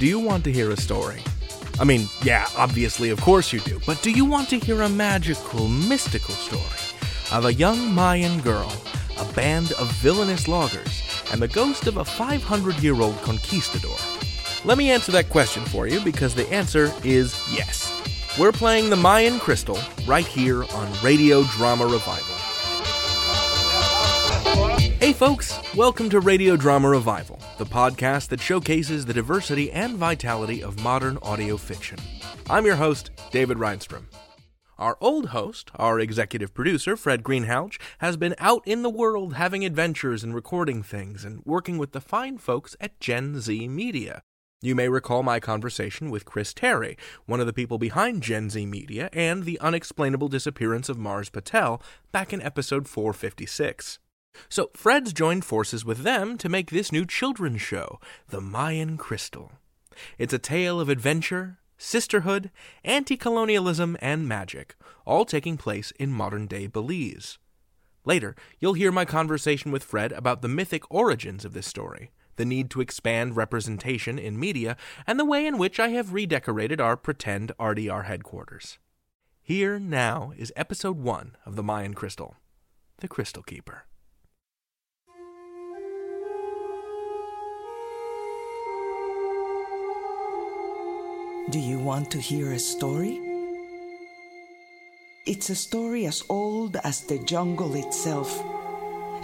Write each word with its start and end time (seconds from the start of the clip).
Do 0.00 0.06
you 0.06 0.18
want 0.18 0.44
to 0.44 0.50
hear 0.50 0.70
a 0.70 0.78
story? 0.78 1.20
I 1.78 1.84
mean, 1.84 2.06
yeah, 2.22 2.46
obviously, 2.56 3.10
of 3.10 3.20
course 3.20 3.52
you 3.52 3.60
do, 3.60 3.78
but 3.86 4.00
do 4.00 4.10
you 4.10 4.24
want 4.24 4.48
to 4.48 4.58
hear 4.58 4.80
a 4.80 4.88
magical, 4.88 5.68
mystical 5.68 6.32
story 6.32 6.98
of 7.30 7.44
a 7.44 7.52
young 7.52 7.94
Mayan 7.94 8.40
girl, 8.40 8.72
a 9.18 9.30
band 9.34 9.72
of 9.72 9.92
villainous 9.96 10.48
loggers, 10.48 11.02
and 11.30 11.42
the 11.42 11.48
ghost 11.48 11.86
of 11.86 11.98
a 11.98 12.04
500 12.06 12.82
year 12.82 12.98
old 12.98 13.20
conquistador? 13.20 13.94
Let 14.64 14.78
me 14.78 14.90
answer 14.90 15.12
that 15.12 15.28
question 15.28 15.66
for 15.66 15.86
you 15.86 16.00
because 16.00 16.34
the 16.34 16.50
answer 16.50 16.90
is 17.04 17.38
yes. 17.52 17.92
We're 18.38 18.52
playing 18.52 18.88
the 18.88 18.96
Mayan 18.96 19.38
Crystal 19.38 19.78
right 20.06 20.26
here 20.26 20.64
on 20.64 20.90
Radio 21.02 21.42
Drama 21.42 21.84
Revival. 21.84 22.39
Hey 25.00 25.14
folks, 25.14 25.58
welcome 25.74 26.10
to 26.10 26.20
Radio 26.20 26.56
Drama 26.56 26.90
Revival, 26.90 27.40
the 27.56 27.64
podcast 27.64 28.28
that 28.28 28.38
showcases 28.38 29.06
the 29.06 29.14
diversity 29.14 29.72
and 29.72 29.96
vitality 29.96 30.62
of 30.62 30.84
modern 30.84 31.16
audio 31.22 31.56
fiction. 31.56 31.98
I'm 32.50 32.66
your 32.66 32.76
host, 32.76 33.10
David 33.30 33.56
Rheinstrom. 33.56 34.08
Our 34.76 34.98
old 35.00 35.30
host, 35.30 35.70
our 35.76 35.98
executive 35.98 36.52
producer, 36.52 36.98
Fred 36.98 37.22
Greenhalgh, 37.22 37.80
has 38.00 38.18
been 38.18 38.34
out 38.36 38.62
in 38.66 38.82
the 38.82 38.90
world 38.90 39.36
having 39.36 39.64
adventures 39.64 40.22
and 40.22 40.34
recording 40.34 40.82
things 40.82 41.24
and 41.24 41.40
working 41.46 41.78
with 41.78 41.92
the 41.92 42.02
fine 42.02 42.36
folks 42.36 42.76
at 42.78 43.00
Gen 43.00 43.40
Z 43.40 43.68
Media. 43.68 44.20
You 44.60 44.74
may 44.74 44.90
recall 44.90 45.22
my 45.22 45.40
conversation 45.40 46.10
with 46.10 46.26
Chris 46.26 46.52
Terry, 46.52 46.98
one 47.24 47.40
of 47.40 47.46
the 47.46 47.54
people 47.54 47.78
behind 47.78 48.22
Gen 48.22 48.50
Z 48.50 48.66
Media 48.66 49.08
and 49.14 49.44
the 49.44 49.58
unexplainable 49.60 50.28
disappearance 50.28 50.90
of 50.90 50.98
Mars 50.98 51.30
Patel, 51.30 51.82
back 52.12 52.34
in 52.34 52.42
episode 52.42 52.86
456. 52.86 53.98
So 54.50 54.70
Fred's 54.74 55.12
joined 55.12 55.44
forces 55.44 55.84
with 55.84 55.98
them 55.98 56.36
to 56.38 56.48
make 56.48 56.70
this 56.70 56.90
new 56.90 57.06
children's 57.06 57.62
show, 57.62 58.00
The 58.30 58.40
Mayan 58.40 58.96
Crystal. 58.96 59.52
It's 60.18 60.32
a 60.32 60.40
tale 60.40 60.80
of 60.80 60.88
adventure, 60.88 61.60
sisterhood, 61.78 62.50
anti 62.84 63.16
colonialism, 63.16 63.96
and 64.00 64.26
magic, 64.26 64.74
all 65.06 65.24
taking 65.24 65.56
place 65.56 65.92
in 66.00 66.10
modern 66.10 66.48
day 66.48 66.66
Belize. 66.66 67.38
Later, 68.04 68.34
you'll 68.58 68.74
hear 68.74 68.90
my 68.90 69.04
conversation 69.04 69.70
with 69.70 69.84
Fred 69.84 70.10
about 70.12 70.42
the 70.42 70.48
mythic 70.48 70.82
origins 70.90 71.44
of 71.44 71.52
this 71.52 71.68
story, 71.68 72.10
the 72.34 72.44
need 72.44 72.70
to 72.70 72.80
expand 72.80 73.36
representation 73.36 74.18
in 74.18 74.40
media, 74.40 74.76
and 75.06 75.20
the 75.20 75.24
way 75.24 75.46
in 75.46 75.58
which 75.58 75.78
I 75.78 75.90
have 75.90 76.12
redecorated 76.12 76.80
our 76.80 76.96
pretend 76.96 77.52
RDR 77.60 78.06
headquarters. 78.06 78.78
Here 79.42 79.78
now 79.78 80.32
is 80.36 80.52
episode 80.56 80.98
1 80.98 81.36
of 81.46 81.54
The 81.54 81.62
Mayan 81.62 81.94
Crystal 81.94 82.34
The 82.98 83.08
Crystal 83.08 83.44
Keeper. 83.44 83.84
Do 91.48 91.58
you 91.58 91.78
want 91.78 92.10
to 92.12 92.20
hear 92.20 92.52
a 92.52 92.58
story? 92.58 93.18
It's 95.26 95.50
a 95.50 95.56
story 95.56 96.06
as 96.06 96.22
old 96.28 96.76
as 96.84 97.00
the 97.00 97.18
jungle 97.18 97.74
itself. 97.74 98.40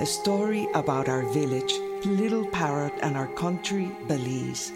A 0.01 0.07
story 0.07 0.67
about 0.75 1.09
our 1.09 1.23
village, 1.23 1.73
Little 2.05 2.47
Parrot, 2.47 2.95
and 3.03 3.17
our 3.17 3.29
country, 3.29 3.93
Belize. 4.09 4.73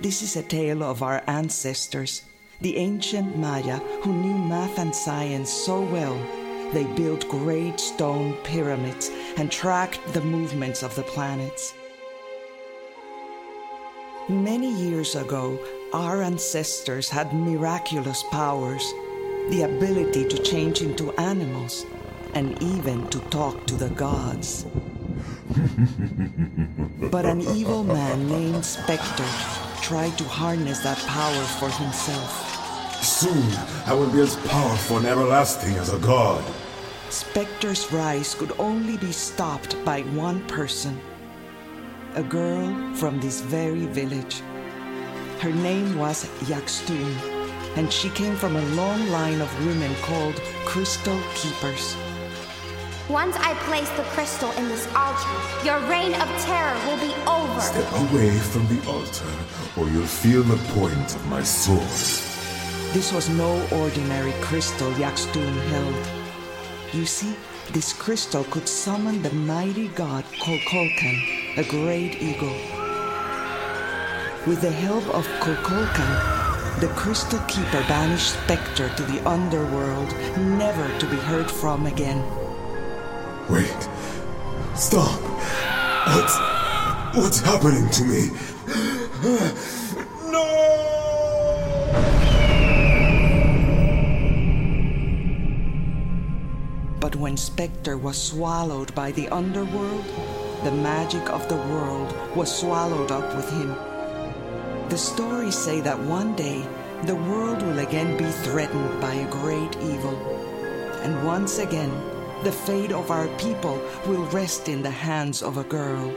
This 0.00 0.22
is 0.22 0.36
a 0.36 0.42
tale 0.42 0.84
of 0.84 1.02
our 1.02 1.22
ancestors, 1.26 2.22
the 2.60 2.76
ancient 2.76 3.36
Maya 3.36 3.78
who 4.02 4.12
knew 4.12 4.38
math 4.38 4.78
and 4.78 4.94
science 4.94 5.50
so 5.50 5.80
well. 5.80 6.16
They 6.72 6.84
built 6.94 7.28
great 7.28 7.80
stone 7.80 8.34
pyramids 8.44 9.10
and 9.38 9.50
tracked 9.50 10.06
the 10.12 10.20
movements 10.20 10.84
of 10.84 10.94
the 10.94 11.02
planets. 11.02 11.74
Many 14.28 14.72
years 14.72 15.16
ago, 15.16 15.58
our 15.92 16.22
ancestors 16.22 17.08
had 17.08 17.32
miraculous 17.32 18.22
powers, 18.30 18.92
the 19.50 19.62
ability 19.62 20.28
to 20.28 20.42
change 20.42 20.82
into 20.82 21.12
animals, 21.12 21.86
and 22.34 22.60
even 22.62 23.06
to 23.08 23.18
talk 23.30 23.66
to 23.66 23.74
the 23.74 23.90
gods. 23.90 24.66
but 27.10 27.24
an 27.26 27.40
evil 27.40 27.82
man 27.82 28.28
named 28.28 28.64
Spectre 28.64 29.28
tried 29.82 30.16
to 30.18 30.24
harness 30.24 30.80
that 30.80 30.98
power 31.06 31.44
for 31.58 31.68
himself. 31.70 33.02
Soon 33.02 33.52
I 33.86 33.94
will 33.94 34.10
be 34.10 34.20
as 34.20 34.36
powerful 34.46 34.98
and 34.98 35.06
everlasting 35.06 35.74
as 35.76 35.92
a 35.92 35.98
god. 35.98 36.44
Spectre's 37.08 37.90
rise 37.92 38.34
could 38.34 38.52
only 38.58 38.96
be 38.98 39.10
stopped 39.10 39.76
by 39.84 40.02
one 40.02 40.46
person 40.46 41.00
a 42.16 42.22
girl 42.24 42.94
from 42.94 43.20
this 43.20 43.40
very 43.40 43.86
village. 43.86 44.42
Her 45.40 45.52
name 45.52 45.96
was 45.96 46.26
Yakstun, 46.50 47.16
and 47.78 47.90
she 47.90 48.10
came 48.10 48.36
from 48.36 48.56
a 48.56 48.64
long 48.76 49.08
line 49.08 49.40
of 49.40 49.66
women 49.66 49.94
called 50.02 50.34
Crystal 50.66 51.18
Keepers. 51.34 51.96
Once 53.08 53.36
I 53.38 53.54
place 53.64 53.88
the 53.96 54.02
crystal 54.12 54.50
in 54.58 54.68
this 54.68 54.86
altar, 54.94 55.30
your 55.64 55.80
reign 55.88 56.12
of 56.12 56.28
terror 56.42 56.76
will 56.84 56.98
be 56.98 57.14
over. 57.26 57.58
Step 57.58 57.90
away 58.10 58.36
from 58.52 58.68
the 58.68 58.86
altar, 58.86 59.32
or 59.78 59.88
you'll 59.88 60.04
feel 60.04 60.42
the 60.42 60.58
point 60.74 61.16
of 61.16 61.26
my 61.28 61.42
sword. 61.42 61.88
This 62.92 63.10
was 63.10 63.30
no 63.30 63.66
ordinary 63.72 64.34
crystal 64.42 64.92
Yakstun 64.92 65.54
held. 65.68 66.94
You 66.94 67.06
see, 67.06 67.34
this 67.72 67.94
crystal 67.94 68.44
could 68.50 68.68
summon 68.68 69.22
the 69.22 69.32
mighty 69.32 69.88
god 69.88 70.24
Kukulkan, 70.42 71.56
a 71.56 71.64
great 71.64 72.20
eagle. 72.20 72.79
With 74.46 74.62
the 74.62 74.70
help 74.70 75.06
of 75.14 75.26
Kukulkan, 75.40 76.80
the 76.80 76.88
Crystal 76.96 77.38
Keeper 77.40 77.84
banished 77.86 78.32
Spectre 78.42 78.88
to 78.96 79.02
the 79.02 79.20
underworld, 79.28 80.08
never 80.38 80.98
to 80.98 81.06
be 81.06 81.16
heard 81.16 81.50
from 81.50 81.84
again. 81.84 82.24
Wait. 83.50 83.88
Stop. 84.74 85.20
What's. 86.14 86.38
What's 87.18 87.40
happening 87.40 87.90
to 87.90 88.04
me? 88.04 88.30
No! 90.30 90.46
But 96.98 97.14
when 97.16 97.36
Spectre 97.36 97.98
was 97.98 98.16
swallowed 98.16 98.94
by 98.94 99.12
the 99.12 99.28
underworld, 99.28 100.06
the 100.64 100.70
magic 100.70 101.28
of 101.28 101.46
the 101.50 101.56
world 101.56 102.14
was 102.34 102.50
swallowed 102.50 103.10
up 103.10 103.36
with 103.36 103.50
him. 103.50 103.76
The 104.90 104.98
stories 104.98 105.56
say 105.56 105.80
that 105.82 106.00
one 106.00 106.34
day 106.34 106.66
the 107.04 107.14
world 107.14 107.62
will 107.62 107.78
again 107.78 108.16
be 108.16 108.28
threatened 108.42 109.00
by 109.00 109.14
a 109.14 109.30
great 109.30 109.76
evil. 109.76 110.16
And 111.04 111.24
once 111.24 111.58
again, 111.58 111.92
the 112.42 112.50
fate 112.50 112.90
of 112.90 113.08
our 113.12 113.28
people 113.38 113.80
will 114.08 114.26
rest 114.34 114.68
in 114.68 114.82
the 114.82 114.90
hands 114.90 115.44
of 115.44 115.58
a 115.58 115.62
girl. 115.62 116.10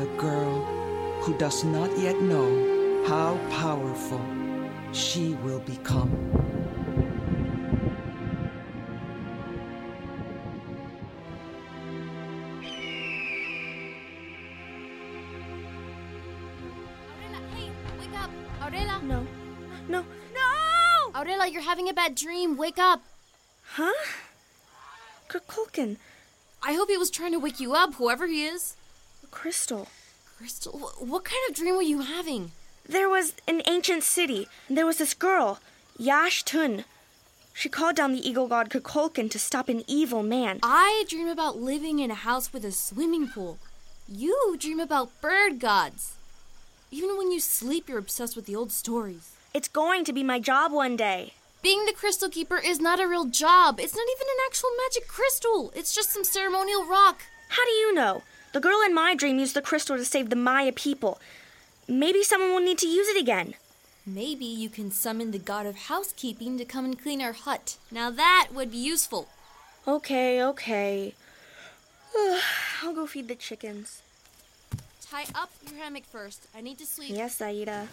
A 0.00 0.06
girl 0.16 0.64
who 1.20 1.36
does 1.36 1.64
not 1.64 1.92
yet 1.98 2.18
know 2.22 3.04
how 3.06 3.36
powerful 3.50 4.24
she 4.92 5.34
will 5.44 5.60
become. 5.60 6.55
Bad 22.06 22.14
dream. 22.14 22.56
Wake 22.56 22.78
up. 22.78 23.02
Huh? 23.74 23.92
Kukulkan. 25.28 25.96
I 26.62 26.74
hope 26.74 26.88
he 26.88 26.96
was 26.96 27.10
trying 27.10 27.32
to 27.32 27.40
wake 27.40 27.58
you 27.58 27.74
up, 27.74 27.94
whoever 27.94 28.28
he 28.28 28.44
is. 28.44 28.76
Crystal. 29.32 29.88
Crystal, 30.38 30.92
what 30.98 31.24
kind 31.24 31.40
of 31.48 31.56
dream 31.56 31.74
were 31.74 31.82
you 31.82 32.02
having? 32.02 32.52
There 32.88 33.08
was 33.08 33.34
an 33.48 33.60
ancient 33.66 34.04
city, 34.04 34.46
and 34.68 34.78
there 34.78 34.86
was 34.86 34.98
this 34.98 35.14
girl, 35.14 35.58
Yash 35.98 36.44
Tun. 36.44 36.84
She 37.52 37.68
called 37.68 37.96
down 37.96 38.12
the 38.12 38.28
eagle 38.28 38.46
god 38.46 38.70
Kukulkan 38.70 39.28
to 39.30 39.38
stop 39.38 39.68
an 39.68 39.82
evil 39.88 40.22
man. 40.22 40.60
I 40.62 41.04
dream 41.08 41.26
about 41.26 41.60
living 41.60 41.98
in 41.98 42.12
a 42.12 42.22
house 42.28 42.52
with 42.52 42.64
a 42.64 42.70
swimming 42.70 43.26
pool. 43.26 43.58
You 44.06 44.56
dream 44.60 44.78
about 44.78 45.20
bird 45.20 45.58
gods. 45.58 46.14
Even 46.92 47.18
when 47.18 47.32
you 47.32 47.40
sleep, 47.40 47.88
you're 47.88 47.98
obsessed 47.98 48.36
with 48.36 48.46
the 48.46 48.54
old 48.54 48.70
stories. 48.70 49.32
It's 49.52 49.68
going 49.68 50.04
to 50.04 50.12
be 50.12 50.22
my 50.22 50.38
job 50.38 50.70
one 50.70 50.96
day. 50.96 51.32
Being 51.66 51.84
the 51.84 51.92
crystal 51.92 52.28
keeper 52.28 52.58
is 52.58 52.78
not 52.78 53.00
a 53.00 53.08
real 53.08 53.24
job. 53.24 53.80
It's 53.80 53.96
not 53.96 54.06
even 54.14 54.28
an 54.28 54.44
actual 54.46 54.70
magic 54.84 55.08
crystal. 55.08 55.72
It's 55.74 55.92
just 55.92 56.12
some 56.12 56.22
ceremonial 56.22 56.86
rock. 56.86 57.24
How 57.48 57.64
do 57.64 57.72
you 57.72 57.92
know? 57.92 58.22
The 58.52 58.60
girl 58.60 58.82
in 58.86 58.94
my 58.94 59.16
dream 59.16 59.40
used 59.40 59.54
the 59.54 59.62
crystal 59.62 59.96
to 59.96 60.04
save 60.04 60.30
the 60.30 60.36
Maya 60.36 60.70
people. 60.70 61.18
Maybe 61.88 62.22
someone 62.22 62.50
will 62.50 62.60
need 62.60 62.78
to 62.78 62.86
use 62.86 63.08
it 63.08 63.20
again. 63.20 63.54
Maybe 64.06 64.44
you 64.44 64.68
can 64.68 64.92
summon 64.92 65.32
the 65.32 65.40
god 65.40 65.66
of 65.66 65.88
housekeeping 65.90 66.56
to 66.56 66.64
come 66.64 66.84
and 66.84 67.02
clean 67.02 67.20
our 67.20 67.32
hut. 67.32 67.78
Now 67.90 68.12
that 68.12 68.50
would 68.54 68.70
be 68.70 68.78
useful. 68.78 69.26
Okay, 69.88 70.40
okay. 70.40 71.14
I'll 72.84 72.94
go 72.94 73.08
feed 73.08 73.26
the 73.26 73.34
chickens. 73.34 74.02
tie 75.10 75.26
up 75.34 75.50
your 75.68 75.82
hammock 75.82 76.04
first. 76.04 76.46
I 76.56 76.60
need 76.60 76.78
to 76.78 76.86
sleep. 76.86 77.10
Yes, 77.12 77.40
Zaida. 77.40 77.88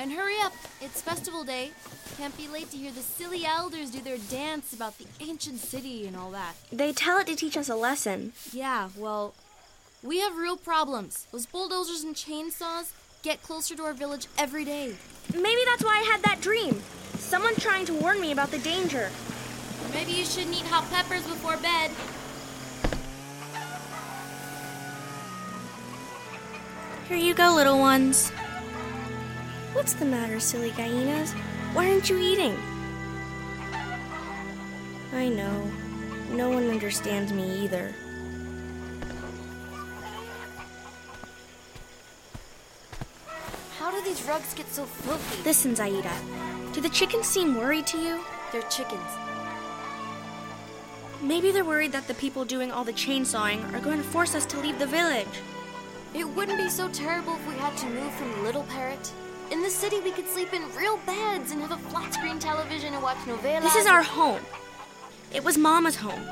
And 0.00 0.10
hurry 0.10 0.40
up. 0.40 0.54
It's 0.80 1.02
festival 1.02 1.44
day. 1.44 1.72
Can't 2.16 2.34
be 2.34 2.48
late 2.48 2.70
to 2.70 2.78
hear 2.78 2.90
the 2.90 3.02
silly 3.02 3.44
elders 3.44 3.90
do 3.90 4.00
their 4.00 4.16
dance 4.16 4.72
about 4.72 4.96
the 4.96 5.04
ancient 5.20 5.58
city 5.58 6.06
and 6.06 6.16
all 6.16 6.30
that. 6.30 6.54
They 6.72 6.94
tell 6.94 7.18
it 7.18 7.26
to 7.26 7.36
teach 7.36 7.54
us 7.54 7.68
a 7.68 7.76
lesson. 7.76 8.32
Yeah, 8.50 8.88
well, 8.96 9.34
we 10.02 10.20
have 10.20 10.38
real 10.38 10.56
problems. 10.56 11.26
Those 11.32 11.44
bulldozers 11.44 12.02
and 12.02 12.14
chainsaws 12.14 12.92
get 13.22 13.42
closer 13.42 13.76
to 13.76 13.82
our 13.82 13.92
village 13.92 14.26
every 14.38 14.64
day. 14.64 14.94
Maybe 15.34 15.60
that's 15.66 15.84
why 15.84 16.02
I 16.02 16.10
had 16.10 16.22
that 16.22 16.40
dream. 16.40 16.80
Someone 17.18 17.54
trying 17.56 17.84
to 17.84 17.92
warn 17.92 18.22
me 18.22 18.32
about 18.32 18.50
the 18.50 18.58
danger. 18.60 19.10
Maybe 19.92 20.12
you 20.12 20.24
shouldn't 20.24 20.56
eat 20.56 20.64
hot 20.64 20.88
peppers 20.90 21.26
before 21.26 21.58
bed. 21.58 21.90
Here 27.06 27.18
you 27.18 27.34
go, 27.34 27.52
little 27.54 27.78
ones. 27.78 28.32
What's 29.72 29.92
the 29.92 30.04
matter, 30.04 30.40
silly 30.40 30.70
hyenas? 30.70 31.32
Why 31.72 31.90
aren't 31.90 32.10
you 32.10 32.18
eating? 32.18 32.56
I 35.12 35.28
know. 35.28 35.70
No 36.32 36.50
one 36.50 36.68
understands 36.68 37.32
me 37.32 37.64
either. 37.64 37.94
How 43.78 43.90
do 43.90 44.02
these 44.02 44.22
rugs 44.24 44.54
get 44.54 44.68
so 44.72 44.84
filthy? 44.84 45.42
Listen, 45.44 45.74
Zaida. 45.74 46.12
Do 46.72 46.80
the 46.80 46.88
chickens 46.88 47.26
seem 47.26 47.56
worried 47.56 47.86
to 47.88 47.98
you? 47.98 48.20
They're 48.52 48.62
chickens. 48.62 49.00
Maybe 51.22 51.52
they're 51.52 51.64
worried 51.64 51.92
that 51.92 52.08
the 52.08 52.14
people 52.14 52.44
doing 52.44 52.72
all 52.72 52.82
the 52.84 52.92
chainsawing 52.92 53.72
are 53.72 53.80
going 53.80 53.98
to 53.98 54.08
force 54.08 54.34
us 54.34 54.46
to 54.46 54.60
leave 54.60 54.78
the 54.78 54.86
village. 54.86 55.26
It 56.14 56.28
wouldn't 56.28 56.58
be 56.58 56.68
so 56.68 56.88
terrible 56.88 57.36
if 57.36 57.46
we 57.46 57.54
had 57.54 57.76
to 57.78 57.86
move 57.86 58.12
from 58.14 58.42
Little 58.42 58.64
Parrot. 58.64 59.12
In 59.50 59.62
the 59.62 59.70
city, 59.70 60.00
we 60.00 60.12
could 60.12 60.28
sleep 60.28 60.54
in 60.54 60.62
real 60.76 60.96
beds 60.98 61.50
and 61.50 61.60
have 61.60 61.72
a 61.72 61.88
flat 61.90 62.14
screen 62.14 62.38
television 62.38 62.94
and 62.94 63.02
watch 63.02 63.16
novelas. 63.26 63.62
This 63.62 63.74
is 63.74 63.86
our 63.86 64.02
home. 64.02 64.42
It 65.34 65.42
was 65.42 65.58
Mama's 65.58 65.96
home. 65.96 66.24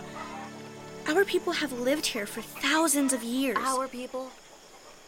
Our 1.09 1.25
people 1.25 1.55
have 1.55 1.73
lived 1.73 2.06
here 2.06 2.26
for 2.26 2.43
thousands 2.43 3.12
of 3.12 3.25
years. 3.25 3.56
Our 3.59 3.88
people. 3.88 4.31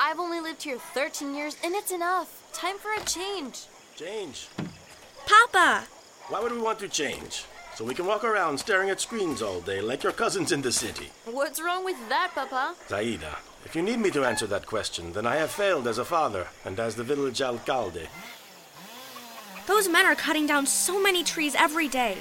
I've 0.00 0.18
only 0.18 0.40
lived 0.40 0.62
here 0.62 0.78
13 0.78 1.34
years, 1.34 1.56
and 1.62 1.74
it's 1.74 1.92
enough. 1.92 2.42
Time 2.52 2.78
for 2.78 2.92
a 2.92 3.04
change. 3.04 3.66
Change? 3.96 4.48
Papa! 5.26 5.84
Why 6.28 6.40
would 6.40 6.52
we 6.52 6.60
want 6.60 6.78
to 6.80 6.88
change? 6.88 7.44
So 7.76 7.84
we 7.84 7.94
can 7.94 8.06
walk 8.06 8.24
around 8.24 8.58
staring 8.58 8.90
at 8.90 9.00
screens 9.00 9.40
all 9.40 9.60
day 9.60 9.80
like 9.80 10.02
your 10.02 10.12
cousins 10.12 10.52
in 10.52 10.62
the 10.62 10.72
city. 10.72 11.10
What's 11.26 11.62
wrong 11.62 11.84
with 11.84 11.96
that, 12.08 12.32
Papa? 12.34 12.74
Zaida, 12.88 13.36
if 13.64 13.74
you 13.76 13.82
need 13.82 13.98
me 14.00 14.10
to 14.10 14.24
answer 14.24 14.46
that 14.46 14.66
question, 14.66 15.12
then 15.12 15.26
I 15.26 15.36
have 15.36 15.50
failed 15.50 15.86
as 15.86 15.98
a 15.98 16.04
father 16.04 16.48
and 16.64 16.78
as 16.80 16.94
the 16.96 17.04
village 17.04 17.40
alcalde. 17.42 18.08
Those 19.66 19.88
men 19.88 20.06
are 20.06 20.14
cutting 20.16 20.46
down 20.46 20.66
so 20.66 21.00
many 21.00 21.22
trees 21.22 21.54
every 21.56 21.86
day. 21.88 22.18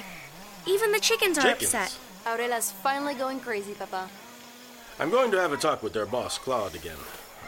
Even 0.68 0.92
the 0.92 1.00
chickens 1.00 1.38
are 1.38 1.42
Chickens? 1.42 1.74
upset. 1.74 1.98
Aurela's 2.28 2.72
finally 2.72 3.16
going 3.16 3.40
crazy, 3.40 3.74
Papa. 3.74 4.10
I'm 5.00 5.10
going 5.10 5.32
to 5.32 5.40
have 5.40 5.54
a 5.54 5.58
talk 5.58 5.82
with 5.82 5.94
their 5.94 6.06
boss, 6.06 6.38
Claude, 6.38 6.76
again. 6.76 6.98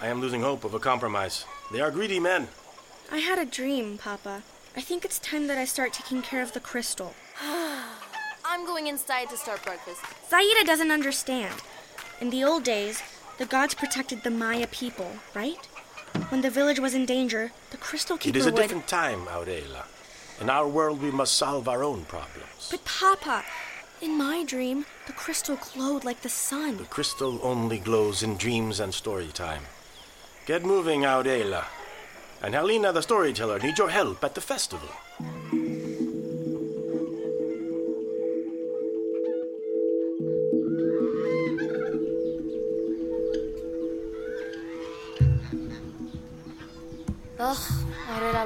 I 0.02 0.08
am 0.08 0.22
losing 0.22 0.42
hope 0.42 0.64
of 0.64 0.74
a 0.74 0.80
compromise. 0.80 1.46
They 1.72 1.82
are 1.82 1.92
greedy 1.92 2.20
men. 2.20 2.48
I 3.12 3.18
had 3.18 3.38
a 3.38 3.46
dream, 3.46 3.98
Papa. 3.98 4.42
I 4.76 4.82
think 4.82 5.04
it's 5.04 5.20
time 5.20 5.48
that 5.48 5.58
I 5.58 5.66
start 5.66 5.92
taking 5.94 6.22
care 6.22 6.42
of 6.42 6.54
the 6.54 6.62
crystal. 6.62 7.14
I'm 7.44 8.66
going 8.66 8.88
inside 8.88 9.30
to 9.30 9.38
start 9.38 9.64
breakfast. 9.64 10.02
Zaida 10.30 10.64
doesn't 10.66 10.92
understand. 10.92 11.54
In 12.22 12.30
the 12.30 12.44
old 12.44 12.64
days, 12.64 13.04
the 13.42 13.48
gods 13.48 13.74
protected 13.74 14.22
the 14.22 14.30
Maya 14.30 14.68
people, 14.68 15.12
right? 15.34 15.66
When 16.30 16.42
the 16.42 16.52
village 16.52 16.80
was 16.80 16.94
in 16.94 17.08
danger, 17.08 17.52
the 17.72 17.78
crystal 17.78 18.16
keeper 18.16 18.38
It 18.38 18.40
is 18.40 18.46
a 18.46 18.52
would. 18.52 18.62
different 18.62 18.88
time, 18.88 19.26
Aurela. 19.26 19.86
In 20.40 20.48
our 20.48 20.68
world, 20.68 21.02
we 21.02 21.10
must 21.10 21.34
solve 21.34 21.68
our 21.68 21.84
own 21.84 22.06
problems. 22.06 22.68
But 22.70 22.86
Papa, 22.86 23.44
in 24.00 24.16
my 24.16 24.44
dream, 24.46 24.86
the 25.08 25.14
crystal 25.14 25.58
glowed 25.74 26.04
like 26.04 26.22
the 26.22 26.30
sun. 26.30 26.78
The 26.78 26.84
crystal 26.84 27.40
only 27.42 27.80
glows 27.80 28.22
in 28.22 28.38
dreams 28.38 28.80
and 28.80 28.94
story 28.94 29.32
time. 29.34 29.64
Get 30.46 30.64
moving, 30.64 31.02
Aurela. 31.02 31.66
And 32.44 32.54
Helena, 32.54 32.94
the 32.94 33.02
storyteller, 33.02 33.58
needs 33.58 33.80
your 33.80 33.90
help 33.90 34.24
at 34.24 34.36
the 34.36 34.42
festival. 34.42 34.90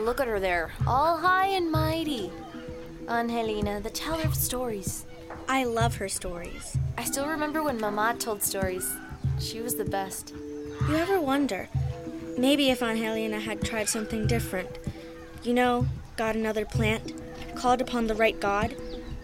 Look 0.05 0.19
at 0.19 0.27
her 0.27 0.39
there. 0.39 0.71
All 0.85 1.17
high 1.17 1.47
and 1.47 1.71
mighty. 1.71 2.31
Angelina, 3.09 3.81
the 3.81 3.89
teller 3.89 4.23
of 4.23 4.35
stories. 4.35 5.05
I 5.49 5.63
love 5.63 5.95
her 5.97 6.07
stories. 6.07 6.77
I 6.97 7.03
still 7.03 7.27
remember 7.27 7.63
when 7.63 7.79
Mama 7.79 8.15
told 8.19 8.43
stories. 8.43 8.95
She 9.39 9.61
was 9.61 9.75
the 9.75 9.85
best. 9.85 10.33
You 10.87 10.95
ever 10.95 11.19
wonder, 11.19 11.69
maybe 12.37 12.69
if 12.69 12.83
Aunt 12.83 12.99
Helena 12.99 13.39
had 13.39 13.61
tried 13.61 13.89
something 13.89 14.27
different, 14.27 14.69
you 15.43 15.53
know, 15.53 15.87
got 16.17 16.35
another 16.35 16.65
plant, 16.65 17.13
called 17.55 17.81
upon 17.81 18.07
the 18.07 18.15
right 18.15 18.39
God, 18.39 18.75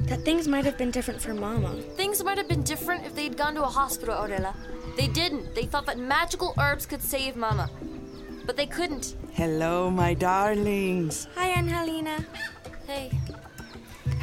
that 0.02 0.26
things 0.26 0.48
might 0.48 0.66
have 0.66 0.78
been 0.78 0.92
different 0.92 1.22
for 1.22 1.34
Mama. 1.34 1.80
Things 1.96 2.24
might 2.24 2.38
have 2.40 2.48
been 2.48 2.64
different 2.64 3.06
if 3.06 3.16
they'd 3.16 3.38
gone 3.38 3.54
to 3.54 3.64
a 3.64 3.68
hospital, 3.68 4.16
Aurela. 4.16 4.56
They 4.98 5.08
didn't. 5.08 5.54
They 5.54 5.66
thought 5.66 5.86
that 5.86 6.00
magical 6.00 6.56
herbs 6.60 6.86
could 6.88 7.02
save 7.02 7.36
Mama. 7.36 7.70
But 8.52 8.58
they 8.58 8.68
couldn't. 8.68 9.16
Hello, 9.32 9.90
my 9.90 10.14
darlings. 10.14 11.26
Hi, 11.36 11.54
Angelina. 11.54 12.18
Hey, 12.86 13.10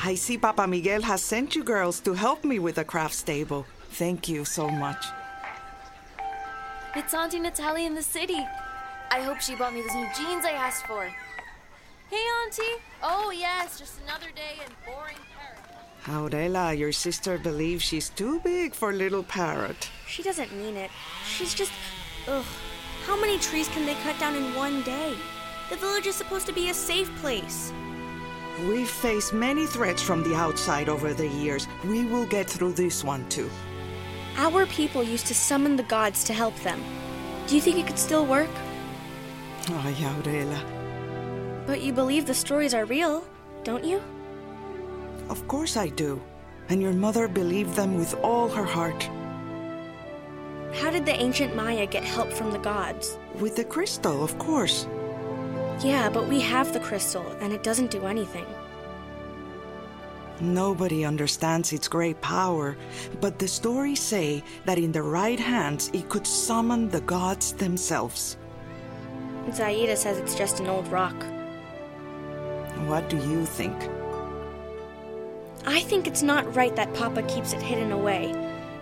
I 0.04 0.16
see 0.16 0.36
Papa 0.36 0.66
Miguel 0.66 1.00
has 1.00 1.22
sent 1.22 1.56
you 1.56 1.64
girls 1.64 1.98
to 2.00 2.12
help 2.12 2.44
me 2.44 2.58
with 2.58 2.74
the 2.74 2.84
craft 2.84 3.26
table. 3.26 3.64
Thank 3.92 4.28
you 4.28 4.44
so 4.44 4.68
much. 4.68 5.02
it's 6.94 7.14
Auntie 7.14 7.40
Natalie 7.40 7.86
in 7.86 7.94
the 7.94 8.02
city. 8.02 8.46
I 9.10 9.20
hope 9.22 9.40
she 9.40 9.56
bought 9.56 9.72
me 9.72 9.80
those 9.80 9.94
new 9.94 10.08
jeans 10.14 10.44
I 10.44 10.52
asked 10.52 10.86
for. 10.86 11.04
Hey, 12.10 12.24
Auntie. 12.44 12.82
Oh, 13.02 13.30
yes, 13.30 13.78
just 13.78 13.98
another 14.04 14.30
day 14.36 14.60
in 14.62 14.70
boring 14.84 15.16
Paris. 15.32 15.64
Aurela, 16.04 16.76
your 16.76 16.92
sister 16.92 17.38
believes 17.38 17.82
she's 17.82 18.10
too 18.10 18.40
big 18.40 18.74
for 18.74 18.92
little 18.92 19.22
parrot. 19.22 19.88
She 20.06 20.22
doesn't 20.22 20.52
mean 20.52 20.76
it. 20.76 20.90
She's 21.24 21.54
just. 21.54 21.72
Ugh. 22.26 22.44
How 23.08 23.18
many 23.18 23.38
trees 23.38 23.68
can 23.68 23.86
they 23.86 23.94
cut 23.94 24.18
down 24.18 24.34
in 24.36 24.54
one 24.54 24.82
day? 24.82 25.16
The 25.70 25.76
village 25.76 26.06
is 26.06 26.14
supposed 26.14 26.46
to 26.46 26.52
be 26.52 26.68
a 26.68 26.74
safe 26.74 27.10
place. 27.22 27.72
We've 28.68 28.86
faced 28.86 29.32
many 29.32 29.64
threats 29.64 30.02
from 30.02 30.22
the 30.22 30.34
outside 30.34 30.90
over 30.90 31.14
the 31.14 31.26
years. 31.26 31.66
We 31.86 32.04
will 32.04 32.26
get 32.26 32.50
through 32.50 32.72
this 32.72 33.02
one 33.02 33.26
too. 33.30 33.48
Our 34.36 34.66
people 34.66 35.02
used 35.02 35.26
to 35.28 35.34
summon 35.34 35.74
the 35.74 35.84
gods 35.84 36.22
to 36.24 36.34
help 36.34 36.54
them. 36.60 36.84
Do 37.46 37.54
you 37.54 37.62
think 37.62 37.78
it 37.78 37.86
could 37.86 37.98
still 37.98 38.26
work? 38.26 38.50
Ay, 39.68 39.94
Aurela. 40.02 40.60
But 41.66 41.80
you 41.80 41.94
believe 41.94 42.26
the 42.26 42.34
stories 42.34 42.74
are 42.74 42.84
real, 42.84 43.24
don't 43.64 43.84
you? 43.84 44.02
Of 45.30 45.48
course 45.48 45.78
I 45.78 45.88
do. 45.88 46.20
And 46.68 46.82
your 46.82 46.92
mother 46.92 47.26
believed 47.26 47.74
them 47.74 47.96
with 47.96 48.14
all 48.16 48.50
her 48.50 48.66
heart. 48.66 49.08
How 50.74 50.90
did 50.90 51.06
the 51.06 51.14
ancient 51.14 51.56
Maya 51.56 51.86
get 51.86 52.04
help 52.04 52.32
from 52.32 52.50
the 52.50 52.58
gods? 52.58 53.18
With 53.40 53.56
the 53.56 53.64
crystal, 53.64 54.22
of 54.22 54.38
course. 54.38 54.86
Yeah, 55.82 56.08
but 56.08 56.28
we 56.28 56.40
have 56.40 56.72
the 56.72 56.80
crystal, 56.80 57.26
and 57.40 57.52
it 57.52 57.62
doesn't 57.62 57.90
do 57.90 58.06
anything. 58.06 58.46
Nobody 60.40 61.04
understands 61.04 61.72
its 61.72 61.88
great 61.88 62.20
power, 62.20 62.76
but 63.20 63.38
the 63.38 63.48
stories 63.48 64.00
say 64.00 64.44
that 64.66 64.78
in 64.78 64.92
the 64.92 65.02
right 65.02 65.38
hands 65.38 65.90
it 65.92 66.08
could 66.08 66.26
summon 66.26 66.88
the 66.88 67.00
gods 67.00 67.52
themselves. 67.52 68.36
Zaida 69.52 69.96
says 69.96 70.18
it's 70.18 70.36
just 70.36 70.60
an 70.60 70.68
old 70.68 70.86
rock. 70.88 71.16
What 72.86 73.08
do 73.08 73.16
you 73.16 73.44
think? 73.44 73.74
I 75.66 75.80
think 75.80 76.06
it's 76.06 76.22
not 76.22 76.54
right 76.54 76.74
that 76.76 76.94
Papa 76.94 77.22
keeps 77.22 77.52
it 77.52 77.60
hidden 77.60 77.90
away. 77.90 78.30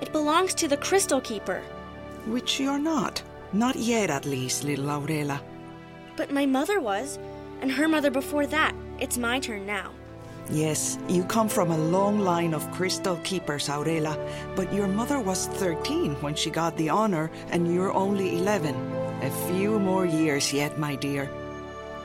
It 0.02 0.12
belongs 0.12 0.54
to 0.56 0.68
the 0.68 0.76
Crystal 0.76 1.20
Keeper. 1.20 1.62
Which 2.26 2.58
you're 2.58 2.78
not. 2.78 3.22
Not 3.52 3.76
yet, 3.76 4.10
at 4.10 4.26
least, 4.26 4.64
little 4.64 4.86
Aurela. 4.86 5.40
But 6.16 6.32
my 6.32 6.44
mother 6.44 6.80
was, 6.80 7.18
and 7.60 7.70
her 7.70 7.88
mother 7.88 8.10
before 8.10 8.46
that. 8.46 8.74
It's 8.98 9.16
my 9.16 9.38
turn 9.38 9.64
now. 9.64 9.92
Yes, 10.50 10.98
you 11.08 11.24
come 11.24 11.48
from 11.48 11.70
a 11.70 11.78
long 11.78 12.20
line 12.20 12.54
of 12.54 12.70
crystal 12.72 13.16
keepers, 13.24 13.68
Aurela, 13.68 14.16
but 14.54 14.72
your 14.72 14.86
mother 14.86 15.18
was 15.20 15.46
13 15.46 16.14
when 16.20 16.34
she 16.34 16.50
got 16.50 16.76
the 16.76 16.88
honor, 16.88 17.30
and 17.50 17.72
you're 17.72 17.92
only 17.92 18.36
11. 18.36 18.74
A 19.22 19.30
few 19.48 19.78
more 19.78 20.06
years 20.06 20.52
yet, 20.52 20.78
my 20.78 20.94
dear. 20.94 21.30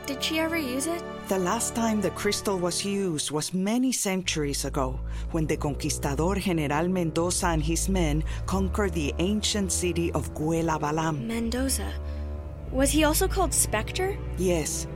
Did 0.05 0.23
she 0.23 0.39
ever 0.39 0.57
use 0.57 0.87
it? 0.87 1.03
The 1.27 1.37
last 1.39 1.75
time 1.75 2.01
the 2.01 2.09
crystal 2.11 2.57
was 2.57 2.83
used 2.83 3.31
was 3.31 3.53
many 3.53 3.91
centuries 3.91 4.65
ago, 4.65 4.99
when 5.31 5.47
the 5.47 5.55
conquistador 5.55 6.35
General 6.35 6.87
Mendoza 6.89 7.47
and 7.47 7.63
his 7.63 7.87
men 7.87 8.23
conquered 8.45 8.93
the 8.93 9.13
ancient 9.19 9.71
city 9.71 10.11
of 10.11 10.33
Guelabalam. 10.33 11.25
Mendoza. 11.27 11.93
Was 12.71 12.89
he 12.89 13.03
also 13.03 13.27
called 13.27 13.53
Spectre? 13.53 14.17
Yes, 14.37 14.87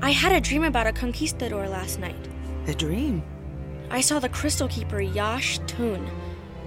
I 0.00 0.10
had 0.10 0.32
a 0.32 0.40
dream 0.40 0.64
about 0.64 0.86
a 0.86 0.92
conquistador 0.92 1.68
last 1.68 1.98
night. 1.98 2.28
a 2.68 2.74
dream. 2.74 3.22
I 3.90 4.00
saw 4.00 4.20
the 4.20 4.28
crystal 4.28 4.68
keeper 4.68 5.00
Yash 5.00 5.58
Tun. 5.66 6.08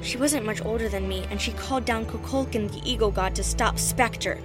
She 0.02 0.18
wasn't 0.18 0.46
much 0.46 0.64
older 0.64 0.90
than 0.90 1.08
me, 1.08 1.26
and 1.32 1.42
she 1.42 1.52
called 1.54 1.86
down 1.86 2.06
Kukulkan, 2.06 2.70
the 2.70 2.82
eagle 2.90 3.10
god, 3.10 3.34
to 3.36 3.44
stop 3.44 3.80
Spectre. 3.80 4.40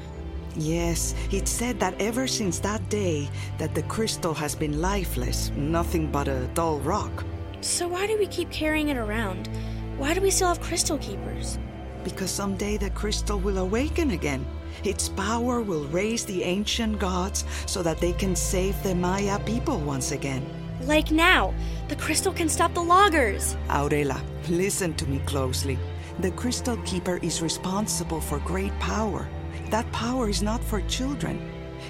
Yes, 0.56 1.14
it 1.30 1.46
said 1.46 1.78
that 1.80 2.00
ever 2.00 2.26
since 2.26 2.58
that 2.60 2.88
day 2.88 3.28
that 3.58 3.74
the 3.74 3.82
crystal 3.84 4.34
has 4.34 4.54
been 4.54 4.80
lifeless, 4.80 5.50
nothing 5.56 6.10
but 6.10 6.28
a 6.28 6.48
dull 6.54 6.80
rock. 6.80 7.24
So 7.60 7.86
why 7.88 8.06
do 8.06 8.18
we 8.18 8.26
keep 8.26 8.50
carrying 8.50 8.88
it 8.88 8.96
around? 8.96 9.48
Why 9.96 10.14
do 10.14 10.20
we 10.20 10.30
still 10.30 10.48
have 10.48 10.60
crystal 10.60 10.98
keepers? 10.98 11.58
Because 12.04 12.30
someday 12.30 12.78
the 12.78 12.90
crystal 12.90 13.38
will 13.38 13.58
awaken 13.58 14.12
again. 14.12 14.44
Its 14.82 15.08
power 15.10 15.60
will 15.60 15.84
raise 15.88 16.24
the 16.24 16.42
ancient 16.42 16.98
gods 16.98 17.44
so 17.66 17.82
that 17.82 17.98
they 17.98 18.12
can 18.12 18.34
save 18.34 18.80
the 18.82 18.94
Maya 18.94 19.38
people 19.40 19.78
once 19.78 20.12
again. 20.12 20.44
Like 20.82 21.10
now, 21.10 21.52
the 21.88 21.96
crystal 21.96 22.32
can 22.32 22.48
stop 22.48 22.72
the 22.72 22.82
loggers. 22.82 23.56
Aurela, 23.68 24.20
listen 24.48 24.94
to 24.94 25.06
me 25.06 25.18
closely. 25.26 25.78
The 26.20 26.30
Crystal 26.32 26.76
Keeper 26.78 27.18
is 27.22 27.42
responsible 27.42 28.20
for 28.20 28.38
great 28.40 28.76
power. 28.78 29.28
That 29.70 29.90
power 29.92 30.28
is 30.28 30.42
not 30.42 30.62
for 30.64 30.80
children. 30.82 31.40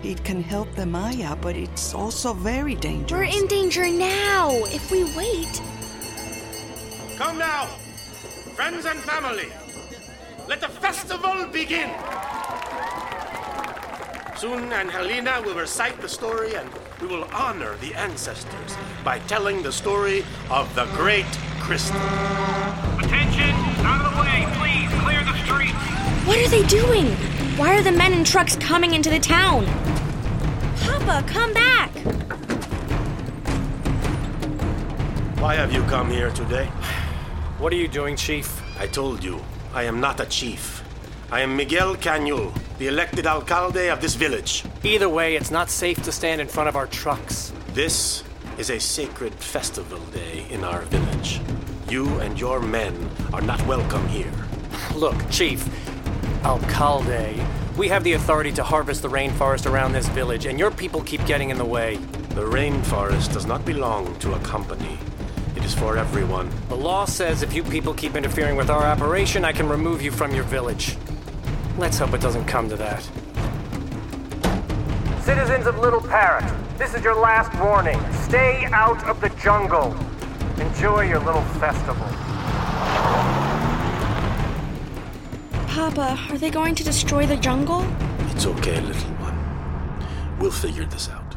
It 0.05 0.23
can 0.23 0.43
help 0.43 0.73
the 0.75 0.87
Maya, 0.87 1.35
but 1.37 1.57
it's 1.57 1.95
also 1.95 2.33
very 2.35 2.75
dangerous. 2.75 3.13
We're 3.13 3.25
in 3.25 3.47
danger 3.47 3.89
now. 3.89 4.51
If 4.67 4.91
we 4.91 5.05
wait, 5.17 5.61
Come 7.21 7.37
now, 7.37 7.67
friends 8.57 8.87
and 8.87 8.99
family. 9.01 9.49
Let 10.49 10.63
the 10.63 10.69
festival 10.69 11.47
begin. 11.53 11.91
Soon 14.39 14.73
Angelina 14.73 15.43
will 15.45 15.55
recite 15.55 16.01
the 16.01 16.09
story 16.09 16.55
and 16.55 16.71
we 16.99 17.09
will 17.09 17.25
honor 17.25 17.77
the 17.77 17.93
ancestors 17.95 18.75
by 19.05 19.19
telling 19.21 19.63
the 19.63 19.71
story 19.71 20.25
of 20.49 20.75
the 20.75 20.87
great 20.97 21.27
crystal. 21.61 22.01
Attention! 22.99 23.53
Out 23.85 24.07
of 24.07 24.15
the 24.15 24.21
way, 24.23 24.47
please! 24.57 24.89
Clear 25.03 25.23
the 25.23 25.37
streets! 25.45 26.01
what 26.27 26.39
are 26.39 26.49
they 26.49 26.67
doing? 26.69 27.40
Why 27.61 27.77
are 27.77 27.83
the 27.83 27.93
men 27.93 28.15
in 28.15 28.25
trucks 28.25 28.57
coming 28.57 28.95
into 28.95 29.11
the 29.11 29.19
town? 29.19 29.67
Papa, 30.81 31.23
come 31.27 31.53
back! 31.53 31.91
Why 35.39 35.57
have 35.57 35.71
you 35.71 35.83
come 35.83 36.11
here 36.11 36.31
today? 36.31 36.65
What 37.59 37.75
are 37.75 37.77
you 37.77 37.87
doing, 37.87 38.17
Chief? 38.17 38.63
I 38.81 38.87
told 38.87 39.23
you, 39.23 39.45
I 39.75 39.83
am 39.83 40.01
not 40.01 40.21
a 40.21 40.25
chief. 40.25 40.83
I 41.31 41.43
am 41.43 41.55
Miguel 41.55 41.97
Cañul, 41.97 42.51
the 42.79 42.87
elected 42.87 43.27
alcalde 43.27 43.91
of 43.91 44.01
this 44.01 44.15
village. 44.15 44.65
Either 44.83 45.11
way, 45.11 45.37
it's 45.37 45.51
not 45.51 45.69
safe 45.69 46.03
to 46.05 46.13
stand 46.13 46.41
in 46.41 46.49
front 46.49 46.71
of 46.71 46.77
our 46.77 46.87
trucks. 46.87 47.53
This 47.75 48.25
is 48.57 48.71
a 48.71 48.81
sacred 48.81 49.35
festival 49.35 50.01
day 50.15 50.47
in 50.49 50.65
our 50.65 50.81
village. 50.87 51.43
You 51.91 52.09
and 52.21 52.41
your 52.41 52.59
men 52.59 53.11
are 53.35 53.43
not 53.43 53.61
welcome 53.67 54.09
here. 54.09 54.33
Look, 54.95 55.17
Chief, 55.31 55.69
Alcalde, 56.45 57.47
we 57.77 57.89
have 57.89 58.03
the 58.03 58.15
authority 58.15 58.51
to 58.53 58.65
harvest 58.65 59.03
the 59.03 59.09
rainforest 59.09 59.71
around 59.71 59.93
this 59.93 60.09
village, 60.09 60.47
and 60.47 60.59
your 60.59 60.71
people 60.71 61.03
keep 61.03 61.25
getting 61.27 61.51
in 61.51 61.59
the 61.59 61.65
way. 61.65 61.97
The 62.31 62.43
rainforest 62.43 63.35
does 63.35 63.45
not 63.45 63.67
belong 63.67 64.19
to 64.21 64.33
a 64.33 64.39
company. 64.41 64.99
It 65.55 65.65
is 65.65 65.75
for 65.75 65.99
everyone. 65.99 66.51
The 66.69 66.77
law 66.77 67.05
says 67.05 67.43
if 67.43 67.53
you 67.53 67.63
people 67.63 67.93
keep 67.93 68.17
interfering 68.17 68.57
with 68.57 68.71
our 68.71 68.85
operation, 68.85 69.45
I 69.45 69.53
can 69.53 69.69
remove 69.69 70.01
you 70.01 70.11
from 70.11 70.35
your 70.35 70.45
village. 70.45 70.97
Let's 71.77 71.99
hope 71.99 72.15
it 72.15 72.23
doesn't 72.23 72.47
come 72.47 72.71
to 72.71 72.77
that. 72.77 73.03
Citizens 75.23 75.67
of 75.67 75.79
Little 75.79 76.01
Parrot, 76.01 76.51
this 76.79 76.95
is 76.95 77.05
your 77.05 77.21
last 77.21 77.55
warning. 77.61 78.01
Stay 78.23 78.65
out 78.73 79.05
of 79.05 79.21
the 79.21 79.29
jungle. 79.43 79.95
Enjoy 80.59 81.03
your 81.03 81.21
little 81.21 81.45
festival. 81.61 82.10
Papa, 85.71 86.19
are 86.31 86.37
they 86.37 86.51
going 86.51 86.75
to 86.75 86.83
destroy 86.83 87.27
the 87.27 87.37
jungle? 87.37 87.87
It's 88.33 88.45
okay, 88.45 88.81
little 88.81 89.11
one. 89.21 89.39
We'll 90.41 90.51
figure 90.51 90.85
this 90.85 91.09
out. 91.09 91.37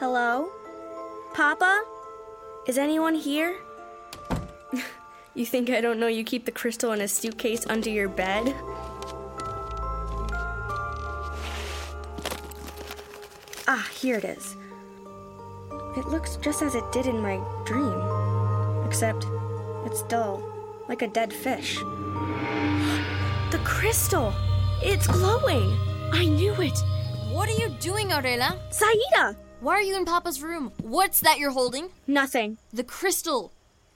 Hello? 0.00 0.50
Papa? 1.34 1.84
Is 2.66 2.78
anyone 2.78 3.14
here? 3.14 3.54
you 5.38 5.46
think 5.46 5.70
I 5.70 5.80
don't 5.80 6.00
know 6.00 6.08
you 6.08 6.24
keep 6.24 6.44
the 6.44 6.50
crystal 6.50 6.92
in 6.92 7.00
a 7.00 7.06
suitcase 7.06 7.64
under 7.68 7.88
your 7.88 8.08
bed? 8.08 8.54
Ah, 13.68 13.88
here 13.94 14.16
it 14.16 14.24
is. 14.24 14.56
It 15.96 16.06
looks 16.08 16.36
just 16.36 16.62
as 16.62 16.74
it 16.74 16.84
did 16.92 17.06
in 17.06 17.20
my 17.20 17.40
dream, 17.64 18.02
except 18.84 19.26
it's 19.86 20.02
dull, 20.04 20.42
like 20.88 21.02
a 21.02 21.08
dead 21.08 21.32
fish. 21.32 21.76
the 23.50 23.60
crystal! 23.64 24.34
It's 24.82 25.06
glowing! 25.06 25.76
I 26.12 26.24
knew 26.24 26.54
it! 26.54 26.78
What 27.30 27.48
are 27.48 27.52
you 27.52 27.68
doing, 27.80 28.08
Aurela? 28.08 28.58
Zaida! 28.72 29.36
Why 29.60 29.74
are 29.74 29.82
you 29.82 29.96
in 29.96 30.04
Papa's 30.04 30.42
room? 30.42 30.72
What's 30.82 31.20
that 31.20 31.38
you're 31.38 31.50
holding? 31.50 31.90
Nothing. 32.06 32.58
The 32.72 32.84
crystal. 32.84 33.52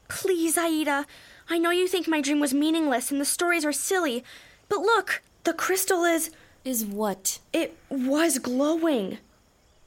Please, 0.09 0.59
Aida. 0.59 1.07
I 1.53 1.59
know 1.59 1.69
you 1.71 1.87
think 1.87 2.09
my 2.09 2.23
dream 2.23 2.41
was 2.41 2.55
meaningless 2.55 3.11
and 3.11 3.21
the 3.21 3.27
stories 3.27 3.63
are 3.67 3.75
silly, 3.75 4.25
but 4.71 4.79
look, 4.79 5.21
the 5.45 5.53
crystal 5.53 6.03
is. 6.03 6.31
Is 6.65 6.83
what? 6.83 7.41
It 7.53 7.77
was 7.91 8.39
glowing. 8.39 9.19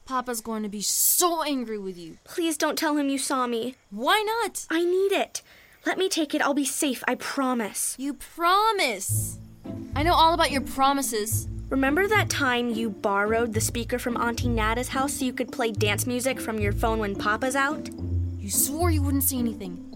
Papa's 0.04 0.40
going 0.40 0.62
to 0.62 0.68
be 0.68 0.80
so 0.80 1.42
angry 1.42 1.76
with 1.76 1.98
you. 1.98 2.18
Please 2.22 2.56
don't 2.56 2.78
tell 2.78 2.96
him 2.96 3.08
you 3.08 3.18
saw 3.18 3.48
me. 3.48 3.74
Why 3.90 4.22
not? 4.24 4.64
I 4.70 4.84
need 4.84 5.10
it. 5.10 5.42
Let 5.84 5.98
me 5.98 6.08
take 6.08 6.36
it. 6.36 6.40
I'll 6.40 6.54
be 6.54 6.64
safe, 6.64 7.02
I 7.08 7.16
promise. 7.16 7.96
You 7.98 8.14
promise. 8.14 9.36
I 9.96 10.04
know 10.04 10.14
all 10.14 10.34
about 10.34 10.52
your 10.52 10.60
promises. 10.60 11.48
Remember 11.68 12.06
that 12.06 12.30
time 12.30 12.70
you 12.70 12.90
borrowed 12.90 13.54
the 13.54 13.60
speaker 13.60 13.98
from 13.98 14.16
Auntie 14.16 14.46
Nada's 14.46 14.90
house 14.90 15.14
so 15.14 15.24
you 15.24 15.32
could 15.32 15.50
play 15.50 15.72
dance 15.72 16.06
music 16.06 16.40
from 16.40 16.60
your 16.60 16.72
phone 16.72 17.00
when 17.00 17.16
Papa's 17.16 17.56
out? 17.56 17.88
You 18.38 18.52
swore 18.52 18.92
you 18.92 19.02
wouldn't 19.02 19.24
say 19.24 19.38
anything. 19.38 19.95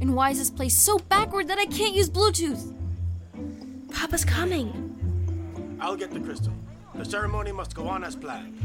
And 0.00 0.14
why 0.14 0.30
is 0.30 0.38
this 0.38 0.50
place 0.50 0.76
so 0.76 0.98
backward 0.98 1.48
that 1.48 1.58
I 1.58 1.66
can't 1.66 1.94
use 1.94 2.08
Bluetooth? 2.08 2.74
Papa's 3.92 4.24
coming. 4.24 5.76
I'll 5.80 5.96
get 5.96 6.10
the 6.10 6.20
crystal. 6.20 6.52
The 6.94 7.04
ceremony 7.04 7.52
must 7.52 7.74
go 7.74 7.86
on 7.88 8.04
as 8.04 8.16
planned. 8.16 8.56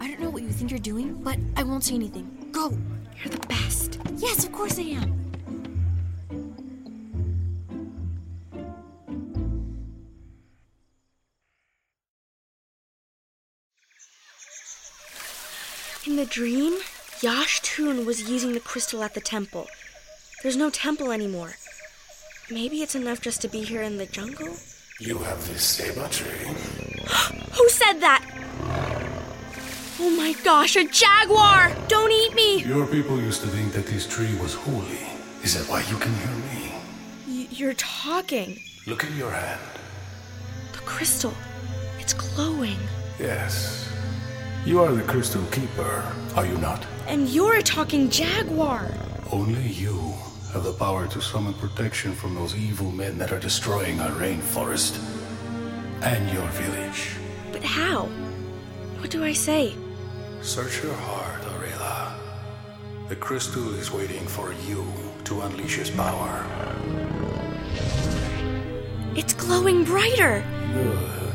I 0.00 0.08
don't 0.08 0.20
know 0.20 0.30
what 0.30 0.42
you 0.42 0.50
think 0.50 0.70
you're 0.70 0.80
doing, 0.80 1.14
but 1.22 1.38
I 1.56 1.62
won't 1.62 1.84
say 1.84 1.94
anything. 1.94 2.48
Go. 2.52 2.76
You're 3.18 3.32
the 3.32 3.46
best. 3.46 3.98
Yes, 4.16 4.44
of 4.44 4.52
course 4.52 4.78
I 4.78 4.82
am. 4.82 5.18
In 16.04 16.16
the 16.16 16.26
dream, 16.26 16.74
Yash 17.22 17.60
Tun 17.60 18.04
was 18.04 18.28
using 18.28 18.52
the 18.52 18.58
crystal 18.58 19.04
at 19.04 19.14
the 19.14 19.20
temple. 19.20 19.68
There's 20.42 20.56
no 20.56 20.70
temple 20.70 21.12
anymore. 21.12 21.52
Maybe 22.50 22.82
it's 22.82 22.96
enough 22.96 23.20
just 23.20 23.40
to 23.42 23.48
be 23.48 23.62
here 23.62 23.80
in 23.80 23.96
the 23.96 24.06
jungle? 24.06 24.56
You 24.98 25.18
have 25.18 25.46
this 25.46 25.62
ceiba 25.78 26.10
tree. 26.10 26.48
Who 27.56 27.68
said 27.68 28.00
that? 28.00 28.24
Oh 30.00 30.10
my 30.10 30.34
gosh, 30.42 30.74
a 30.74 30.84
jaguar! 30.88 31.70
Don't 31.86 32.10
eat 32.10 32.34
me! 32.34 32.64
Your 32.64 32.88
people 32.88 33.20
used 33.20 33.42
to 33.42 33.46
think 33.46 33.72
that 33.74 33.86
this 33.86 34.04
tree 34.04 34.34
was 34.40 34.54
holy. 34.54 35.06
Is 35.44 35.54
that 35.54 35.70
why 35.70 35.82
you 35.88 35.96
can 35.98 36.12
hear 36.12 36.36
me? 36.50 36.72
Y- 37.28 37.48
you're 37.52 37.74
talking. 37.74 38.58
Look 38.88 39.04
at 39.04 39.12
your 39.12 39.30
hand. 39.30 39.60
The 40.72 40.78
crystal. 40.80 41.34
It's 42.00 42.14
glowing. 42.14 42.78
Yes. 43.20 43.88
You 44.64 44.80
are 44.80 44.92
the 44.92 45.02
crystal 45.02 45.44
keeper, 45.52 46.04
are 46.34 46.46
you 46.46 46.56
not? 46.58 46.84
And 47.12 47.28
you're 47.28 47.56
a 47.56 47.62
talking 47.62 48.08
jaguar. 48.08 48.90
Only 49.30 49.68
you 49.68 50.14
have 50.54 50.64
the 50.64 50.72
power 50.72 51.06
to 51.08 51.20
summon 51.20 51.52
protection 51.52 52.14
from 52.14 52.34
those 52.34 52.56
evil 52.56 52.90
men 52.90 53.18
that 53.18 53.30
are 53.30 53.38
destroying 53.38 54.00
our 54.00 54.12
rainforest 54.12 54.96
and 56.00 56.32
your 56.32 56.48
village. 56.52 57.10
But 57.52 57.62
how? 57.62 58.06
What 58.96 59.10
do 59.10 59.22
I 59.22 59.34
say? 59.34 59.74
Search 60.40 60.82
your 60.82 60.94
heart, 60.94 61.42
Aurelia. 61.52 62.14
The 63.10 63.16
crystal 63.16 63.74
is 63.74 63.92
waiting 63.92 64.26
for 64.26 64.54
you 64.66 64.82
to 65.24 65.42
unleash 65.42 65.80
its 65.80 65.90
power. 65.90 66.46
It's 69.14 69.34
glowing 69.34 69.84
brighter. 69.84 70.42
Good. 70.72 71.34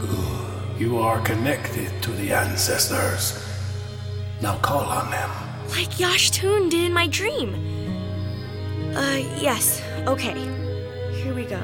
Good. 0.00 0.78
You 0.78 0.98
are 0.98 1.22
connected 1.22 1.90
to 2.02 2.10
the 2.10 2.34
ancestors. 2.34 3.47
Now 4.40 4.56
call 4.58 4.84
on 4.84 5.10
them. 5.10 5.30
Like 5.70 5.90
Yashtun 5.98 6.70
did 6.70 6.84
in 6.84 6.92
my 6.92 7.06
dream. 7.08 7.54
Uh, 8.94 9.16
yes. 9.40 9.82
Okay. 10.06 10.34
Here 11.22 11.34
we 11.34 11.44
go. 11.44 11.60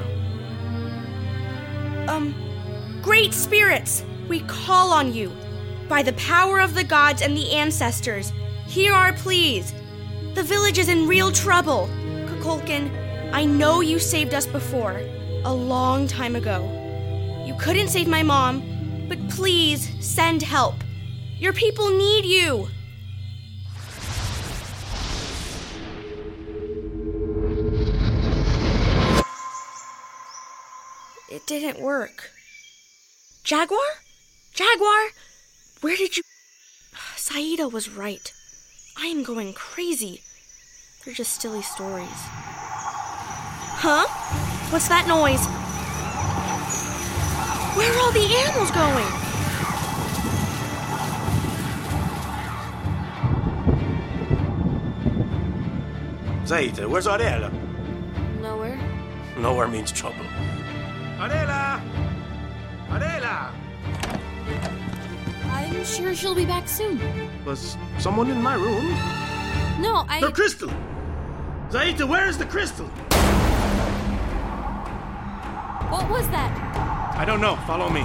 Um, 2.07 2.35
great 3.01 3.33
spirits, 3.33 4.03
we 4.27 4.41
call 4.41 4.91
on 4.91 5.13
you. 5.13 5.31
By 5.87 6.03
the 6.03 6.13
power 6.13 6.59
of 6.59 6.75
the 6.75 6.83
gods 6.83 7.21
and 7.21 7.35
the 7.35 7.51
ancestors, 7.51 8.31
hear 8.67 8.93
our 8.93 9.13
pleas. 9.13 9.73
The 10.33 10.43
village 10.43 10.77
is 10.77 10.89
in 10.89 11.07
real 11.07 11.31
trouble. 11.31 11.89
Kukulkan, 12.27 12.91
I 13.31 13.45
know 13.45 13.81
you 13.81 13.99
saved 13.99 14.33
us 14.33 14.45
before, 14.45 15.01
a 15.45 15.53
long 15.53 16.07
time 16.07 16.35
ago. 16.35 16.63
You 17.45 17.55
couldn't 17.59 17.87
save 17.89 18.07
my 18.07 18.23
mom, 18.23 19.07
but 19.07 19.29
please 19.29 19.91
send 19.99 20.41
help. 20.41 20.75
Your 21.37 21.51
people 21.51 21.89
need 21.89 22.23
you. 22.23 22.69
It 31.29 31.45
didn't 31.45 31.81
work. 31.81 32.31
Jaguar? 33.43 33.79
Jaguar? 34.53 35.09
Where 35.81 35.97
did 35.97 36.15
you. 36.15 36.23
Zaida 37.17 37.67
was 37.67 37.89
right. 37.89 38.31
I 38.97 39.07
am 39.07 39.23
going 39.23 39.51
crazy. 39.53 40.21
They're 41.03 41.13
just 41.13 41.41
silly 41.41 41.61
stories. 41.61 42.07
Huh? 43.77 44.07
What's 44.71 44.87
that 44.87 45.05
noise? 45.05 45.45
Where 47.75 47.91
are 47.91 48.01
all 48.01 48.11
the 48.13 48.33
animals 48.37 48.71
going? 48.71 49.24
Zaida, 56.45 56.87
where's 56.87 57.07
Aurelia? 57.07 57.51
Nowhere. 58.39 58.79
Nowhere 59.39 59.67
means 59.67 59.91
trouble. 59.91 60.25
Aurelia! 61.19 61.81
Aurelia! 62.91 63.51
I'm 65.49 65.83
sure 65.83 66.13
she'll 66.13 66.35
be 66.35 66.45
back 66.45 66.67
soon. 66.67 66.99
Was 67.45 67.77
someone 67.97 68.29
in 68.29 68.39
my 68.43 68.53
room? 68.53 68.85
No, 69.81 70.05
I. 70.07 70.21
The 70.21 70.31
crystal! 70.31 70.69
Zaida, 71.71 72.05
where 72.05 72.27
is 72.27 72.37
the 72.37 72.45
crystal? 72.45 72.85
What 75.89 76.07
was 76.11 76.27
that? 76.29 76.51
I 77.17 77.25
don't 77.25 77.41
know. 77.41 77.55
Follow 77.65 77.89
me. 77.89 78.01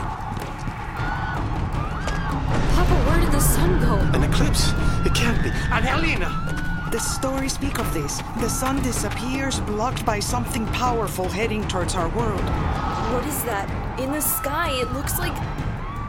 Papa, 2.74 2.94
where 3.06 3.20
did 3.20 3.32
the 3.32 3.40
sun 3.40 3.78
go? 3.80 3.98
An 4.16 4.24
eclipse? 4.24 4.72
It 5.04 5.14
can't 5.14 5.42
be. 5.42 5.50
And 5.50 5.84
Helena! 5.84 6.69
The 6.90 6.98
stories 6.98 7.52
speak 7.52 7.78
of 7.78 7.94
this. 7.94 8.20
The 8.40 8.48
sun 8.48 8.82
disappears, 8.82 9.60
blocked 9.60 10.04
by 10.04 10.18
something 10.18 10.66
powerful 10.66 11.28
heading 11.28 11.66
towards 11.68 11.94
our 11.94 12.08
world. 12.08 12.40
What 12.40 13.24
is 13.26 13.44
that? 13.44 13.70
In 14.00 14.10
the 14.10 14.20
sky, 14.20 14.72
it 14.72 14.90
looks 14.92 15.16
like 15.16 15.36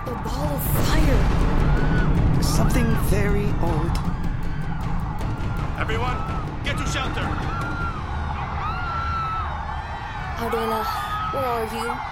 a 0.07 0.15
ball 0.25 0.47
of 0.47 0.63
fire. 0.87 2.41
Something 2.41 2.87
very 3.13 3.45
old. 3.61 3.95
Everyone, 5.77 6.17
get 6.63 6.75
to 6.79 6.85
shelter! 6.87 7.29
Adela, 10.41 10.83
where 11.31 11.45
are 11.45 11.75
you? 11.75 12.10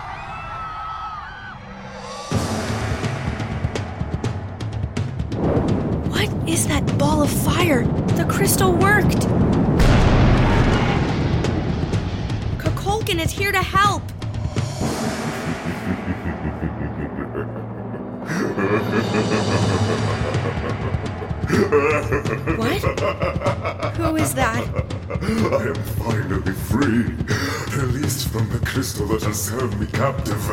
What 6.19 6.49
is 6.49 6.67
that 6.67 6.85
ball 6.97 7.21
of 7.21 7.29
fire? 7.31 7.85
The 8.17 8.25
crystal 8.25 8.73
worked. 8.73 9.21
Kukulkan 12.59 13.23
is 13.23 13.31
here 13.31 13.53
to 13.53 13.63
help. 13.63 14.01
what? 22.59 22.81
Who 23.95 24.17
is 24.17 24.33
that? 24.33 24.67
I 25.09 25.67
am 25.67 25.75
finally 26.03 26.51
free, 26.51 27.15
released 27.81 28.27
from 28.27 28.49
the 28.49 28.59
crystal 28.65 29.07
that 29.07 29.23
has 29.23 29.47
held 29.47 29.79
me 29.79 29.87
captive. 29.87 30.43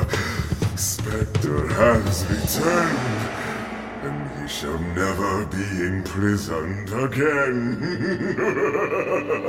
Spectre 0.76 1.66
has 1.66 2.24
returned, 2.30 3.35
he 4.46 4.52
shall 4.52 4.78
never 4.78 5.44
be 5.46 5.86
imprisoned 5.86 6.88
again. 6.92 7.78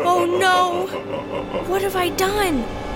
Oh 0.04 0.26
no! 0.26 0.88
What 1.68 1.84
have 1.84 1.96
I 1.96 2.10
done? 2.10 2.87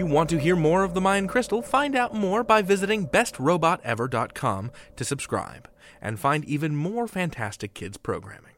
You 0.00 0.06
want 0.06 0.30
to 0.30 0.38
hear 0.38 0.56
more 0.56 0.82
of 0.82 0.94
the 0.94 1.00
Mayan 1.00 1.28
Crystal, 1.28 1.60
find 1.60 1.94
out 1.94 2.14
more 2.14 2.42
by 2.42 2.62
visiting 2.62 3.06
bestrobotever.com 3.06 4.70
to 4.96 5.04
subscribe 5.04 5.68
and 6.00 6.18
find 6.18 6.42
even 6.46 6.74
more 6.74 7.06
fantastic 7.06 7.74
kids 7.74 7.98
programming. 7.98 8.54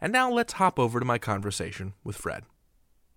And 0.00 0.12
now 0.12 0.28
let's 0.28 0.54
hop 0.54 0.76
over 0.80 0.98
to 0.98 1.06
my 1.06 1.18
conversation 1.18 1.94
with 2.02 2.16
Fred. 2.16 2.42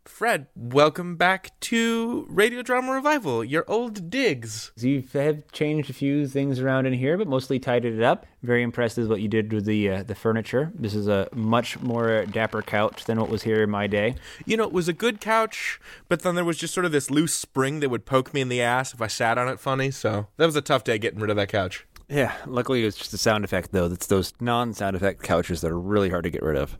Fred, 0.06 0.48
welcome 0.56 1.16
back 1.16 1.58
to 1.62 2.28
Radio 2.30 2.62
Drama 2.62 2.92
Revival, 2.92 3.44
your 3.44 3.64
old 3.70 4.10
digs. 4.10 4.74
You 4.76 5.04
have 5.14 5.50
changed 5.54 5.90
a 5.90 5.94
few 5.94 6.28
things 6.28 6.60
around 6.60 6.86
in 6.86 6.94
here, 6.94 7.18
but 7.18 7.28
mostly 7.28 7.58
tidied 7.58 7.94
it 7.94 8.04
up. 8.04 8.26
Very 8.42 8.64
impressed 8.64 8.98
with 8.98 9.10
what 9.10 9.22
you 9.22 9.30
did 9.30 9.54
with 9.54 9.66
the 9.66 9.90
uh, 9.90 10.04
the 10.04 10.14
furniture. 10.14 10.74
This 10.76 10.94
is 10.94 11.08
a 11.08 11.30
much 11.34 11.80
more 11.80 12.26
dapper 12.26 12.62
couch 12.62 13.06
than 13.06 13.20
what 13.20 13.30
was 13.30 13.44
here 13.44 13.64
in 13.64 13.70
my 13.70 13.88
day. 13.88 14.16
You 14.46 14.58
know, 14.58 14.66
it 14.66 14.74
was 14.74 14.90
a 14.90 14.94
good 14.94 15.22
couch, 15.22 15.80
but 16.10 16.22
then 16.22 16.36
there 16.36 16.46
was 16.46 16.58
just 16.58 16.74
sort 16.74 16.86
of 16.86 16.92
this 16.92 17.10
loose 17.10 17.34
spring 17.34 17.80
that 17.80 17.90
would 17.90 18.06
poke 18.06 18.34
me 18.34 18.42
in 18.42 18.50
the 18.50 18.62
ass 18.62 18.94
if 18.94 19.02
I 19.02 19.08
sat 19.08 19.38
on 19.38 19.48
it 19.48 19.60
funny, 19.60 19.90
so 19.90 20.28
that 20.36 20.46
was 20.46 20.58
a 20.58 20.62
tough 20.62 20.84
day 20.84 20.98
getting 20.98 21.20
rid 21.20 21.30
of 21.30 21.38
that 21.38 21.50
couch. 21.50 21.86
Yeah, 22.10 22.34
luckily 22.46 22.82
it 22.82 22.86
was 22.86 22.98
just 22.98 23.14
a 23.14 23.18
sound 23.18 23.46
effect, 23.46 23.72
though. 23.72 23.88
That's 23.88 24.08
those 24.08 24.34
non 24.42 24.74
sound 24.74 24.98
effect 24.98 25.24
couches 25.24 25.62
that 25.62 25.72
are 25.72 25.80
really 25.80 26.10
hard 26.10 26.26
to 26.26 26.30
get 26.30 26.44
rid 26.44 26.58
of. 26.58 26.78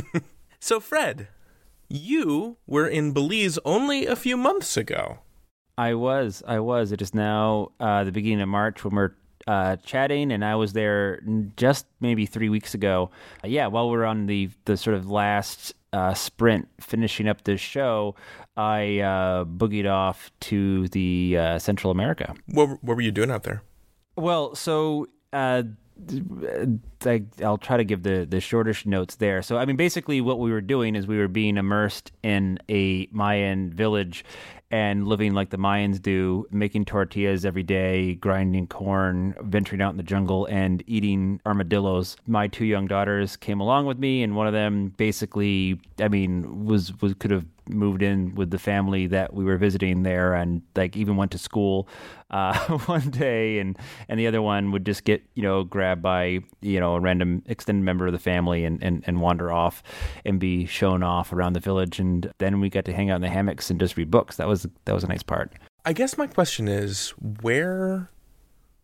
so, 0.60 0.80
Fred, 0.80 1.28
you 1.94 2.56
were 2.66 2.86
in 2.88 3.12
Belize 3.12 3.58
only 3.64 4.06
a 4.06 4.16
few 4.16 4.36
months 4.36 4.76
ago. 4.76 5.18
I 5.78 5.94
was. 5.94 6.42
I 6.46 6.60
was. 6.60 6.92
It 6.92 7.02
is 7.02 7.14
now 7.14 7.72
uh, 7.80 8.04
the 8.04 8.12
beginning 8.12 8.42
of 8.42 8.48
March 8.48 8.84
when 8.84 8.94
we're 8.94 9.12
uh, 9.46 9.76
chatting, 9.76 10.32
and 10.32 10.44
I 10.44 10.54
was 10.54 10.72
there 10.72 11.20
just 11.56 11.86
maybe 12.00 12.26
three 12.26 12.48
weeks 12.48 12.74
ago. 12.74 13.10
Uh, 13.42 13.48
yeah, 13.48 13.66
while 13.66 13.90
we 13.90 13.96
are 13.96 14.04
on 14.04 14.26
the 14.26 14.50
the 14.64 14.76
sort 14.76 14.96
of 14.96 15.10
last 15.10 15.74
uh, 15.92 16.14
sprint 16.14 16.68
finishing 16.80 17.28
up 17.28 17.44
this 17.44 17.60
show, 17.60 18.14
I 18.56 19.00
uh, 19.00 19.44
boogied 19.44 19.90
off 19.90 20.30
to 20.40 20.88
the 20.88 21.36
uh, 21.38 21.58
Central 21.58 21.90
America. 21.90 22.34
What, 22.46 22.82
what 22.82 22.96
were 22.96 23.02
you 23.02 23.12
doing 23.12 23.30
out 23.30 23.42
there? 23.42 23.62
Well, 24.16 24.54
so 24.54 25.08
uh, 25.32 25.64
Uh, 25.96 26.66
I, 27.06 27.22
will 27.38 27.58
try 27.58 27.76
to 27.76 27.84
give 27.84 28.02
the 28.02 28.26
the 28.28 28.40
shortish 28.40 28.84
notes 28.84 29.16
there. 29.16 29.42
So, 29.42 29.56
I 29.56 29.64
mean, 29.64 29.76
basically, 29.76 30.20
what 30.20 30.38
we 30.38 30.50
were 30.50 30.60
doing 30.60 30.96
is 30.96 31.06
we 31.06 31.18
were 31.18 31.28
being 31.28 31.56
immersed 31.56 32.12
in 32.22 32.58
a 32.68 33.08
Mayan 33.12 33.70
village 33.70 34.24
and 34.70 35.06
living 35.06 35.34
like 35.34 35.50
the 35.50 35.56
Mayans 35.56 36.02
do, 36.02 36.46
making 36.50 36.84
tortillas 36.86 37.44
every 37.44 37.62
day, 37.62 38.14
grinding 38.14 38.66
corn, 38.66 39.36
venturing 39.42 39.80
out 39.80 39.90
in 39.90 39.96
the 39.96 40.02
jungle, 40.02 40.46
and 40.46 40.82
eating 40.88 41.40
armadillos. 41.46 42.16
My 42.26 42.48
two 42.48 42.64
young 42.64 42.88
daughters 42.88 43.36
came 43.36 43.60
along 43.60 43.86
with 43.86 43.98
me, 43.98 44.24
and 44.24 44.34
one 44.34 44.48
of 44.48 44.52
them 44.52 44.88
basically, 44.96 45.80
I 46.00 46.08
mean, 46.08 46.64
was 46.64 46.92
was 47.00 47.14
could 47.14 47.30
have 47.30 47.46
moved 47.68 48.02
in 48.02 48.34
with 48.34 48.50
the 48.50 48.58
family 48.58 49.06
that 49.06 49.34
we 49.34 49.44
were 49.44 49.56
visiting 49.56 50.02
there 50.02 50.34
and 50.34 50.62
like 50.76 50.96
even 50.96 51.16
went 51.16 51.30
to 51.32 51.38
school 51.38 51.88
uh, 52.30 52.58
one 52.86 53.10
day. 53.10 53.58
And 53.58 53.78
and 54.08 54.18
the 54.18 54.26
other 54.26 54.42
one 54.42 54.70
would 54.72 54.84
just 54.84 55.04
get 55.04 55.22
you 55.34 55.42
know 55.42 55.64
grabbed 55.64 56.02
by 56.02 56.40
you 56.60 56.80
know 56.80 56.94
a 56.94 57.00
random 57.00 57.42
extended 57.46 57.84
member 57.84 58.06
of 58.06 58.12
the 58.12 58.18
family 58.18 58.64
and, 58.64 58.82
and, 58.82 59.04
and 59.06 59.20
wander 59.20 59.52
off 59.52 59.82
and 60.24 60.38
be 60.38 60.66
shown 60.66 61.02
off 61.02 61.32
around 61.32 61.54
the 61.54 61.60
village. 61.60 61.98
And 61.98 62.32
then 62.38 62.60
we 62.60 62.70
got 62.70 62.84
to 62.86 62.92
hang 62.92 63.10
out 63.10 63.16
in 63.16 63.22
the 63.22 63.30
hammocks 63.30 63.70
and 63.70 63.80
just 63.80 63.96
read 63.96 64.10
books. 64.10 64.36
That 64.36 64.48
was 64.48 64.66
that 64.84 64.94
was 64.94 65.04
a 65.04 65.08
nice 65.08 65.22
part. 65.22 65.52
I 65.84 65.92
guess 65.92 66.16
my 66.16 66.26
question 66.26 66.68
is 66.68 67.10
where 67.42 68.10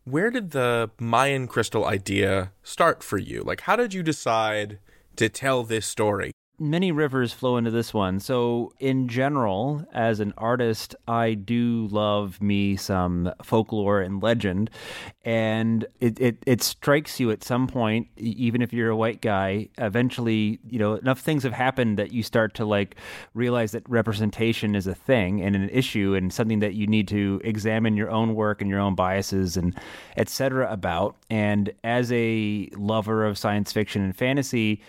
where 0.05 0.31
did 0.31 0.51
the 0.51 0.91
mayan 0.99 1.47
crystal 1.47 1.85
idea 1.85 2.53
start 2.63 3.03
for 3.03 3.19
you? 3.19 3.43
Like 3.43 3.63
how 3.63 3.77
did 3.77 3.95
you 3.95 4.03
decide 4.03 4.79
to 5.17 5.29
tell 5.29 5.63
this 5.63 5.87
story 5.87 6.33
many 6.61 6.93
rivers 6.93 7.33
flow 7.33 7.57
into 7.57 7.71
this 7.71 7.95
one. 7.95 8.21
So, 8.21 8.75
in 8.79 9.09
general, 9.09 9.85
as 9.95 10.21
an 10.21 10.35
artist, 10.37 10.95
I 11.09 11.33
do 11.33 11.89
love 11.91 12.41
me 12.43 12.77
some 12.77 13.33
folklore 13.43 14.03
and 14.03 14.23
legend. 14.23 14.71
And 15.25 15.87
it, 16.01 16.21
it, 16.21 16.43
it, 16.47 16.63
strikes 16.63 17.19
you 17.19 17.31
at 17.31 17.43
some 17.43 17.67
point, 17.67 18.09
even 18.17 18.61
if 18.61 18.73
you're 18.73 18.91
a 18.91 18.97
white 18.97 19.23
guy, 19.23 19.69
eventually, 19.79 20.61
you 20.69 20.79
know, 20.79 20.95
enough 20.95 21.21
things 21.21 21.43
have 21.43 21.53
happened 21.53 21.99
that 21.99 22.13
you 22.13 22.23
start 22.23 22.55
to 22.55 22.67
like 22.67 22.97
realize 23.35 23.73
that 23.73 23.89
representation 23.89 24.75
is 24.75 24.87
a 24.87 24.95
thing 24.95 25.41
and 25.41 25.57
an 25.57 25.69
issue 25.71 26.15
and 26.15 26.33
something 26.33 26.59
that 26.61 26.75
you 26.75 26.87
need 26.87 27.09
to 27.09 27.41
examine 27.43 27.97
your 27.97 28.11
own 28.11 28.35
work 28.35 28.61
and 28.61 28.71
your 28.71 28.81
own 28.81 28.95
biases 28.95 29.57
and 29.57 29.75
etc. 30.17 30.71
about. 30.71 31.17
And 31.31 31.73
as 31.83 32.13
a 32.13 32.69
lover 32.77 33.25
of 33.25 33.39
science 33.39 33.73
fiction 33.73 34.03
and 34.03 34.15
fantasy, 34.15 34.83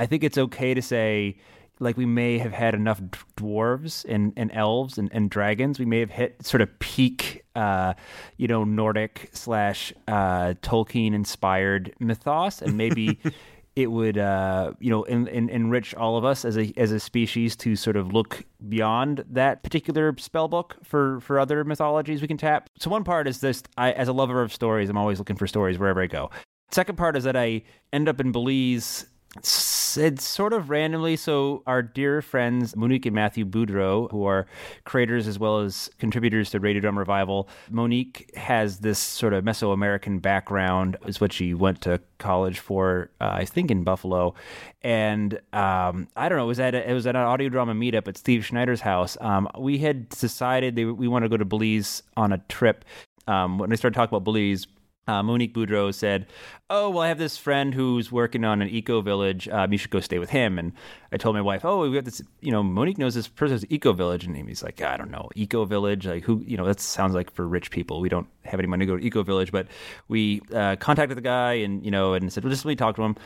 I 0.00 0.06
think 0.06 0.24
it's 0.24 0.38
okay 0.38 0.72
to 0.72 0.80
say 0.80 1.36
like 1.78 1.98
we 1.98 2.06
may 2.06 2.38
have 2.38 2.52
had 2.52 2.74
enough 2.74 3.02
dwarves 3.36 4.06
and, 4.08 4.32
and 4.34 4.50
elves 4.52 4.96
and, 4.96 5.10
and 5.12 5.28
dragons. 5.28 5.78
We 5.78 5.84
may 5.84 6.00
have 6.00 6.10
hit 6.10 6.44
sort 6.44 6.62
of 6.62 6.78
peak, 6.78 7.44
uh, 7.54 7.92
you 8.38 8.48
know, 8.48 8.64
Nordic 8.64 9.28
slash 9.32 9.92
uh, 10.08 10.54
Tolkien 10.62 11.12
inspired 11.12 11.94
mythos, 12.00 12.62
and 12.62 12.78
maybe 12.78 13.18
it 13.76 13.90
would, 13.90 14.16
uh, 14.16 14.72
you 14.80 14.88
know, 14.88 15.04
in, 15.04 15.28
in, 15.28 15.50
enrich 15.50 15.94
all 15.94 16.16
of 16.16 16.24
us 16.24 16.46
as 16.46 16.56
a 16.56 16.72
as 16.78 16.92
a 16.92 17.00
species 17.00 17.54
to 17.56 17.76
sort 17.76 17.96
of 17.96 18.14
look 18.14 18.44
beyond 18.70 19.22
that 19.28 19.62
particular 19.62 20.14
spell 20.16 20.48
book 20.48 20.76
for 20.82 21.20
for 21.20 21.38
other 21.38 21.62
mythologies 21.62 22.22
we 22.22 22.28
can 22.28 22.38
tap. 22.38 22.70
So 22.78 22.88
one 22.88 23.04
part 23.04 23.28
is 23.28 23.40
this: 23.40 23.62
I, 23.76 23.92
as 23.92 24.08
a 24.08 24.14
lover 24.14 24.40
of 24.40 24.52
stories, 24.52 24.88
I'm 24.88 24.96
always 24.96 25.18
looking 25.18 25.36
for 25.36 25.46
stories 25.46 25.78
wherever 25.78 26.00
I 26.00 26.06
go. 26.06 26.30
Second 26.70 26.96
part 26.96 27.16
is 27.16 27.24
that 27.24 27.36
I 27.36 27.62
end 27.92 28.08
up 28.08 28.20
in 28.20 28.30
Belize 28.30 29.06
it's 29.36 30.24
sort 30.24 30.52
of 30.52 30.70
randomly. 30.70 31.14
So, 31.14 31.62
our 31.66 31.82
dear 31.82 32.20
friends 32.20 32.74
Monique 32.74 33.06
and 33.06 33.14
Matthew 33.14 33.44
Boudreau, 33.44 34.10
who 34.10 34.24
are 34.24 34.46
creators 34.84 35.28
as 35.28 35.38
well 35.38 35.60
as 35.60 35.88
contributors 35.98 36.50
to 36.50 36.58
Radio 36.58 36.80
Drama 36.80 36.98
Revival, 36.98 37.48
Monique 37.70 38.32
has 38.36 38.78
this 38.78 38.98
sort 38.98 39.32
of 39.32 39.44
Mesoamerican 39.44 40.20
background, 40.20 40.96
is 41.06 41.20
what 41.20 41.32
she 41.32 41.54
went 41.54 41.80
to 41.82 42.00
college 42.18 42.58
for, 42.58 43.10
uh, 43.20 43.30
I 43.32 43.44
think 43.44 43.70
in 43.70 43.84
Buffalo. 43.84 44.34
And 44.82 45.34
um, 45.52 46.08
I 46.16 46.28
don't 46.28 46.38
know, 46.38 46.44
it 46.44 46.48
was 46.48 46.60
at 46.60 46.74
a, 46.74 46.90
it 46.90 46.92
was 46.92 47.06
at 47.06 47.14
an 47.14 47.22
audio 47.22 47.48
drama 47.48 47.74
meetup 47.74 48.08
at 48.08 48.16
Steve 48.16 48.44
Schneider's 48.44 48.80
house. 48.80 49.16
Um, 49.20 49.48
we 49.56 49.78
had 49.78 50.08
decided 50.08 50.76
we 50.76 51.06
want 51.06 51.24
to 51.24 51.28
go 51.28 51.36
to 51.36 51.44
Belize 51.44 52.02
on 52.16 52.32
a 52.32 52.38
trip. 52.48 52.84
Um, 53.28 53.58
when 53.58 53.70
I 53.70 53.76
started 53.76 53.94
talking 53.94 54.14
about 54.16 54.24
Belize, 54.24 54.66
uh, 55.06 55.22
Monique 55.22 55.54
Boudreau 55.54 55.92
said, 55.92 56.26
"Oh, 56.68 56.90
well, 56.90 57.02
I 57.02 57.08
have 57.08 57.18
this 57.18 57.36
friend 57.36 57.74
who's 57.74 58.12
working 58.12 58.44
on 58.44 58.62
an 58.62 58.68
eco 58.68 59.00
village. 59.00 59.48
Um, 59.48 59.72
you 59.72 59.78
should 59.78 59.90
go 59.90 60.00
stay 60.00 60.18
with 60.18 60.30
him." 60.30 60.58
And 60.58 60.72
I 61.12 61.16
told 61.16 61.34
my 61.34 61.42
wife, 61.42 61.64
"Oh, 61.64 61.80
we 61.80 61.94
got 61.94 62.04
this. 62.04 62.22
You 62.40 62.52
know, 62.52 62.62
Monique 62.62 62.98
knows 62.98 63.14
this 63.14 63.26
person's 63.26 63.64
eco 63.68 63.92
village." 63.92 64.24
And 64.24 64.36
he's 64.48 64.62
like, 64.62 64.80
"I 64.80 64.96
don't 64.96 65.10
know, 65.10 65.28
eco 65.34 65.64
village. 65.64 66.06
Like 66.06 66.24
who? 66.24 66.42
You 66.46 66.56
know, 66.56 66.64
that 66.64 66.80
sounds 66.80 67.14
like 67.14 67.32
for 67.32 67.46
rich 67.46 67.70
people. 67.70 68.00
We 68.00 68.08
don't 68.08 68.28
have 68.44 68.60
any 68.60 68.68
money 68.68 68.86
to 68.86 68.92
go 68.92 68.96
to 68.96 69.04
eco 69.04 69.22
village." 69.22 69.50
But 69.50 69.66
we 70.08 70.40
uh, 70.54 70.76
contacted 70.76 71.16
the 71.16 71.22
guy, 71.22 71.54
and 71.54 71.84
you 71.84 71.90
know, 71.90 72.14
and 72.14 72.32
said, 72.32 72.44
"Well, 72.44 72.50
just 72.50 72.64
let 72.64 72.70
me 72.70 72.76
talk 72.76 72.96
to 72.96 73.02
him." 73.02 73.16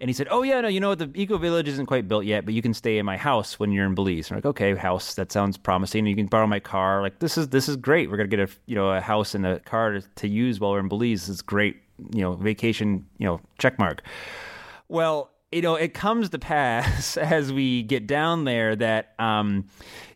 And 0.00 0.10
he 0.10 0.14
said, 0.14 0.28
"Oh 0.30 0.42
yeah, 0.42 0.60
no, 0.60 0.68
you 0.68 0.80
know, 0.80 0.94
the 0.94 1.10
eco 1.14 1.38
village 1.38 1.68
isn't 1.68 1.86
quite 1.86 2.08
built 2.08 2.24
yet, 2.24 2.44
but 2.44 2.54
you 2.54 2.62
can 2.62 2.74
stay 2.74 2.98
in 2.98 3.06
my 3.06 3.16
house 3.16 3.58
when 3.58 3.72
you're 3.72 3.86
in 3.86 3.94
Belize." 3.94 4.30
And 4.30 4.36
I'm 4.36 4.38
like, 4.38 4.46
"Okay, 4.46 4.74
house. 4.74 5.14
That 5.14 5.32
sounds 5.32 5.56
promising. 5.56 6.06
You 6.06 6.16
can 6.16 6.26
borrow 6.26 6.46
my 6.46 6.60
car. 6.60 7.00
Like 7.02 7.20
this 7.20 7.38
is 7.38 7.48
this 7.48 7.68
is 7.68 7.76
great. 7.76 8.10
We're 8.10 8.18
gonna 8.18 8.28
get 8.28 8.40
a 8.40 8.48
you 8.66 8.74
know 8.74 8.90
a 8.90 9.00
house 9.00 9.34
and 9.34 9.46
a 9.46 9.60
car 9.60 9.92
to, 9.92 10.02
to 10.16 10.28
use 10.28 10.60
while 10.60 10.72
we're 10.72 10.80
in 10.80 10.88
Belize. 10.88 11.26
This 11.26 11.36
is 11.36 11.42
great." 11.42 11.76
you 12.14 12.22
know, 12.22 12.32
vacation, 12.32 13.06
you 13.18 13.26
know, 13.26 13.40
check 13.58 13.78
mark. 13.78 14.02
Well, 14.88 15.29
you 15.52 15.62
know, 15.62 15.74
it 15.74 15.94
comes 15.94 16.30
to 16.30 16.38
pass 16.38 17.16
as 17.16 17.52
we 17.52 17.82
get 17.82 18.06
down 18.06 18.44
there 18.44 18.76
that, 18.76 19.14
um, 19.18 19.66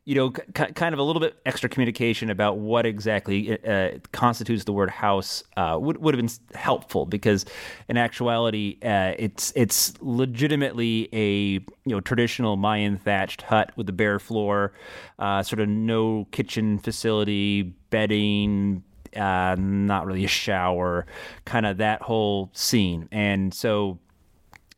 you 0.05 0.15
know, 0.15 0.33
c- 0.57 0.73
kind 0.75 0.93
of 0.93 0.99
a 0.99 1.03
little 1.03 1.21
bit 1.21 1.35
extra 1.47 1.69
communication 1.69 2.29
about 2.29 2.59
what 2.59 2.85
exactly 2.85 3.59
uh, 3.67 3.93
constitutes 4.13 4.65
the 4.65 4.73
word 4.73 4.91
house 4.91 5.43
uh, 5.57 5.79
would 5.81 5.97
would 5.97 6.15
have 6.15 6.25
been 6.25 6.35
helpful 6.55 7.07
because, 7.07 7.47
in 7.89 7.97
actuality, 7.97 8.77
uh, 8.83 9.15
it's 9.19 9.51
it's 9.57 9.95
legitimately 10.03 11.09
a 11.15 11.53
you 11.53 11.63
know 11.87 12.01
traditional 12.01 12.57
Mayan 12.57 12.99
thatched 12.99 13.43
hut 13.43 13.73
with 13.77 13.89
a 13.89 13.93
bare 13.93 14.19
floor, 14.19 14.75
uh, 15.19 15.43
sort 15.43 15.61
of 15.61 15.69
no 15.71 16.27
kitchen 16.33 16.79
facility, 16.79 17.63
bedding, 17.89 18.85
uh, 19.17 19.57
not 19.59 20.05
really 20.05 20.25
a 20.27 20.29
shower, 20.29 21.07
kind 21.47 21.65
of 21.65 21.79
that 21.79 22.03
whole 22.03 22.51
scene. 22.53 23.09
And 23.11 23.55
so, 23.55 23.99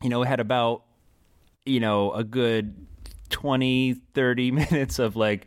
you 0.02 0.09
know, 0.09 0.22
had 0.22 0.40
about, 0.40 0.82
you 1.64 1.80
know, 1.80 2.12
a 2.12 2.24
good 2.24 2.87
20, 3.30 3.94
30 4.14 4.50
minutes 4.52 4.98
of 4.98 5.16
like, 5.16 5.46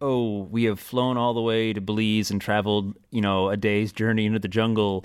oh, 0.00 0.42
we 0.42 0.64
have 0.64 0.78
flown 0.78 1.16
all 1.16 1.34
the 1.34 1.40
way 1.40 1.72
to 1.72 1.80
Belize 1.80 2.30
and 2.30 2.40
traveled, 2.40 2.96
you 3.10 3.20
know, 3.20 3.48
a 3.48 3.56
day's 3.56 3.92
journey 3.92 4.26
into 4.26 4.38
the 4.38 4.48
jungle, 4.48 5.04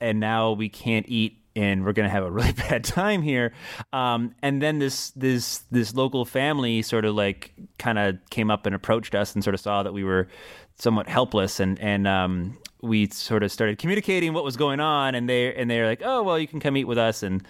and 0.00 0.20
now 0.20 0.52
we 0.52 0.68
can't 0.68 1.06
eat 1.08 1.38
and 1.56 1.84
we're 1.84 1.92
going 1.92 2.06
to 2.06 2.10
have 2.10 2.22
a 2.22 2.30
really 2.30 2.52
bad 2.52 2.84
time 2.84 3.22
here. 3.22 3.52
Um, 3.92 4.34
and 4.42 4.62
then 4.62 4.78
this 4.78 5.10
this 5.10 5.58
this 5.70 5.94
local 5.94 6.24
family 6.24 6.82
sort 6.82 7.04
of 7.04 7.14
like 7.14 7.52
kind 7.78 7.98
of 7.98 8.18
came 8.30 8.50
up 8.50 8.66
and 8.66 8.74
approached 8.74 9.14
us 9.14 9.34
and 9.34 9.42
sort 9.42 9.54
of 9.54 9.60
saw 9.60 9.82
that 9.82 9.92
we 9.92 10.04
were 10.04 10.28
somewhat 10.76 11.08
helpless 11.08 11.58
and 11.58 11.78
and 11.80 12.06
um, 12.06 12.56
we 12.80 13.08
sort 13.08 13.42
of 13.42 13.50
started 13.50 13.78
communicating 13.78 14.32
what 14.32 14.44
was 14.44 14.56
going 14.56 14.78
on 14.78 15.14
and 15.16 15.28
they 15.28 15.52
and 15.54 15.68
they're 15.68 15.86
like 15.86 16.02
oh 16.04 16.22
well 16.22 16.38
you 16.38 16.46
can 16.46 16.60
come 16.60 16.76
eat 16.76 16.84
with 16.84 16.98
us 16.98 17.24
and 17.24 17.44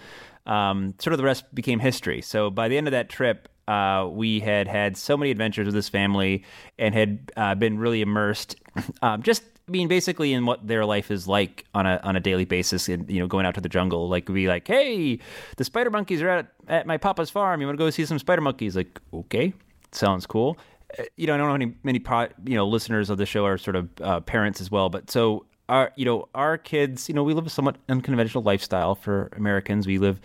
um, 0.49 0.93
sort 0.99 1.13
of 1.13 1.17
the 1.17 1.23
rest 1.23 1.43
became 1.53 1.79
history 1.79 2.21
so 2.21 2.49
by 2.49 2.67
the 2.67 2.77
end 2.77 2.87
of 2.87 2.91
that 2.91 3.09
trip 3.09 3.47
uh, 3.67 4.07
we 4.11 4.39
had 4.39 4.67
had 4.67 4.97
so 4.97 5.15
many 5.15 5.29
adventures 5.29 5.65
with 5.65 5.75
this 5.75 5.89
family 5.89 6.43
and 6.77 6.95
had 6.95 7.31
uh, 7.37 7.53
been 7.55 7.77
really 7.77 8.01
immersed 8.01 8.55
um, 9.01 9.21
just 9.21 9.43
I 9.67 9.71
mean, 9.71 9.87
basically, 9.87 10.33
in 10.33 10.47
what 10.47 10.67
their 10.67 10.83
life 10.83 11.11
is 11.11 11.27
like 11.27 11.63
on 11.75 11.85
a 11.85 11.99
on 12.03 12.15
a 12.15 12.19
daily 12.19 12.45
basis, 12.45 12.89
and 12.89 13.07
you 13.07 13.19
know, 13.19 13.27
going 13.27 13.45
out 13.45 13.53
to 13.53 13.61
the 13.61 13.69
jungle, 13.69 14.09
like 14.09 14.25
be 14.25 14.47
like, 14.47 14.67
"Hey, 14.67 15.19
the 15.57 15.63
spider 15.63 15.91
monkeys 15.91 16.23
are 16.23 16.29
at 16.29 16.47
at 16.67 16.87
my 16.87 16.97
papa's 16.97 17.29
farm. 17.29 17.61
You 17.61 17.67
want 17.67 17.77
to 17.77 17.85
go 17.85 17.91
see 17.91 18.03
some 18.03 18.17
spider 18.17 18.41
monkeys?" 18.41 18.75
Like, 18.75 18.99
okay, 19.13 19.53
sounds 19.91 20.25
cool. 20.25 20.57
Uh, 20.97 21.03
You 21.17 21.27
know, 21.27 21.35
I 21.35 21.37
don't 21.37 21.45
know 21.45 21.53
many 21.53 21.75
many 21.83 21.99
pro, 21.99 22.29
you 22.45 22.55
know 22.55 22.67
listeners 22.67 23.11
of 23.11 23.19
the 23.19 23.27
show 23.27 23.45
are 23.45 23.59
sort 23.59 23.75
of 23.75 23.89
uh, 24.01 24.21
parents 24.21 24.59
as 24.59 24.71
well, 24.71 24.89
but 24.89 25.11
so 25.11 25.45
our 25.69 25.91
you 25.95 26.03
know 26.03 26.27
our 26.35 26.57
kids, 26.57 27.07
you 27.07 27.15
know, 27.15 27.23
we 27.23 27.33
live 27.33 27.45
a 27.45 27.49
somewhat 27.49 27.77
unconventional 27.87 28.43
lifestyle 28.43 28.95
for 28.95 29.29
Americans. 29.37 29.87
We 29.87 29.99
live 29.99 30.19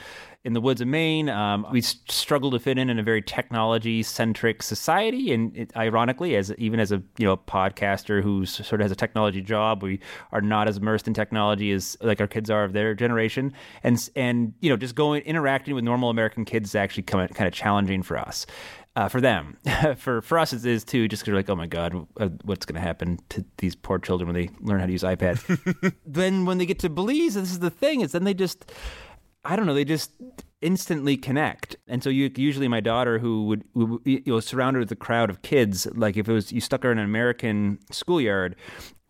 in 0.44 0.52
the 0.52 0.60
woods 0.60 0.80
of 0.80 0.88
Maine. 0.88 1.28
Um, 1.28 1.66
we 1.70 1.80
struggle 1.80 2.50
to 2.50 2.58
fit 2.58 2.76
in 2.76 2.90
in 2.90 2.98
a 2.98 3.02
very 3.02 3.22
technology 3.22 4.02
centric 4.02 4.62
society, 4.62 5.32
and 5.32 5.56
it, 5.56 5.76
ironically, 5.76 6.36
as 6.36 6.52
even 6.58 6.80
as 6.80 6.92
a 6.92 7.02
you 7.18 7.26
know 7.26 7.36
podcaster 7.36 8.22
who 8.22 8.46
sort 8.46 8.80
of 8.80 8.84
has 8.84 8.92
a 8.92 8.96
technology 8.96 9.42
job, 9.42 9.82
we 9.82 10.00
are 10.32 10.40
not 10.40 10.66
as 10.66 10.78
immersed 10.78 11.06
in 11.06 11.14
technology 11.14 11.70
as 11.72 11.96
like 12.00 12.20
our 12.20 12.26
kids 12.26 12.50
are 12.50 12.64
of 12.64 12.72
their 12.72 12.94
generation, 12.94 13.52
and 13.82 14.08
and 14.16 14.54
you 14.60 14.70
know 14.70 14.76
just 14.76 14.94
going 14.94 15.22
interacting 15.22 15.74
with 15.74 15.84
normal 15.84 16.10
American 16.10 16.44
kids 16.44 16.70
is 16.70 16.74
actually 16.74 17.04
kind 17.04 17.30
of 17.30 17.52
challenging 17.52 18.02
for 18.02 18.18
us. 18.18 18.46
Uh, 18.96 19.08
for 19.08 19.20
them, 19.20 19.56
for 19.96 20.22
for 20.22 20.38
us 20.38 20.52
it 20.52 20.64
is 20.64 20.84
too. 20.84 21.08
Just 21.08 21.22
because 21.22 21.32
we're 21.32 21.38
like, 21.38 21.50
oh 21.50 21.56
my 21.56 21.66
god, 21.66 22.06
uh, 22.18 22.28
what's 22.44 22.64
going 22.64 22.76
to 22.76 22.80
happen 22.80 23.18
to 23.30 23.44
these 23.58 23.74
poor 23.74 23.98
children 23.98 24.28
when 24.28 24.34
they 24.34 24.50
learn 24.60 24.78
how 24.78 24.86
to 24.86 24.92
use 24.92 25.02
iPad? 25.02 25.94
then 26.06 26.44
when 26.44 26.58
they 26.58 26.66
get 26.66 26.78
to 26.80 26.88
Belize, 26.88 27.34
this 27.34 27.50
is 27.50 27.58
the 27.58 27.70
thing 27.70 28.02
is 28.02 28.12
then 28.12 28.22
they 28.22 28.34
just 28.34 28.70
I 29.44 29.56
don't 29.56 29.66
know, 29.66 29.74
they 29.74 29.84
just 29.84 30.12
instantly 30.64 31.16
connect. 31.16 31.76
And 31.86 32.02
so 32.02 32.08
you 32.08 32.30
usually 32.34 32.66
my 32.66 32.80
daughter 32.80 33.18
who 33.18 33.46
would, 33.46 33.64
you 34.04 34.22
know 34.26 34.40
surrounded 34.40 34.80
with 34.80 34.90
a 34.90 34.96
crowd 34.96 35.28
of 35.30 35.42
kids, 35.42 35.86
like 35.94 36.16
if 36.16 36.28
it 36.28 36.32
was 36.32 36.50
you 36.50 36.60
stuck 36.60 36.82
her 36.82 36.90
in 36.90 36.98
an 36.98 37.04
American 37.04 37.78
schoolyard, 37.92 38.56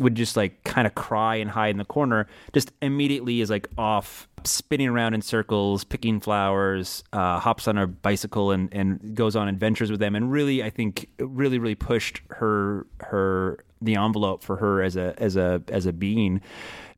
would 0.01 0.17
just 0.17 0.37
like 0.37 0.64
kind 0.64 0.87
of 0.87 0.95
cry 0.97 1.37
and 1.37 1.53
hide 1.53 1.71
in 1.71 1.79
the 1.79 1.85
corner, 1.85 2.27
just 2.53 2.73
immediately 2.83 3.40
is 3.40 3.49
like 3.49 3.69
off 3.79 4.29
spinning 4.43 4.88
around 4.88 5.14
in 5.14 5.23
circles, 5.23 5.85
picking 5.85 6.19
flowers, 6.21 7.05
uh, 7.12 7.38
hops 7.38 7.69
on 7.69 7.77
her 7.77 7.87
bicycle 7.87 8.51
and, 8.51 8.69
and 8.75 9.14
goes 9.14 9.37
on 9.37 9.47
adventures 9.47 9.93
with 9.93 10.01
them 10.01 10.17
and 10.17 10.33
really 10.33 10.62
I 10.62 10.71
think 10.71 11.09
really, 11.21 11.59
really 11.59 11.77
pushed 11.77 12.21
her 12.31 12.87
her 13.01 13.64
the 13.81 13.95
envelope 13.95 14.43
for 14.43 14.57
her 14.57 14.83
as 14.83 14.97
a 14.97 15.14
as 15.19 15.37
a 15.37 15.62
as 15.69 15.87
a 15.87 15.93
being 15.93 16.40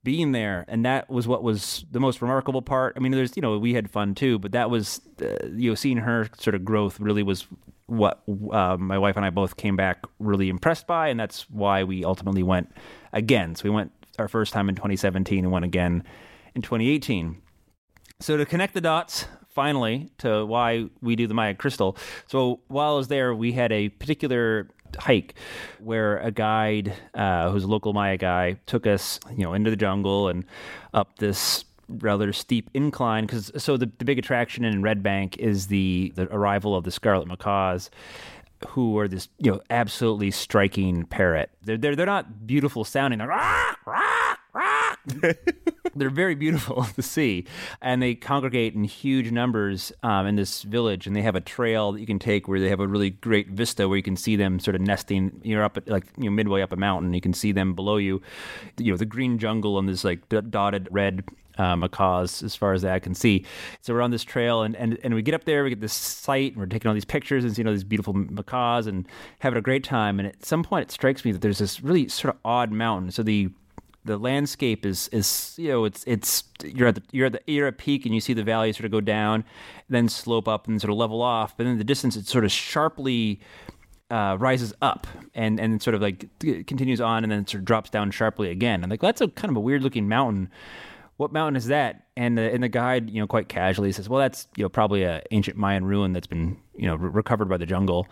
being 0.07 0.31
there 0.31 0.64
and 0.69 0.85
that 0.85 1.11
was 1.11 1.27
what 1.27 1.42
was 1.42 1.85
the 1.90 1.99
most 1.99 2.23
remarkable 2.23 2.62
part. 2.62 2.95
I 2.97 3.01
mean 3.01 3.11
there's 3.11 3.37
you 3.37 3.42
know 3.42 3.59
we 3.59 3.75
had 3.75 3.90
fun 3.90 4.14
too 4.14 4.38
but 4.38 4.53
that 4.53 4.71
was 4.71 5.01
uh, 5.21 5.49
you 5.53 5.71
know 5.71 5.75
seeing 5.75 5.97
her 5.97 6.29
sort 6.38 6.55
of 6.55 6.64
growth 6.64 7.01
really 7.01 7.25
was 7.25 7.49
what 7.87 8.23
uh, 8.53 8.77
my 8.77 8.99
wife 8.99 9.16
and 9.16 9.25
i 9.25 9.31
both 9.31 9.57
came 9.57 9.77
back 9.77 10.05
really 10.21 10.49
impressed 10.49 10.87
by 10.87 11.09
and 11.09 11.19
that's 11.19 11.51
why 11.51 11.83
we 11.83 12.05
ultimately 12.05 12.45
went 12.45 12.71
again. 13.12 13.57
So 13.57 13.64
we 13.64 13.71
went 13.71 13.90
our 14.21 14.29
first 14.29 14.53
time 14.53 14.69
in 14.69 14.77
2017 14.77 15.45
and 15.45 15.53
went 15.53 15.64
again 15.64 16.05
in 16.55 16.62
2018 16.62 17.42
so 18.21 18.37
to 18.37 18.47
connect 18.47 18.75
the 18.75 18.81
dots 18.81 19.27
finally 19.49 20.09
to 20.19 20.47
why 20.47 20.88
we 21.03 21.16
do 21.16 21.27
the 21.27 21.35
maya 21.35 21.53
crystal 21.53 21.99
so 22.27 22.61
while 22.69 22.95
i 22.95 22.97
was 22.97 23.09
there 23.09 23.35
we 23.35 23.53
had 23.53 23.71
a 23.73 23.90
particular 23.90 24.69
hike 24.98 25.35
where 25.78 26.18
a 26.18 26.30
guide 26.30 26.92
uh, 27.14 27.50
who's 27.50 27.64
a 27.64 27.68
local 27.68 27.92
maya 27.92 28.16
guy 28.16 28.56
took 28.66 28.87
us 28.87 29.20
you 29.30 29.44
know 29.44 29.54
into 29.54 29.70
the 29.70 29.76
jungle 29.76 30.28
and 30.28 30.44
up 30.94 31.18
this 31.18 31.64
rather 31.88 32.32
steep 32.32 32.68
incline 32.74 33.24
because 33.26 33.52
so 33.56 33.76
the, 33.76 33.90
the 33.98 34.04
big 34.04 34.18
attraction 34.18 34.64
in 34.64 34.82
red 34.82 35.02
bank 35.02 35.37
is 35.38 35.68
the 35.68 36.12
the 36.16 36.24
arrival 36.35 36.74
of 36.74 36.85
the 36.85 36.90
scarlet 36.90 37.28
macaws 37.28 37.90
who 38.68 38.98
are 38.98 39.06
this 39.06 39.28
you 39.38 39.50
know 39.50 39.61
absolutely 39.70 40.30
striking 40.30 41.04
parrot 41.04 41.50
they're 41.62 41.76
they're, 41.76 41.94
they're 41.94 42.06
not 42.06 42.46
beautiful 42.46 42.85
sounding 42.85 43.18
they're 43.18 43.28
rah, 43.28 43.74
rah. 43.87 44.37
they're 45.95 46.11
very 46.11 46.35
beautiful 46.35 46.85
to 46.95 47.03
see, 47.03 47.47
and 47.81 48.03
they 48.03 48.14
congregate 48.14 48.75
in 48.75 48.85
huge 48.85 49.31
numbers 49.31 49.92
um, 50.03 50.27
in 50.27 50.37
this 50.37 50.62
village. 50.62 51.07
And 51.07 51.14
they 51.14 51.23
have 51.23 51.37
a 51.37 51.40
trail 51.40 51.92
that 51.92 52.01
you 52.01 52.07
can 52.07 52.19
take 52.19 52.49
where 52.49 52.61
they 52.61 52.69
have 52.69 52.81
a 52.81 52.87
really 52.87 53.11
great 53.11 53.51
vista 53.51 53.88
where 53.88 53.97
you 53.97 54.03
can 54.03 54.16
see 54.16 54.37
them 54.37 54.59
sort 54.59 54.75
of 54.75 54.81
nesting. 54.81 55.40
You're 55.42 55.64
up 55.64 55.77
at, 55.77 55.88
like 55.88 56.07
you 56.16 56.25
know 56.25 56.31
midway 56.31 56.62
up 56.62 56.73
a 56.73 56.77
mountain, 56.77 57.12
you 57.12 57.21
can 57.21 57.35
see 57.35 57.53
them 57.53 57.75
below 57.75 57.97
you. 57.97 58.23
You 58.79 58.92
know 58.92 58.97
the 58.97 59.07
green 59.07 59.38
jungle 59.38 59.79
and 59.79 59.88
this 59.88 60.05
like 60.05 60.29
d- 60.29 60.40
dotted 60.40 60.88
red 60.90 61.25
uh, 61.59 61.77
macaws 61.77 62.42
as 62.42 62.55
far 62.55 62.73
as 62.73 62.85
eye 62.85 62.99
can 62.99 63.14
see. 63.14 63.45
So 63.81 63.95
we're 63.95 64.03
on 64.03 64.11
this 64.11 64.25
trail, 64.25 64.62
and, 64.62 64.77
and, 64.77 64.99
and 65.03 65.14
we 65.14 65.23
get 65.23 65.35
up 65.35 65.45
there, 65.45 65.64
we 65.64 65.71
get 65.71 65.81
this 65.81 65.92
site, 65.92 66.53
and 66.53 66.61
we're 66.61 66.66
taking 66.66 66.88
all 66.88 66.95
these 66.95 67.05
pictures 67.05 67.45
and 67.45 67.55
seeing 67.55 67.66
all 67.66 67.73
these 67.73 67.85
beautiful 67.85 68.12
macaws 68.12 68.87
and 68.87 69.07
having 69.38 69.59
a 69.59 69.62
great 69.62 69.85
time. 69.85 70.19
And 70.19 70.29
at 70.29 70.45
some 70.45 70.62
point, 70.62 70.83
it 70.83 70.92
strikes 70.92 71.25
me 71.25 71.33
that 71.33 71.40
there's 71.40 71.59
this 71.59 71.83
really 71.83 72.09
sort 72.09 72.35
of 72.35 72.40
odd 72.45 72.73
mountain. 72.73 73.11
So 73.11 73.23
the 73.23 73.51
the 74.07 74.16
landscape 74.16 74.87
is 74.87 75.09
is 75.09 75.55
you 75.59 75.69
know 75.69 75.85
it's 75.85 76.05
it's 76.07 76.45
you're 76.64 76.88
at 76.88 76.95
the 76.95 77.03
you're 77.12 77.27
at 77.27 77.33
the 77.33 77.40
you're 77.47 77.66
at 77.66 77.79
peak 77.79 78.07
and 78.07 78.14
you 78.14 78.21
see 78.21 78.33
the 78.33 78.45
valley 78.45 78.73
sort 78.73 78.85
of 78.87 78.90
go 78.90 79.01
down, 79.01 79.45
then 79.88 80.09
slope 80.09 80.49
up 80.49 80.66
and 80.69 80.81
sort 80.81 80.90
of 80.90 80.97
level 80.97 81.23
off. 81.23 81.57
But 81.57 81.64
then 81.64 81.73
in 81.73 81.79
the 81.79 81.85
distance, 81.85 82.16
it 82.16 82.27
sort 82.27 82.45
of 82.45 82.53
sharply 82.53 83.40
uh, 84.11 84.37
rises 84.38 84.73
up 84.81 85.07
and 85.35 85.59
and 85.59 85.83
sort 85.83 85.95
of 85.95 86.03
like 86.03 86.27
continues 86.40 87.01
on 87.01 87.25
and 87.25 87.31
then 87.31 87.47
sort 87.47 87.61
of 87.61 87.64
drops 87.64 87.90
down 87.90 88.11
sharply 88.11 88.51
again. 88.51 88.83
I'm 88.85 88.90
like, 88.90 89.01
that's 89.01 89.21
a 89.21 89.29
kind 89.29 89.51
of 89.51 89.57
a 89.57 89.61
weird 89.61 89.83
looking 89.83 90.09
mountain. 90.09 90.51
What 91.16 91.33
mountain 91.33 91.57
is 91.57 91.66
that? 91.66 92.07
And 92.16 92.38
the 92.38 92.53
and 92.53 92.62
the 92.62 92.69
guide, 92.69 93.11
you 93.11 93.21
know, 93.21 93.27
quite 93.27 93.49
casually 93.49 93.90
says, 93.92 94.09
well, 94.09 94.21
that's 94.21 94.47
you 94.57 94.64
know 94.64 94.69
probably 94.69 95.03
a 95.03 95.23
ancient 95.31 95.57
Mayan 95.57 95.85
ruin 95.85 96.12
that's 96.12 96.27
been 96.27 96.57
you 96.77 96.87
know 96.87 96.95
re- 96.95 97.11
recovered 97.11 97.49
by 97.49 97.57
the 97.57 97.66
jungle. 97.66 98.07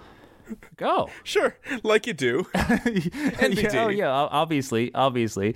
Go 0.76 1.10
sure, 1.24 1.56
like 1.82 2.06
you 2.06 2.12
do. 2.12 2.46
yeah, 2.54 3.84
oh 3.84 3.88
yeah, 3.88 4.10
obviously, 4.10 4.92
obviously. 4.94 5.54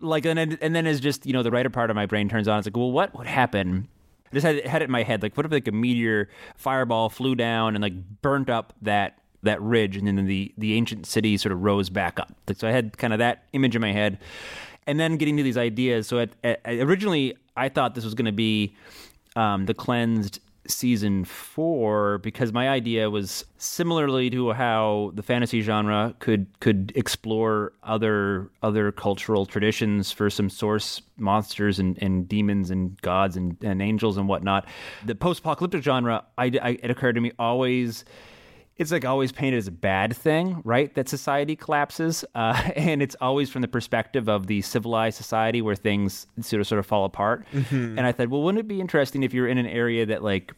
Like 0.00 0.24
and 0.26 0.38
then, 0.38 0.58
and 0.60 0.74
then 0.74 0.86
is 0.86 1.00
just 1.00 1.26
you 1.26 1.32
know 1.32 1.42
the 1.42 1.50
writer 1.50 1.70
part 1.70 1.90
of 1.90 1.96
my 1.96 2.06
brain 2.06 2.28
turns 2.28 2.48
on. 2.48 2.58
It's 2.58 2.66
like, 2.66 2.76
well, 2.76 2.92
what 2.92 3.16
would 3.16 3.26
happen? 3.26 3.88
I 4.30 4.34
just 4.34 4.46
had, 4.46 4.66
had 4.66 4.82
it 4.82 4.86
in 4.86 4.90
my 4.90 5.02
head. 5.02 5.22
Like, 5.22 5.36
what 5.36 5.46
if 5.46 5.52
like 5.52 5.68
a 5.68 5.72
meteor 5.72 6.28
fireball 6.56 7.08
flew 7.08 7.34
down 7.34 7.76
and 7.76 7.82
like 7.82 7.94
burnt 8.22 8.50
up 8.50 8.72
that 8.82 9.18
that 9.42 9.60
ridge, 9.62 9.96
and 9.96 10.06
then 10.06 10.26
the 10.26 10.52
the 10.58 10.74
ancient 10.74 11.06
city 11.06 11.36
sort 11.36 11.52
of 11.52 11.62
rose 11.62 11.90
back 11.90 12.18
up. 12.18 12.32
Like, 12.48 12.58
so 12.58 12.68
I 12.68 12.72
had 12.72 12.98
kind 12.98 13.12
of 13.12 13.18
that 13.20 13.44
image 13.52 13.76
in 13.76 13.82
my 13.82 13.92
head, 13.92 14.18
and 14.86 14.98
then 14.98 15.16
getting 15.16 15.36
to 15.36 15.42
these 15.42 15.56
ideas. 15.56 16.06
So 16.08 16.18
at, 16.18 16.30
at, 16.42 16.60
originally, 16.66 17.36
I 17.56 17.68
thought 17.68 17.94
this 17.94 18.04
was 18.04 18.14
going 18.14 18.26
to 18.26 18.32
be 18.32 18.74
um, 19.36 19.66
the 19.66 19.74
cleansed 19.74 20.40
season 20.66 21.24
four 21.24 22.18
because 22.18 22.52
my 22.52 22.68
idea 22.68 23.10
was 23.10 23.44
similarly 23.58 24.30
to 24.30 24.52
how 24.52 25.12
the 25.14 25.22
fantasy 25.22 25.60
genre 25.60 26.14
could 26.18 26.46
could 26.60 26.92
explore 26.94 27.72
other 27.82 28.50
other 28.62 28.92
cultural 28.92 29.46
traditions 29.46 30.10
for 30.10 30.30
some 30.30 30.48
source 30.48 31.02
monsters 31.16 31.78
and, 31.78 32.00
and 32.02 32.28
demons 32.28 32.70
and 32.70 33.00
gods 33.02 33.36
and, 33.36 33.56
and 33.62 33.80
angels 33.82 34.16
and 34.16 34.28
whatnot. 34.28 34.66
The 35.04 35.14
post-apocalyptic 35.14 35.82
genre, 35.82 36.24
I, 36.38 36.46
I, 36.60 36.78
it 36.82 36.90
occurred 36.90 37.14
to 37.14 37.20
me 37.20 37.32
always 37.38 38.04
it's 38.76 38.90
like 38.90 39.04
always 39.04 39.30
painted 39.30 39.58
as 39.58 39.68
a 39.68 39.72
bad 39.72 40.16
thing, 40.16 40.60
right? 40.64 40.94
That 40.94 41.08
society 41.08 41.54
collapses, 41.56 42.24
uh, 42.34 42.70
and 42.76 43.02
it's 43.02 43.16
always 43.20 43.50
from 43.50 43.62
the 43.62 43.68
perspective 43.68 44.28
of 44.28 44.46
the 44.46 44.62
civilized 44.62 45.16
society 45.16 45.62
where 45.62 45.76
things 45.76 46.26
sort 46.40 46.60
of 46.60 46.66
sort 46.66 46.78
of 46.78 46.86
fall 46.86 47.04
apart. 47.04 47.46
Mhm. 47.52 47.96
And 47.96 48.00
I 48.00 48.12
thought, 48.12 48.28
well, 48.30 48.42
wouldn't 48.42 48.60
it 48.60 48.68
be 48.68 48.80
interesting 48.80 49.22
if 49.22 49.32
you're 49.32 49.48
in 49.48 49.58
an 49.58 49.66
area 49.66 50.06
that 50.06 50.22
like 50.22 50.52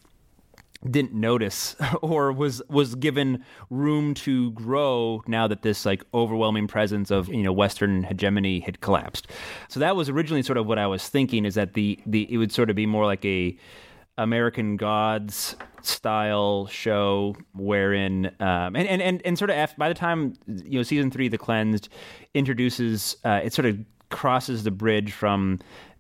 didn't 0.91 1.15
notice 1.15 1.75
or 2.03 2.31
was 2.33 2.63
was 2.69 2.95
given 2.95 3.43
room 3.71 4.15
to 4.15 4.51
grow 4.53 5.23
now 5.27 5.47
that 5.49 5.63
this 5.63 5.87
like 5.87 6.05
overwhelming 6.13 6.69
presence 6.69 7.11
of 7.11 7.29
you 7.29 7.43
know 7.43 7.53
western 7.53 8.03
hegemony 8.05 8.61
had 8.61 8.81
collapsed 8.83 9.27
so 9.69 9.81
that 9.81 9.97
was 9.97 10.11
originally 10.11 10.43
sort 10.43 10.59
of 10.59 10.67
what 10.67 10.79
i 10.79 10.87
was 10.87 11.09
thinking 11.09 11.47
is 11.47 11.55
that 11.55 11.73
the 11.73 11.99
the 12.05 12.31
it 12.33 12.37
would 12.37 12.53
sort 12.53 12.69
of 12.69 12.77
be 12.77 12.85
more 12.85 13.07
like 13.07 13.25
a 13.25 13.57
American 14.19 14.77
Gods 14.77 15.57
style 15.83 16.67
show 16.67 17.37
wherein 17.55 18.27
um, 18.41 18.75
and, 18.75 18.89
and, 18.89 19.01
and, 19.01 19.23
and 19.25 19.39
sort 19.39 19.51
of 19.51 19.57
after, 19.57 19.77
by 19.79 19.89
the 19.89 19.95
time 19.95 20.35
you 20.47 20.79
know 20.79 20.83
season 20.83 21.11
three 21.11 21.29
the 21.29 21.39
cleansed 21.39 21.89
introduces 22.35 23.17
uh, 23.25 23.41
it 23.45 23.53
sort 23.53 23.67
of 23.67 23.79
crosses 24.11 24.65
the 24.65 24.71
bridge 24.71 25.13
from 25.13 25.59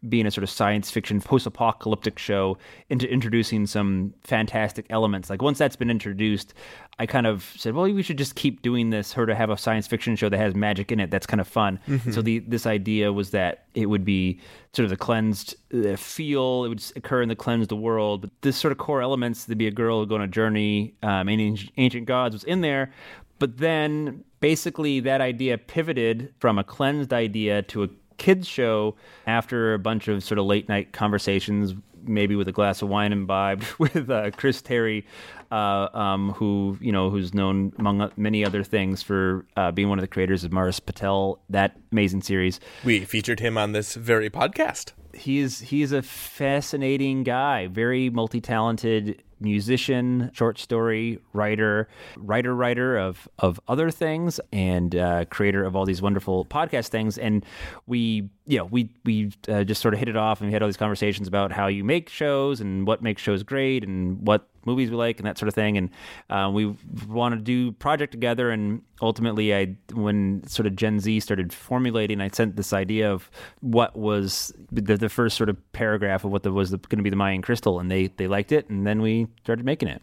being 0.09 0.26
a 0.26 0.31
sort 0.31 0.42
of 0.44 0.50
science 0.50 0.90
fiction 0.90 1.20
post-apocalyptic 1.20 2.18
show 2.18 2.57
into 2.88 3.11
introducing 3.11 3.66
some 3.66 4.14
fantastic 4.22 4.87
elements. 4.90 5.29
Like 5.29 5.42
once 5.42 5.59
that's 5.59 5.76
been 5.76 5.90
introduced 5.90 6.55
i 6.98 7.06
kind 7.06 7.26
of 7.26 7.52
said 7.56 7.74
well 7.74 7.85
we 7.85 8.02
should 8.02 8.18
just 8.18 8.35
keep 8.37 8.62
doing 8.62 8.90
this 8.90 9.12
her 9.12 9.26
to 9.26 9.35
have 9.35 9.50
a 9.50 9.56
science 9.56 9.87
fiction 9.87 10.16
show 10.16 10.28
that 10.28 10.38
has 10.38 10.54
magic 10.54 10.90
in 10.90 10.98
it 11.00 11.11
that's 11.11 11.26
kind 11.26 11.40
of 11.40 11.46
fun 11.48 11.78
Mhm. 11.88 12.12
so 12.14 12.22
the 12.22 12.38
this 12.40 12.66
idea 12.66 13.12
was 13.12 13.30
that 13.30 13.64
it 13.74 13.87
would 13.87 14.04
be 14.04 14.40
sort 14.72 14.85
of 14.85 14.90
the 14.90 14.96
cleansed 14.96 15.54
uh, 15.74 15.96
feel 15.96 16.64
it 16.64 16.68
would 16.68 16.82
occur 16.96 17.22
in 17.22 17.28
the 17.28 17.37
cleansed 17.37 17.72
world 17.72 18.20
but 18.22 18.30
this 18.42 18.56
sort 18.56 18.72
of 18.72 18.78
core 18.78 19.02
elements 19.02 19.44
there'd 19.44 19.59
be 19.59 19.66
a 19.66 19.70
girl 19.70 20.00
who'd 20.00 20.09
go 20.09 20.14
on 20.16 20.22
a 20.22 20.26
journey 20.28 20.94
um, 21.02 21.28
and 21.28 21.70
ancient 21.76 22.06
gods 22.06 22.35
was 22.35 22.44
in 22.44 22.61
there 22.62 22.92
but 23.38 23.59
then 23.59 24.24
basically 24.40 25.00
that 25.00 25.20
idea 25.20 25.59
pivoted 25.59 26.32
from 26.38 26.59
a 26.59 26.64
cleansed 26.64 27.12
idea 27.12 27.62
to 27.62 27.82
a 27.85 27.88
kids 28.16 28.48
show 28.48 28.96
after 29.26 29.74
a 29.74 29.78
bunch 29.78 30.09
of 30.09 30.24
sort 30.24 30.38
of 30.38 30.46
late 30.46 30.68
night 30.70 30.92
conversations 30.94 31.74
maybe 32.09 32.37
with 32.37 32.49
a 32.49 32.53
glass 32.53 32.83
of 32.83 32.88
wine 32.88 33.12
imbibed 33.12 33.64
with 33.79 34.09
uh, 34.11 34.31
chris 34.33 34.62
terry 34.62 35.05
uh, 35.51 35.88
um, 35.95 36.33
who 36.33 36.77
you 36.81 36.90
know 36.90 37.11
who's 37.11 37.33
known 37.33 37.73
among 37.79 38.11
many 38.16 38.45
other 38.45 38.64
things 38.64 39.03
for 39.03 39.47
uh, 39.57 39.71
being 39.71 39.88
one 39.88 39.99
of 39.99 40.03
the 40.03 40.09
creators 40.09 40.42
of 40.42 40.53
Mars 40.53 40.81
Patel 40.81 41.40
that 41.51 41.77
amazing 41.92 42.23
series 42.23 42.59
We 42.85 43.05
featured 43.05 43.40
him 43.40 43.57
on 43.57 43.73
this 43.73 43.95
very 43.95 44.29
podcast. 44.29 44.92
he 45.14 45.38
is 45.38 45.61
he 45.61 45.83
is 45.83 45.92
a 45.92 46.03
fascinating 46.03 47.23
guy, 47.23 47.69
very 47.69 48.11
multi 48.11 48.40
talented, 48.40 49.23
musician, 49.40 50.31
short 50.33 50.59
story 50.59 51.18
writer, 51.33 51.88
writer 52.16 52.55
writer 52.55 52.96
of 52.96 53.29
of 53.38 53.61
other 53.68 53.90
things, 53.90 54.40
and 54.53 54.94
uh, 54.94 55.25
creator 55.27 55.64
of 55.64 55.77
all 55.77 55.85
these 55.85 56.03
wonderful 56.03 56.44
podcast 56.46 56.88
things. 56.88 57.18
And 57.18 57.44
we, 57.87 58.29
you 58.46 58.59
know, 58.59 58.64
we 58.64 58.90
we 59.05 59.33
uh, 59.49 59.64
just 59.64 59.83
sort 59.83 59.94
of 59.94 60.01
hit 60.01 60.09
it 60.09 60.16
off, 60.16 60.40
and 60.40 60.49
we 60.49 60.53
had 60.53 60.62
all 60.62 60.68
these 60.68 60.77
conversations 60.77 61.29
about 61.29 61.53
how 61.53 61.66
you 61.66 61.85
make 61.85 62.09
shows 62.09 62.61
and 62.61 62.87
what 62.87 63.03
makes 63.03 63.22
shows 63.22 63.42
great, 63.42 63.85
and 63.85 64.27
what 64.27 64.49
movies 64.66 64.90
we 64.90 64.96
like 64.96 65.18
and 65.18 65.26
that 65.26 65.38
sort 65.38 65.48
of 65.48 65.55
thing. 65.55 65.79
And 65.79 65.90
uh, 66.29 66.50
we 66.52 66.76
wanted 67.09 67.37
to 67.37 67.42
do 67.42 67.72
project 67.72 68.12
together. 68.12 68.50
And 68.50 68.83
ultimately, 69.00 69.55
I 69.55 69.76
when 69.92 70.46
sort 70.46 70.66
of 70.66 70.76
Gen 70.76 71.00
Z 71.00 71.20
started 71.20 71.52
formulating, 71.52 72.20
I 72.20 72.29
sent 72.29 72.57
this 72.57 72.72
idea 72.72 73.11
of 73.11 73.31
what 73.61 73.96
was 73.96 74.52
the, 74.70 74.96
the 74.96 75.09
first 75.09 75.37
sort 75.37 75.48
of 75.48 75.57
paragraph 75.72 76.24
of 76.24 76.33
what 76.33 76.42
the, 76.42 76.52
was 76.52 76.70
going 76.70 76.98
to 76.98 77.02
be 77.02 77.11
the 77.11 77.16
Mayan 77.16 77.42
crystal, 77.42 77.81
and 77.81 77.90
they 77.90 78.09
they 78.09 78.26
liked 78.26 78.52
it, 78.52 78.68
and 78.68 78.87
then 78.87 79.00
we 79.00 79.29
started 79.42 79.64
making 79.64 79.88
it. 79.88 80.02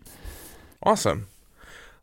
Awesome. 0.81 1.27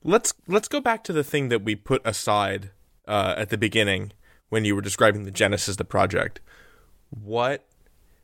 Let's 0.03 0.33
let's 0.47 0.69
go 0.69 0.81
back 0.81 1.05
to 1.05 1.13
the 1.13 1.25
thing 1.25 1.49
that 1.49 1.63
we 1.63 1.75
put 1.75 2.01
aside 2.05 2.71
uh, 3.07 3.35
at 3.37 3.51
the 3.51 3.59
beginning 3.59 4.13
when 4.49 4.65
you 4.65 4.75
were 4.75 4.83
describing 4.83 5.25
the 5.25 5.31
genesis 5.31 5.75
of 5.75 5.77
the 5.77 5.85
project. 5.85 6.41
What 7.11 7.67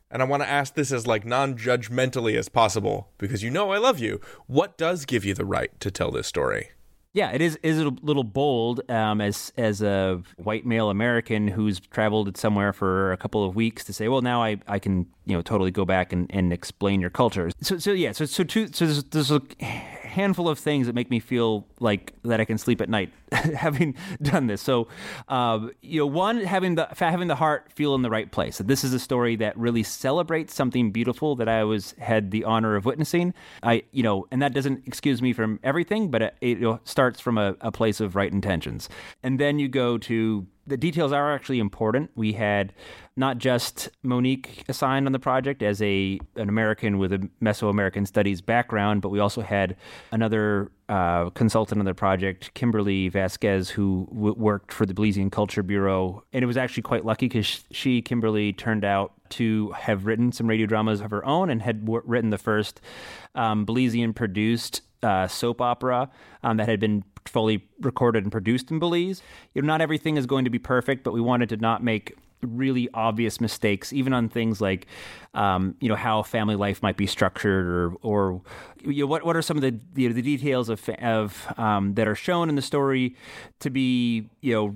and 0.09 0.21
I 0.21 0.25
want 0.25 0.43
to 0.43 0.49
ask 0.49 0.73
this 0.73 0.91
as 0.91 1.05
like 1.05 1.25
non-judgmentally 1.25 2.35
as 2.35 2.49
possible 2.49 3.09
because 3.17 3.43
you 3.43 3.49
know 3.49 3.71
I 3.71 3.77
love 3.77 3.99
you. 3.99 4.21
What 4.47 4.77
does 4.77 5.05
give 5.05 5.25
you 5.25 5.33
the 5.33 5.45
right 5.45 5.77
to 5.79 5.91
tell 5.91 6.11
this 6.11 6.27
story? 6.27 6.69
Yeah, 7.13 7.31
it 7.31 7.41
is 7.41 7.57
is 7.63 7.79
a 7.79 7.89
little 8.03 8.23
bold 8.23 8.87
um, 8.91 9.21
as 9.21 9.51
as 9.57 9.81
a 9.81 10.21
white 10.35 10.67
male 10.67 10.91
American 10.91 11.47
who's 11.47 11.79
traveled 11.79 12.37
somewhere 12.37 12.73
for 12.73 13.11
a 13.11 13.17
couple 13.17 13.43
of 13.43 13.55
weeks 13.55 13.83
to 13.85 13.93
say, 13.93 14.07
well, 14.07 14.21
now 14.21 14.43
I, 14.43 14.57
I 14.67 14.77
can 14.77 15.07
you 15.25 15.35
know 15.35 15.41
totally 15.41 15.71
go 15.71 15.83
back 15.83 16.13
and, 16.13 16.29
and 16.29 16.53
explain 16.53 17.01
your 17.01 17.09
culture. 17.09 17.49
So 17.61 17.79
so 17.79 17.91
yeah, 17.91 18.11
so 18.11 18.25
so 18.25 18.43
two 18.43 18.67
so 18.67 18.85
there's, 18.85 19.03
there's 19.05 19.31
a 19.31 19.41
handful 20.17 20.49
of 20.49 20.57
things 20.57 20.87
that 20.87 20.95
make 20.95 21.11
me 21.11 21.19
feel 21.19 21.65
like 21.79 22.13
that 22.23 22.41
I 22.41 22.45
can 22.45 22.57
sleep 22.57 22.81
at 22.81 22.89
night 22.89 23.13
having 23.31 23.95
done 24.21 24.47
this. 24.47 24.61
So, 24.61 24.87
uh, 25.29 25.67
you 25.81 25.99
know, 25.99 26.07
one 26.07 26.41
having 26.41 26.73
the 26.73 26.87
having 26.97 27.27
the 27.27 27.35
heart 27.35 27.71
feel 27.71 27.93
in 27.93 28.01
the 28.01 28.09
right 28.09 28.31
place. 28.31 28.57
This 28.57 28.83
is 28.83 28.93
a 28.93 28.99
story 28.99 29.35
that 29.37 29.55
really 29.55 29.83
celebrates 29.83 30.55
something 30.55 30.91
beautiful 30.91 31.35
that 31.35 31.47
I 31.47 31.63
was 31.63 31.93
had 31.99 32.31
the 32.31 32.43
honor 32.43 32.75
of 32.75 32.85
witnessing. 32.85 33.35
I, 33.61 33.83
you 33.91 34.01
know, 34.01 34.25
and 34.31 34.41
that 34.41 34.53
doesn't 34.53 34.87
excuse 34.87 35.21
me 35.21 35.33
from 35.33 35.59
everything, 35.63 36.09
but 36.09 36.21
it, 36.21 36.35
it 36.41 36.79
starts 36.83 37.19
from 37.19 37.37
a, 37.37 37.55
a 37.61 37.71
place 37.71 37.99
of 37.99 38.15
right 38.15 38.31
intentions. 38.31 38.89
And 39.21 39.39
then 39.39 39.59
you 39.59 39.67
go 39.67 39.99
to 39.99 40.47
the 40.67 40.77
details 40.77 41.11
are 41.11 41.33
actually 41.33 41.59
important. 41.59 42.11
We 42.15 42.33
had 42.33 42.73
not 43.15 43.37
just 43.37 43.89
Monique 44.03 44.63
assigned 44.67 45.05
on 45.05 45.13
the 45.13 45.19
project 45.19 45.63
as 45.63 45.81
a 45.81 46.19
an 46.35 46.49
American 46.49 46.99
with 46.99 47.13
a 47.13 47.29
Mesoamerican 47.41 48.05
studies 48.05 48.41
background, 48.41 49.01
but 49.01 49.09
we 49.09 49.19
also 49.19 49.41
had 49.41 49.75
another 50.11 50.71
uh, 50.89 51.29
consultant 51.31 51.79
on 51.79 51.85
the 51.85 51.93
project, 51.93 52.53
Kimberly 52.53 53.09
Vasquez, 53.09 53.69
who 53.69 54.07
w- 54.11 54.35
worked 54.37 54.71
for 54.71 54.85
the 54.85 54.93
Belizean 54.93 55.31
Culture 55.31 55.63
Bureau, 55.63 56.23
and 56.31 56.43
it 56.43 56.45
was 56.45 56.57
actually 56.57 56.83
quite 56.83 57.05
lucky 57.05 57.27
because 57.27 57.63
she, 57.71 58.01
Kimberly, 58.01 58.53
turned 58.53 58.85
out 58.85 59.13
to 59.31 59.71
have 59.71 60.05
written 60.05 60.31
some 60.31 60.47
radio 60.47 60.65
dramas 60.65 61.01
of 61.01 61.11
her 61.11 61.25
own 61.25 61.49
and 61.49 61.61
had 61.61 61.85
w- 61.85 62.03
written 62.05 62.29
the 62.29 62.37
first 62.37 62.79
um, 63.35 63.65
Belizean 63.65 64.15
produced 64.15 64.81
uh, 65.03 65.27
soap 65.27 65.61
opera 65.61 66.09
um, 66.43 66.57
that 66.57 66.67
had 66.67 66.79
been 66.79 67.03
fully 67.25 67.67
recorded 67.81 68.23
and 68.23 68.31
produced 68.31 68.71
in 68.71 68.79
Belize. 68.79 69.21
You 69.53 69.61
know, 69.61 69.67
not 69.67 69.81
everything 69.81 70.17
is 70.17 70.25
going 70.25 70.45
to 70.45 70.49
be 70.49 70.59
perfect, 70.59 71.03
but 71.03 71.13
we 71.13 71.21
wanted 71.21 71.49
to 71.49 71.57
not 71.57 71.83
make 71.83 72.15
really 72.41 72.87
obvious 72.93 73.41
mistakes, 73.41 73.91
even 73.91 74.13
on 74.13 74.29
things 74.29 74.61
like, 74.61 74.85
um, 75.33 75.75
you 75.79 75.89
know, 75.89 75.95
how 75.95 76.21
family 76.21 76.55
life 76.55 76.83
might 76.83 76.97
be 76.97 77.07
structured, 77.07 77.65
or, 77.65 77.95
or 78.01 78.41
you 78.83 79.03
know, 79.03 79.07
what 79.07 79.25
what 79.25 79.35
are 79.35 79.41
some 79.41 79.57
of 79.57 79.63
the 79.63 79.79
the, 79.93 80.07
the 80.09 80.21
details 80.21 80.69
of 80.69 80.87
of 81.01 81.47
um, 81.57 81.95
that 81.95 82.07
are 82.07 82.15
shown 82.15 82.49
in 82.49 82.55
the 82.55 82.61
story 82.61 83.15
to 83.59 83.69
be, 83.69 84.29
you 84.41 84.53
know, 84.53 84.75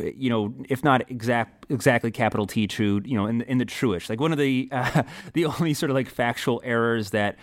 you 0.14 0.28
know, 0.28 0.54
if 0.68 0.84
not 0.84 1.10
exact 1.10 1.66
exactly 1.70 2.10
capital 2.10 2.46
T 2.46 2.66
true, 2.66 3.00
you 3.04 3.16
know, 3.16 3.26
in 3.26 3.42
in 3.42 3.58
the 3.58 3.66
truish. 3.66 4.08
Like 4.08 4.20
one 4.20 4.32
of 4.32 4.38
the 4.38 4.68
uh, 4.70 5.02
the 5.32 5.46
only 5.46 5.74
sort 5.74 5.90
of 5.90 5.94
like 5.94 6.08
factual 6.08 6.60
errors 6.64 7.10
that 7.10 7.36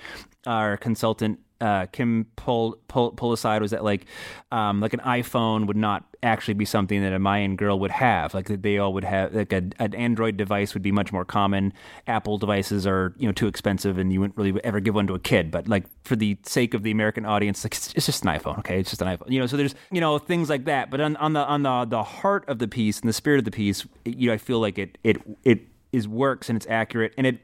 our 0.45 0.77
consultant 0.77 1.39
uh, 1.61 1.85
Kim 1.87 2.25
pull, 2.35 2.77
pull 2.87 3.11
pull 3.11 3.33
aside 3.33 3.61
was 3.61 3.71
that 3.71 3.83
like 3.83 4.05
um, 4.51 4.79
like 4.79 4.93
an 4.93 5.01
iPhone 5.01 5.67
would 5.67 5.77
not 5.77 6.05
actually 6.21 6.53
be 6.53 6.65
something 6.65 7.01
that 7.01 7.13
a 7.13 7.19
Mayan 7.19 7.55
girl 7.55 7.79
would 7.79 7.91
have. 7.91 8.33
Like 8.33 8.47
that 8.47 8.63
they 8.63 8.77
all 8.77 8.93
would 8.93 9.03
have 9.03 9.33
like 9.33 9.53
a, 9.53 9.63
an 9.79 9.93
Android 9.93 10.37
device 10.37 10.73
would 10.73 10.83
be 10.83 10.91
much 10.91 11.11
more 11.11 11.25
common. 11.25 11.73
Apple 12.07 12.37
devices 12.37 12.87
are 12.87 13.13
you 13.17 13.27
know 13.27 13.33
too 13.33 13.47
expensive 13.47 13.97
and 13.97 14.13
you 14.13 14.21
wouldn't 14.21 14.37
really 14.37 14.63
ever 14.63 14.79
give 14.79 14.95
one 14.95 15.07
to 15.07 15.13
a 15.13 15.19
kid. 15.19 15.51
But 15.51 15.67
like 15.67 15.85
for 16.03 16.15
the 16.15 16.37
sake 16.43 16.73
of 16.73 16.83
the 16.83 16.91
American 16.91 17.25
audience, 17.25 17.63
like 17.63 17.75
it's, 17.75 17.93
it's 17.93 18.05
just 18.05 18.23
an 18.23 18.29
iPhone. 18.29 18.59
Okay, 18.59 18.79
it's 18.79 18.89
just 18.89 19.01
an 19.01 19.07
iPhone. 19.07 19.29
You 19.29 19.39
know, 19.39 19.47
so 19.47 19.57
there's 19.57 19.75
you 19.91 20.01
know 20.01 20.17
things 20.17 20.49
like 20.49 20.65
that. 20.65 20.89
But 20.89 21.01
on, 21.01 21.15
on 21.17 21.33
the 21.33 21.41
on 21.41 21.63
the 21.63 21.85
the 21.85 22.03
heart 22.03 22.47
of 22.47 22.59
the 22.59 22.67
piece 22.67 22.99
and 22.99 23.09
the 23.09 23.13
spirit 23.13 23.39
of 23.39 23.45
the 23.45 23.51
piece, 23.51 23.85
you 24.05 24.27
know, 24.27 24.33
I 24.33 24.37
feel 24.37 24.59
like 24.59 24.77
it 24.77 24.97
it 25.03 25.17
it 25.43 25.61
is 25.91 26.07
works 26.07 26.49
and 26.49 26.55
it's 26.55 26.67
accurate 26.67 27.13
and 27.17 27.25
it 27.25 27.39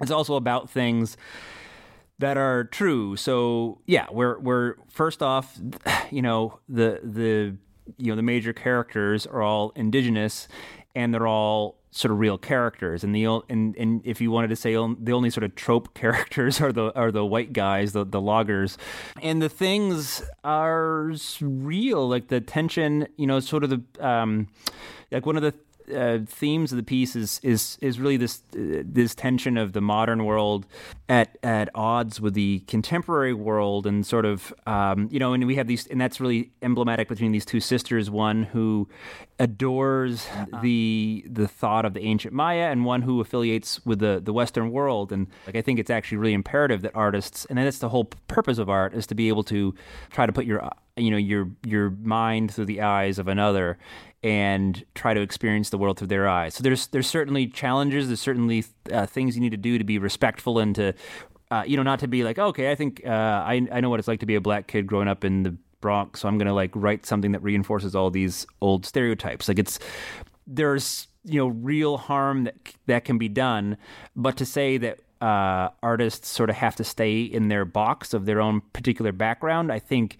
it's 0.00 0.10
also 0.10 0.34
about 0.34 0.68
things 0.68 1.16
that 2.22 2.36
are 2.36 2.64
true. 2.64 3.16
So 3.16 3.80
yeah, 3.86 4.06
we're 4.10 4.38
we're 4.38 4.76
first 4.88 5.22
off, 5.22 5.58
you 6.10 6.22
know, 6.22 6.60
the 6.68 7.00
the 7.02 7.56
you 7.98 8.12
know 8.12 8.16
the 8.16 8.22
major 8.22 8.52
characters 8.52 9.26
are 9.26 9.42
all 9.42 9.72
indigenous, 9.74 10.46
and 10.94 11.12
they're 11.12 11.26
all 11.26 11.78
sort 11.90 12.12
of 12.12 12.20
real 12.20 12.38
characters. 12.38 13.02
And 13.02 13.12
the 13.12 13.24
and 13.48 13.76
and 13.76 14.00
if 14.04 14.20
you 14.20 14.30
wanted 14.30 14.48
to 14.48 14.56
say 14.56 14.74
the 14.74 15.12
only 15.12 15.30
sort 15.30 15.42
of 15.42 15.56
trope 15.56 15.94
characters 15.94 16.60
are 16.60 16.72
the 16.72 16.96
are 16.96 17.10
the 17.10 17.26
white 17.26 17.52
guys, 17.52 17.92
the 17.92 18.04
the 18.04 18.20
loggers, 18.20 18.78
and 19.20 19.42
the 19.42 19.48
things 19.48 20.22
are 20.44 21.12
real, 21.40 22.08
like 22.08 22.28
the 22.28 22.40
tension. 22.40 23.08
You 23.16 23.26
know, 23.26 23.40
sort 23.40 23.64
of 23.64 23.70
the 23.70 24.06
um, 24.06 24.46
like 25.10 25.26
one 25.26 25.36
of 25.36 25.42
the 25.42 25.54
uh, 25.94 26.18
themes 26.26 26.72
of 26.72 26.76
the 26.76 26.82
piece 26.82 27.16
is 27.16 27.40
is 27.42 27.78
is 27.80 27.98
really 27.98 28.16
this 28.16 28.42
uh, 28.54 28.82
this 28.84 29.14
tension 29.14 29.56
of 29.56 29.72
the 29.72 29.80
modern 29.80 30.24
world 30.24 30.66
at 31.08 31.38
at 31.42 31.68
odds 31.74 32.20
with 32.20 32.34
the 32.34 32.60
contemporary 32.60 33.34
world 33.34 33.86
and 33.86 34.06
sort 34.06 34.24
of 34.24 34.52
um, 34.66 35.08
you 35.10 35.18
know 35.18 35.32
and 35.32 35.46
we 35.46 35.56
have 35.56 35.66
these 35.66 35.86
and 35.88 36.00
that's 36.00 36.20
really 36.20 36.50
emblematic 36.62 37.08
between 37.08 37.32
these 37.32 37.44
two 37.44 37.60
sisters 37.60 38.10
one 38.10 38.44
who 38.44 38.88
adores 39.38 40.26
uh-huh. 40.28 40.60
the 40.60 41.24
the 41.28 41.48
thought 41.48 41.84
of 41.84 41.94
the 41.94 42.00
ancient 42.00 42.32
Maya 42.34 42.70
and 42.70 42.84
one 42.84 43.02
who 43.02 43.20
affiliates 43.20 43.84
with 43.84 43.98
the 43.98 44.20
the 44.22 44.32
Western 44.32 44.70
world 44.70 45.12
and 45.12 45.26
like 45.46 45.56
I 45.56 45.62
think 45.62 45.78
it's 45.78 45.90
actually 45.90 46.18
really 46.18 46.34
imperative 46.34 46.82
that 46.82 46.94
artists 46.94 47.44
and 47.46 47.58
that's 47.58 47.78
the 47.78 47.88
whole 47.88 48.04
purpose 48.28 48.58
of 48.58 48.68
art 48.68 48.94
is 48.94 49.06
to 49.08 49.14
be 49.14 49.28
able 49.28 49.42
to 49.44 49.74
try 50.10 50.26
to 50.26 50.32
put 50.32 50.46
your 50.46 50.70
you 50.96 51.10
know 51.10 51.16
your 51.16 51.48
your 51.64 51.90
mind 51.90 52.52
through 52.52 52.66
the 52.66 52.82
eyes 52.82 53.18
of 53.18 53.28
another 53.28 53.78
and 54.22 54.84
try 54.94 55.14
to 55.14 55.20
experience 55.20 55.70
the 55.70 55.78
world 55.78 55.98
through 55.98 56.08
their 56.08 56.28
eyes. 56.28 56.54
So 56.54 56.62
there's 56.62 56.86
there's 56.88 57.06
certainly 57.06 57.46
challenges. 57.46 58.06
There's 58.06 58.20
certainly 58.20 58.64
uh, 58.92 59.06
things 59.06 59.34
you 59.34 59.40
need 59.40 59.50
to 59.50 59.56
do 59.56 59.78
to 59.78 59.84
be 59.84 59.98
respectful 59.98 60.58
and 60.58 60.74
to 60.76 60.94
uh, 61.50 61.64
you 61.66 61.76
know 61.76 61.82
not 61.82 61.98
to 62.00 62.08
be 62.08 62.24
like 62.24 62.38
okay 62.38 62.70
I 62.70 62.74
think 62.74 63.02
uh, 63.04 63.10
I 63.10 63.66
I 63.70 63.80
know 63.80 63.90
what 63.90 63.98
it's 63.98 64.08
like 64.08 64.20
to 64.20 64.26
be 64.26 64.36
a 64.36 64.40
black 64.40 64.66
kid 64.66 64.86
growing 64.86 65.08
up 65.08 65.24
in 65.24 65.42
the 65.42 65.56
Bronx, 65.80 66.20
so 66.20 66.28
I'm 66.28 66.38
to 66.38 66.52
like 66.52 66.70
write 66.74 67.04
something 67.04 67.32
that 67.32 67.42
reinforces 67.42 67.94
all 67.94 68.10
these 68.10 68.46
old 68.62 68.86
stereotypes. 68.86 69.48
Like 69.48 69.58
it's 69.58 69.78
there's 70.46 71.08
you 71.24 71.38
know 71.38 71.48
real 71.48 71.98
harm 71.98 72.44
that 72.44 72.54
that 72.86 73.04
can 73.04 73.18
be 73.18 73.28
done, 73.28 73.76
but 74.16 74.36
to 74.38 74.46
say 74.46 74.78
that 74.78 75.00
uh, 75.20 75.68
artists 75.82 76.28
sort 76.28 76.50
of 76.50 76.56
have 76.56 76.74
to 76.76 76.84
stay 76.84 77.22
in 77.22 77.48
their 77.48 77.64
box 77.64 78.14
of 78.14 78.24
their 78.24 78.40
own 78.40 78.60
particular 78.72 79.12
background, 79.12 79.70
I 79.70 79.78
think 79.78 80.18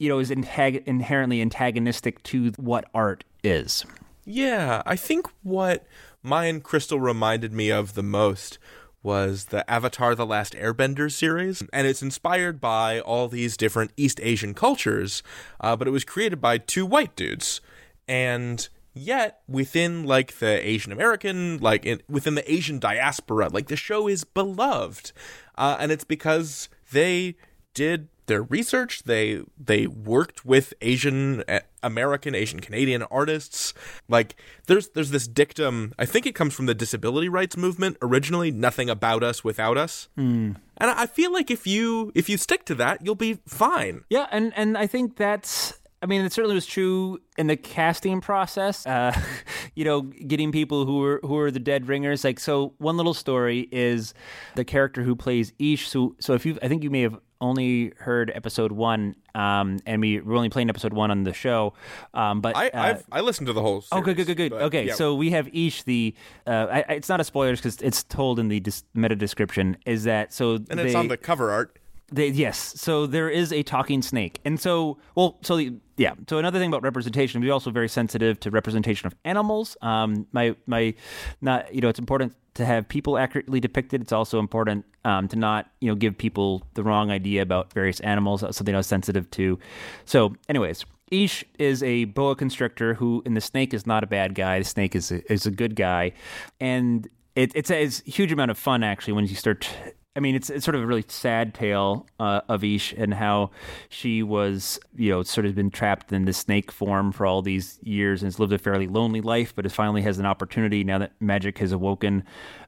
you 0.00 0.08
know, 0.08 0.18
is 0.18 0.30
inherently 0.30 1.42
antagonistic 1.42 2.22
to 2.22 2.50
what 2.56 2.86
art 2.94 3.22
is. 3.44 3.84
Yeah, 4.24 4.82
I 4.86 4.96
think 4.96 5.28
what 5.42 5.86
Mayan 6.22 6.62
Crystal 6.62 6.98
reminded 6.98 7.52
me 7.52 7.70
of 7.70 7.92
the 7.92 8.02
most 8.02 8.58
was 9.02 9.46
the 9.46 9.70
Avatar 9.70 10.14
The 10.14 10.24
Last 10.24 10.54
Airbender 10.54 11.12
series. 11.12 11.62
And 11.70 11.86
it's 11.86 12.02
inspired 12.02 12.62
by 12.62 13.00
all 13.00 13.28
these 13.28 13.58
different 13.58 13.92
East 13.96 14.20
Asian 14.22 14.54
cultures, 14.54 15.22
uh, 15.60 15.76
but 15.76 15.86
it 15.86 15.92
was 15.92 16.04
created 16.04 16.40
by 16.40 16.56
two 16.56 16.86
white 16.86 17.14
dudes. 17.14 17.60
And 18.08 18.66
yet, 18.94 19.42
within 19.46 20.04
like 20.04 20.38
the 20.38 20.66
Asian 20.66 20.92
American, 20.92 21.58
like 21.58 21.84
in, 21.84 22.00
within 22.08 22.36
the 22.36 22.50
Asian 22.50 22.78
diaspora, 22.78 23.48
like 23.48 23.68
the 23.68 23.76
show 23.76 24.08
is 24.08 24.24
beloved. 24.24 25.12
Uh, 25.58 25.76
and 25.78 25.92
it's 25.92 26.04
because 26.04 26.70
they 26.90 27.36
did 27.74 28.08
their 28.30 28.42
research. 28.42 29.02
They 29.02 29.42
they 29.58 29.86
worked 29.86 30.46
with 30.46 30.72
Asian 30.80 31.44
eh, 31.48 31.60
American, 31.82 32.34
Asian 32.34 32.60
Canadian 32.60 33.02
artists. 33.02 33.74
Like 34.08 34.36
there's 34.66 34.88
there's 34.90 35.10
this 35.10 35.26
dictum. 35.26 35.92
I 35.98 36.06
think 36.06 36.24
it 36.24 36.34
comes 36.34 36.54
from 36.54 36.66
the 36.66 36.74
disability 36.74 37.28
rights 37.28 37.56
movement 37.56 37.98
originally. 38.00 38.50
Nothing 38.50 38.88
about 38.88 39.22
us 39.22 39.42
without 39.44 39.76
us. 39.76 40.08
Mm. 40.16 40.56
And 40.78 40.90
I 40.90 41.06
feel 41.06 41.32
like 41.32 41.50
if 41.50 41.66
you 41.66 42.12
if 42.14 42.28
you 42.28 42.38
stick 42.38 42.64
to 42.66 42.74
that, 42.76 43.04
you'll 43.04 43.16
be 43.16 43.40
fine. 43.46 44.04
Yeah, 44.08 44.26
and 44.30 44.52
and 44.56 44.78
I 44.78 44.86
think 44.86 45.16
that's 45.16 45.80
I 46.02 46.06
mean, 46.06 46.22
it 46.22 46.32
certainly 46.32 46.54
was 46.54 46.64
true 46.64 47.18
in 47.36 47.46
the 47.46 47.56
casting 47.56 48.22
process. 48.22 48.86
Uh, 48.86 49.12
you 49.74 49.84
know, 49.84 50.02
getting 50.02 50.50
people 50.50 50.86
who 50.86 51.04
are 51.04 51.20
who 51.22 51.36
are 51.38 51.50
the 51.50 51.60
dead 51.60 51.88
ringers. 51.88 52.24
Like, 52.24 52.40
so 52.40 52.74
one 52.78 52.96
little 52.96 53.12
story 53.12 53.68
is 53.70 54.14
the 54.54 54.64
character 54.64 55.02
who 55.02 55.14
plays 55.14 55.52
Ish. 55.58 55.88
So, 55.88 56.16
so 56.18 56.32
if 56.32 56.46
you, 56.46 56.58
I 56.62 56.68
think 56.68 56.84
you 56.84 56.90
may 56.90 57.02
have 57.02 57.18
only 57.40 57.92
heard 57.98 58.30
episode 58.34 58.72
one, 58.72 59.16
um, 59.34 59.78
and 59.86 60.00
we 60.00 60.20
were 60.20 60.36
only 60.36 60.48
playing 60.50 60.68
episode 60.68 60.92
one 60.92 61.10
on 61.10 61.24
the 61.24 61.32
show. 61.32 61.72
Um, 62.14 62.40
but 62.40 62.56
I 62.56 62.68
uh, 62.68 62.82
I've, 62.82 63.04
I 63.10 63.20
listened 63.20 63.46
to 63.46 63.52
the 63.52 63.62
whole. 63.62 63.84
Oh, 63.92 64.00
good, 64.00 64.16
good, 64.16 64.26
good, 64.26 64.36
good. 64.36 64.50
but 64.50 64.62
Okay, 64.62 64.86
yeah. 64.88 64.94
so 64.94 65.14
we 65.14 65.30
have 65.30 65.48
Ish. 65.54 65.84
The 65.84 66.14
uh, 66.46 66.66
I, 66.70 66.78
it's 66.94 67.08
not 67.08 67.20
a 67.20 67.24
spoilers 67.24 67.58
because 67.60 67.80
it's 67.80 68.02
told 68.04 68.38
in 68.38 68.48
the 68.48 68.60
dis- 68.60 68.84
meta 68.94 69.16
description. 69.16 69.76
Is 69.86 70.04
that 70.04 70.32
so? 70.32 70.54
and 70.70 70.78
it's 70.80 70.94
on 70.94 71.08
the 71.08 71.16
cover 71.16 71.50
art. 71.50 71.76
They, 72.12 72.28
yes. 72.28 72.58
So 72.80 73.06
there 73.06 73.28
is 73.28 73.52
a 73.52 73.62
talking 73.62 74.02
snake. 74.02 74.40
And 74.44 74.58
so, 74.58 74.98
well, 75.14 75.38
so 75.42 75.56
the, 75.56 75.74
yeah. 75.96 76.14
So 76.28 76.38
another 76.38 76.58
thing 76.58 76.68
about 76.68 76.82
representation, 76.82 77.40
we're 77.40 77.52
also 77.52 77.70
very 77.70 77.88
sensitive 77.88 78.40
to 78.40 78.50
representation 78.50 79.06
of 79.06 79.14
animals. 79.24 79.76
Um, 79.82 80.26
my, 80.32 80.56
my, 80.66 80.94
not, 81.40 81.72
you 81.74 81.80
know, 81.80 81.88
it's 81.88 81.98
important 81.98 82.34
to 82.54 82.64
have 82.64 82.88
people 82.88 83.16
accurately 83.16 83.60
depicted. 83.60 84.00
It's 84.00 84.12
also 84.12 84.38
important 84.38 84.84
um, 85.04 85.28
to 85.28 85.36
not, 85.36 85.70
you 85.80 85.88
know, 85.88 85.94
give 85.94 86.16
people 86.18 86.62
the 86.74 86.82
wrong 86.82 87.10
idea 87.10 87.42
about 87.42 87.72
various 87.72 88.00
animals, 88.00 88.40
something 88.40 88.74
I 88.74 88.78
was 88.78 88.86
sensitive 88.86 89.30
to. 89.32 89.58
So, 90.04 90.34
anyways, 90.48 90.84
Ish 91.10 91.44
is 91.58 91.82
a 91.82 92.04
boa 92.06 92.36
constrictor 92.36 92.94
who, 92.94 93.22
and 93.26 93.36
the 93.36 93.40
snake 93.40 93.74
is 93.74 93.86
not 93.86 94.04
a 94.04 94.06
bad 94.06 94.34
guy. 94.34 94.58
The 94.58 94.64
snake 94.64 94.94
is 94.94 95.10
a, 95.10 95.32
is 95.32 95.46
a 95.46 95.50
good 95.50 95.74
guy, 95.76 96.12
and 96.60 97.08
it, 97.34 97.52
it's 97.54 97.70
a, 97.70 97.82
it's 97.82 98.02
a 98.06 98.10
huge 98.10 98.32
amount 98.32 98.50
of 98.50 98.58
fun 98.58 98.82
actually 98.82 99.14
when 99.14 99.26
you 99.26 99.34
start. 99.34 99.68
I 100.16 100.20
mean, 100.20 100.34
it's 100.34 100.50
it's 100.50 100.64
sort 100.64 100.74
of 100.74 100.82
a 100.82 100.86
really 100.86 101.04
sad 101.06 101.54
tale 101.54 102.06
uh, 102.18 102.40
of 102.48 102.64
Ish 102.64 102.92
and 102.94 103.14
how 103.14 103.50
she 103.88 104.24
was, 104.24 104.80
you 104.96 105.10
know, 105.10 105.22
sort 105.22 105.46
of 105.46 105.54
been 105.54 105.70
trapped 105.70 106.12
in 106.12 106.24
the 106.24 106.32
snake 106.32 106.72
form 106.72 107.12
for 107.12 107.26
all 107.26 107.42
these 107.42 107.78
years 107.82 108.22
and 108.22 108.26
has 108.26 108.40
lived 108.40 108.52
a 108.52 108.58
fairly 108.58 108.88
lonely 108.88 109.20
life, 109.20 109.54
but 109.54 109.64
it 109.64 109.70
finally 109.70 110.02
has 110.02 110.18
an 110.18 110.26
opportunity 110.26 110.82
now 110.82 110.98
that 110.98 111.12
magic 111.20 111.58
has 111.58 111.70
awoken 111.70 112.24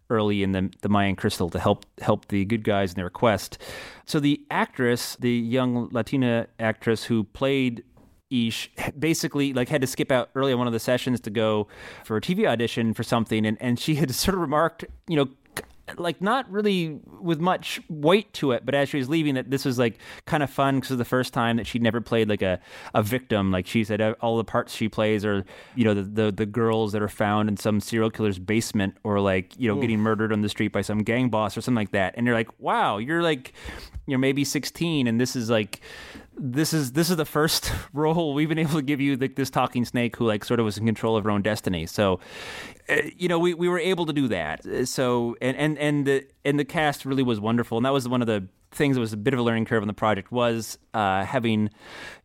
early 0.08 0.44
in 0.44 0.52
the 0.52 0.70
the 0.82 0.88
Mayan 0.88 1.16
crystal 1.16 1.50
to 1.50 1.58
help 1.58 1.84
help 2.00 2.28
the 2.28 2.44
good 2.44 2.62
guys 2.62 2.92
in 2.92 2.96
their 2.96 3.10
quest. 3.10 3.58
So 4.06 4.20
the 4.20 4.40
actress, 4.48 5.16
the 5.16 5.32
young 5.32 5.88
Latina 5.90 6.46
actress 6.60 7.04
who 7.04 7.24
played 7.24 7.82
Ish 8.30 8.70
basically 8.98 9.52
like 9.52 9.68
had 9.68 9.80
to 9.80 9.86
skip 9.88 10.12
out 10.12 10.30
early 10.36 10.52
on 10.52 10.58
one 10.58 10.68
of 10.68 10.72
the 10.72 10.80
sessions 10.80 11.20
to 11.22 11.30
go 11.30 11.66
for 12.04 12.16
a 12.16 12.20
TV 12.20 12.46
audition 12.46 12.94
for 12.94 13.02
something, 13.02 13.44
and, 13.44 13.58
and 13.60 13.80
she 13.80 13.96
had 13.96 14.14
sort 14.14 14.36
of 14.36 14.40
remarked, 14.40 14.84
you 15.08 15.16
know, 15.16 15.28
like 15.98 16.20
not 16.20 16.50
really 16.50 17.00
with 17.20 17.40
much 17.40 17.80
weight 17.88 18.32
to 18.34 18.52
it, 18.52 18.64
but 18.64 18.74
as 18.74 18.88
she 18.88 18.98
was 18.98 19.08
leaving, 19.08 19.34
that 19.34 19.50
this 19.50 19.64
was 19.64 19.78
like 19.78 19.98
kind 20.26 20.42
of 20.42 20.50
fun 20.50 20.76
because 20.76 20.92
it 20.92 20.96
the 20.96 21.04
first 21.04 21.32
time 21.32 21.56
that 21.56 21.66
she'd 21.66 21.82
never 21.82 22.00
played 22.00 22.28
like 22.28 22.42
a, 22.42 22.60
a 22.94 23.02
victim. 23.02 23.50
Like 23.50 23.66
she 23.66 23.84
said, 23.84 24.00
uh, 24.00 24.14
all 24.20 24.36
the 24.36 24.44
parts 24.44 24.74
she 24.74 24.88
plays 24.88 25.24
are 25.24 25.44
you 25.74 25.84
know 25.84 25.94
the, 25.94 26.02
the 26.02 26.32
the 26.32 26.46
girls 26.46 26.92
that 26.92 27.02
are 27.02 27.08
found 27.08 27.48
in 27.48 27.56
some 27.56 27.80
serial 27.80 28.10
killer's 28.10 28.38
basement 28.38 28.96
or 29.04 29.20
like 29.20 29.58
you 29.58 29.68
know 29.68 29.80
getting 29.80 30.00
murdered 30.00 30.32
on 30.32 30.42
the 30.42 30.48
street 30.48 30.72
by 30.72 30.82
some 30.82 30.98
gang 30.98 31.28
boss 31.28 31.56
or 31.56 31.60
something 31.60 31.76
like 31.76 31.92
that. 31.92 32.14
And 32.16 32.26
you're 32.26 32.36
like, 32.36 32.48
wow, 32.58 32.98
you're 32.98 33.22
like 33.22 33.52
you 34.06 34.14
know 34.14 34.18
maybe 34.18 34.44
16, 34.44 35.06
and 35.06 35.20
this 35.20 35.36
is 35.36 35.50
like 35.50 35.80
this 36.36 36.72
is 36.72 36.92
this 36.92 37.10
is 37.10 37.16
the 37.16 37.24
first 37.24 37.72
role 37.92 38.34
we've 38.34 38.48
been 38.48 38.58
able 38.58 38.74
to 38.74 38.82
give 38.82 39.00
you 39.00 39.16
this 39.16 39.50
talking 39.50 39.84
snake 39.84 40.16
who 40.16 40.26
like 40.26 40.44
sort 40.44 40.60
of 40.60 40.64
was 40.64 40.78
in 40.78 40.86
control 40.86 41.16
of 41.16 41.24
her 41.24 41.30
own 41.30 41.42
destiny. 41.42 41.86
So, 41.86 42.20
uh, 42.88 42.96
you 43.16 43.28
know, 43.28 43.38
we, 43.38 43.54
we 43.54 43.68
were 43.68 43.78
able 43.78 44.06
to 44.06 44.12
do 44.12 44.28
that. 44.28 44.66
Uh, 44.66 44.84
So 44.84 45.36
and 45.40 45.56
and 45.56 45.78
and 45.78 46.06
the 46.06 46.26
and 46.44 46.58
the 46.58 46.64
cast 46.64 47.04
really 47.04 47.22
was 47.22 47.40
wonderful, 47.40 47.78
and 47.78 47.84
that 47.84 47.92
was 47.92 48.08
one 48.08 48.20
of 48.20 48.26
the 48.26 48.48
things 48.70 48.96
that 48.96 49.00
was 49.00 49.12
a 49.12 49.18
bit 49.18 49.34
of 49.34 49.40
a 49.40 49.42
learning 49.42 49.66
curve 49.66 49.82
on 49.82 49.86
the 49.86 49.94
project 49.94 50.32
was 50.32 50.78
uh, 50.94 51.24
having 51.24 51.70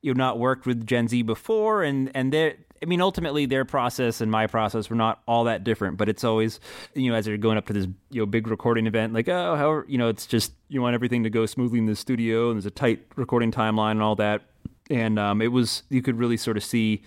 you 0.02 0.14
know 0.14 0.18
not 0.18 0.40
worked 0.40 0.66
with 0.66 0.86
Gen 0.86 1.08
Z 1.08 1.22
before, 1.24 1.84
and 1.84 2.12
and 2.16 2.32
their 2.32 2.56
I 2.82 2.86
mean, 2.86 3.02
ultimately, 3.02 3.46
their 3.46 3.66
process 3.66 4.22
and 4.22 4.32
my 4.32 4.48
process 4.48 4.90
were 4.90 4.96
not 4.96 5.22
all 5.28 5.46
that 5.46 5.64
different, 5.64 5.98
but 5.98 6.10
it's 6.10 6.24
always, 6.24 6.60
you 6.94 7.12
know, 7.12 7.18
as 7.18 7.28
you're 7.28 7.38
going 7.38 7.58
up 7.58 7.66
to 7.68 7.74
this, 7.74 7.88
you 8.10 8.22
know, 8.22 8.26
big 8.26 8.48
recording 8.48 8.88
event, 8.88 9.14
like, 9.14 9.28
oh, 9.30 9.56
how, 9.56 9.84
you 9.88 9.98
know, 9.98 10.10
it's 10.10 10.26
just, 10.26 10.54
you 10.70 10.82
want 10.82 10.94
everything 10.94 11.24
to 11.24 11.30
go 11.30 11.46
smoothly 11.46 11.80
in 11.80 11.86
the 11.86 11.96
studio, 11.96 12.50
and 12.50 12.58
there's 12.58 12.66
a 12.66 12.72
tight 12.72 13.06
recording 13.16 13.52
timeline 13.52 13.92
and 13.92 14.02
all 14.02 14.16
that. 14.16 14.42
And 14.90 15.20
um, 15.20 15.42
it 15.42 15.52
was, 15.52 15.84
you 15.90 16.02
could 16.02 16.18
really 16.18 16.38
sort 16.38 16.56
of 16.56 16.64
see 16.64 17.04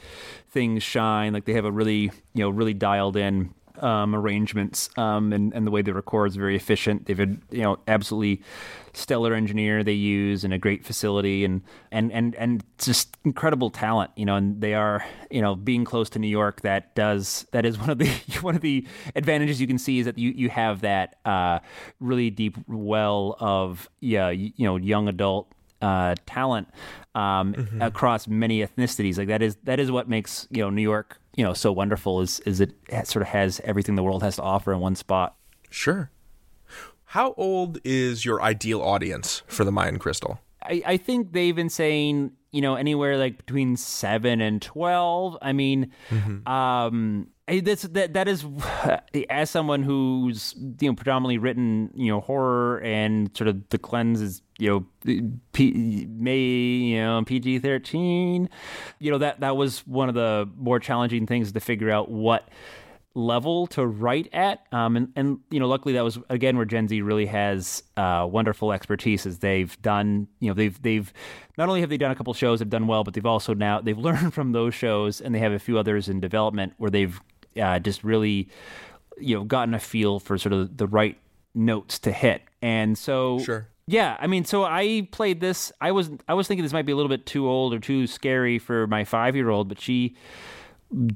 things 0.50 0.82
shine. 0.82 1.32
Like 1.32 1.46
they 1.46 1.54
have 1.54 1.64
a 1.64 1.72
really, 1.72 2.10
you 2.34 2.42
know, 2.42 2.50
really 2.50 2.74
dialed 2.74 3.16
in 3.16 3.54
um, 3.82 4.14
arrangements 4.14 4.90
um, 4.96 5.32
and, 5.32 5.52
and 5.54 5.66
the 5.66 5.70
way 5.70 5.82
they 5.82 5.92
record 5.92 6.30
is 6.30 6.36
very 6.36 6.56
efficient. 6.56 7.06
They've 7.06 7.18
had, 7.18 7.40
you 7.50 7.62
know, 7.62 7.78
absolutely 7.88 8.42
stellar 8.92 9.34
engineer 9.34 9.84
they 9.84 9.92
use 9.92 10.44
and 10.44 10.52
a 10.52 10.58
great 10.58 10.84
facility 10.84 11.44
and, 11.44 11.62
and, 11.92 12.12
and, 12.12 12.34
and 12.34 12.64
just 12.78 13.16
incredible 13.24 13.70
talent, 13.70 14.10
you 14.16 14.24
know, 14.24 14.36
and 14.36 14.60
they 14.60 14.74
are, 14.74 15.04
you 15.30 15.40
know, 15.40 15.54
being 15.54 15.84
close 15.84 16.10
to 16.10 16.18
New 16.18 16.28
York, 16.28 16.62
that 16.62 16.94
does, 16.94 17.46
that 17.52 17.64
is 17.64 17.78
one 17.80 17.90
of 17.90 17.98
the, 17.98 18.08
one 18.40 18.54
of 18.54 18.62
the 18.62 18.86
advantages 19.14 19.60
you 19.60 19.66
can 19.66 19.78
see 19.78 19.98
is 20.00 20.06
that 20.06 20.18
you, 20.18 20.30
you 20.30 20.48
have 20.48 20.80
that 20.80 21.16
uh, 21.24 21.60
really 22.00 22.30
deep 22.30 22.56
well 22.66 23.36
of, 23.40 23.88
yeah, 24.00 24.30
you, 24.30 24.52
you 24.56 24.66
know, 24.66 24.76
young 24.76 25.08
adult 25.08 25.52
uh, 25.82 26.14
talent 26.26 26.68
um, 27.14 27.54
Mm-hmm. 27.54 27.82
across 27.82 28.28
many 28.28 28.60
ethnicities. 28.64 29.18
Like 29.18 29.28
that 29.28 29.42
is 29.42 29.56
that 29.64 29.80
is 29.80 29.90
what 29.90 30.08
makes 30.08 30.46
you 30.50 30.62
know 30.62 30.70
New 30.70 30.82
York 30.82 31.18
you 31.36 31.44
know 31.44 31.54
so 31.54 31.72
wonderful. 31.72 32.20
Is 32.20 32.40
is 32.40 32.60
it 32.60 32.72
sort 33.04 33.22
of 33.22 33.28
has 33.28 33.60
everything 33.64 33.94
the 33.96 34.02
world 34.02 34.22
has 34.22 34.36
to 34.36 34.42
offer 34.42 34.72
in 34.72 34.80
one 34.80 34.94
spot. 34.94 35.36
Sure. 35.70 36.10
How 37.06 37.34
old 37.36 37.78
is 37.84 38.24
your 38.24 38.40
ideal 38.40 38.80
audience 38.82 39.42
for 39.48 39.64
the 39.64 39.72
Mayan 39.72 39.98
Crystal? 39.98 40.40
I, 40.62 40.82
I 40.86 40.96
think 40.96 41.32
they've 41.32 41.56
been 41.56 41.68
saying 41.70 42.32
you 42.52 42.60
know 42.60 42.74
anywhere 42.76 43.16
like 43.16 43.38
between 43.38 43.76
seven 43.76 44.40
and 44.40 44.60
twelve. 44.62 45.36
I 45.42 45.52
mean, 45.52 45.90
um, 46.46 46.46
I- 46.46 47.26
that's 47.58 47.82
that 47.82 48.12
that 48.12 48.28
is 48.28 48.46
as 49.30 49.50
someone 49.50 49.82
who's 49.82 50.54
you 50.80 50.88
know 50.88 50.94
predominantly 50.94 51.38
written 51.38 51.90
you 51.94 52.12
know 52.12 52.20
horror 52.20 52.80
and 52.82 53.36
sort 53.36 53.48
of 53.48 53.68
the 53.70 53.78
cleanse 53.78 54.20
is 54.20 54.42
you 54.58 54.68
know 54.68 55.32
P, 55.52 56.06
may 56.08 56.38
you 56.38 56.98
know 56.98 57.22
PG 57.26 57.58
thirteen. 57.58 58.48
You 59.00 59.10
know 59.10 59.18
that 59.18 59.40
that 59.40 59.56
was 59.56 59.84
one 59.86 60.08
of 60.08 60.14
the 60.14 60.48
more 60.56 60.78
challenging 60.78 61.26
things 61.26 61.50
to 61.50 61.60
figure 61.60 61.90
out 61.90 62.08
what 62.08 62.48
level 63.14 63.66
to 63.68 63.86
write 63.86 64.28
at. 64.32 64.66
Um, 64.72 64.96
and, 64.96 65.12
and, 65.16 65.38
you 65.50 65.58
know, 65.58 65.68
luckily 65.68 65.94
that 65.94 66.04
was, 66.04 66.18
again, 66.28 66.56
where 66.56 66.64
Gen 66.64 66.86
Z 66.88 67.02
really 67.02 67.26
has 67.26 67.82
uh, 67.96 68.26
wonderful 68.30 68.72
expertise 68.72 69.26
as 69.26 69.38
they've 69.38 69.80
done, 69.82 70.28
you 70.38 70.48
know, 70.48 70.54
they've, 70.54 70.80
they've, 70.82 71.12
not 71.58 71.68
only 71.68 71.80
have 71.80 71.90
they 71.90 71.96
done 71.96 72.10
a 72.10 72.14
couple 72.14 72.32
shows 72.34 72.60
have 72.60 72.70
done 72.70 72.86
well, 72.86 73.02
but 73.02 73.14
they've 73.14 73.26
also 73.26 73.52
now, 73.52 73.80
they've 73.80 73.98
learned 73.98 74.32
from 74.32 74.52
those 74.52 74.74
shows 74.74 75.20
and 75.20 75.34
they 75.34 75.40
have 75.40 75.52
a 75.52 75.58
few 75.58 75.78
others 75.78 76.08
in 76.08 76.20
development 76.20 76.74
where 76.76 76.90
they've 76.90 77.20
uh, 77.58 77.78
just 77.78 78.04
really, 78.04 78.48
you 79.18 79.36
know, 79.36 79.44
gotten 79.44 79.74
a 79.74 79.80
feel 79.80 80.18
for 80.20 80.36
sort 80.38 80.52
of 80.52 80.76
the 80.76 80.86
right 80.86 81.16
notes 81.54 81.98
to 82.00 82.12
hit. 82.12 82.42
And 82.62 82.96
so, 82.98 83.38
Sure. 83.40 83.66
yeah, 83.86 84.16
I 84.20 84.26
mean, 84.26 84.44
so 84.44 84.64
I 84.64 85.08
played 85.10 85.40
this. 85.40 85.72
I 85.80 85.92
was 85.92 86.10
I 86.28 86.34
was 86.34 86.46
thinking 86.46 86.62
this 86.62 86.72
might 86.72 86.86
be 86.86 86.92
a 86.92 86.96
little 86.96 87.08
bit 87.08 87.26
too 87.26 87.48
old 87.48 87.72
or 87.74 87.78
too 87.78 88.06
scary 88.06 88.58
for 88.58 88.86
my 88.86 89.04
five 89.04 89.34
year 89.34 89.48
old, 89.50 89.68
but 89.68 89.80
she 89.80 90.14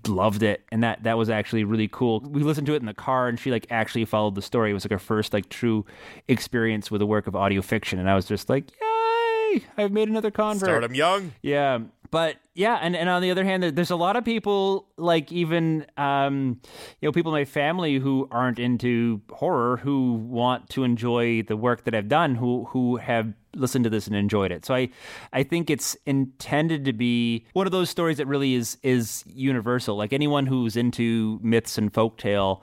loved 0.06 0.42
it, 0.44 0.62
and 0.70 0.82
that 0.84 1.02
that 1.02 1.18
was 1.18 1.28
actually 1.28 1.64
really 1.64 1.88
cool. 1.88 2.20
We 2.20 2.42
listened 2.42 2.66
to 2.68 2.74
it 2.74 2.80
in 2.80 2.86
the 2.86 2.94
car, 2.94 3.28
and 3.28 3.38
she 3.38 3.50
like 3.50 3.66
actually 3.70 4.04
followed 4.04 4.34
the 4.36 4.42
story. 4.42 4.70
It 4.70 4.74
was 4.74 4.84
like 4.84 4.92
her 4.92 4.98
first 4.98 5.32
like 5.32 5.48
true 5.48 5.84
experience 6.28 6.90
with 6.90 7.02
a 7.02 7.06
work 7.06 7.26
of 7.26 7.34
audio 7.36 7.60
fiction, 7.62 7.98
and 7.98 8.08
I 8.08 8.14
was 8.14 8.24
just 8.26 8.48
like, 8.48 8.70
yay! 8.80 9.64
I've 9.76 9.92
made 9.92 10.08
another 10.08 10.30
convert. 10.30 10.68
Start 10.68 10.84
'em 10.84 10.94
young. 10.94 11.32
Yeah, 11.42 11.80
but 12.14 12.36
yeah, 12.54 12.78
and, 12.80 12.94
and 12.94 13.08
on 13.08 13.20
the 13.22 13.30
other 13.32 13.44
hand, 13.44 13.62
there- 13.64 13.72
there's 13.72 13.90
a 13.90 13.96
lot 13.96 14.14
of 14.14 14.24
people 14.24 14.86
like 14.96 15.32
even 15.32 15.84
um, 15.96 16.60
you 17.00 17.08
know 17.08 17.12
people 17.12 17.34
in 17.34 17.40
my 17.40 17.44
family 17.44 17.98
who 17.98 18.28
aren't 18.30 18.58
into 18.60 19.20
horror 19.32 19.78
who 19.78 20.12
want 20.12 20.70
to 20.70 20.84
enjoy 20.84 21.42
the 21.42 21.56
work 21.56 21.82
that 21.84 21.94
I've 21.94 22.08
done 22.08 22.36
who 22.36 22.64
who 22.66 22.96
have 22.96 23.32
listened 23.56 23.82
to 23.84 23.90
this 23.90 24.06
and 24.06 24.14
enjoyed 24.16 24.52
it. 24.52 24.64
So 24.64 24.74
I 24.74 24.90
I 25.32 25.42
think 25.42 25.70
it's 25.70 25.96
intended 26.06 26.84
to 26.84 26.92
be 26.92 27.44
one 27.52 27.66
of 27.66 27.72
those 27.72 27.90
stories 27.90 28.18
that 28.18 28.26
really 28.26 28.54
is 28.54 28.78
is 28.84 29.24
universal. 29.26 29.96
Like 29.96 30.12
anyone 30.12 30.46
who's 30.46 30.76
into 30.76 31.40
myths 31.42 31.76
and 31.78 31.92
folktale 31.92 32.60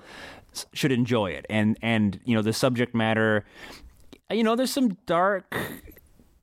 should 0.73 0.91
enjoy 0.93 1.31
it. 1.31 1.45
And 1.49 1.77
and 1.81 2.19
you 2.23 2.35
know 2.35 2.41
the 2.41 2.53
subject 2.53 2.95
matter 2.95 3.45
you 4.31 4.43
know 4.43 4.55
there's 4.55 4.71
some 4.71 4.95
dark 5.05 5.53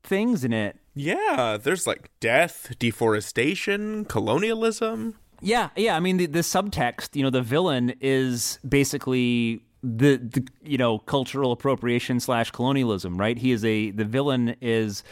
things 0.02 0.44
in 0.44 0.52
it 0.52 0.76
Yeah, 0.98 1.58
there's 1.62 1.86
like 1.86 2.10
death, 2.18 2.74
deforestation, 2.78 4.04
colonialism. 4.04 5.14
Yeah, 5.40 5.70
yeah. 5.76 5.96
I 5.96 6.00
mean, 6.00 6.16
the, 6.16 6.26
the 6.26 6.40
subtext, 6.40 7.14
you 7.14 7.22
know, 7.22 7.30
the 7.30 7.42
villain 7.42 7.94
is 8.00 8.58
basically 8.68 9.62
the, 9.82 10.16
the 10.16 10.44
you 10.64 10.76
know 10.76 10.98
cultural 10.98 11.52
appropriation 11.52 12.18
slash 12.18 12.50
colonialism, 12.50 13.16
right? 13.16 13.38
He 13.38 13.52
is 13.52 13.64
a 13.64 13.92
the 13.92 14.04
villain 14.04 14.56
is 14.60 15.04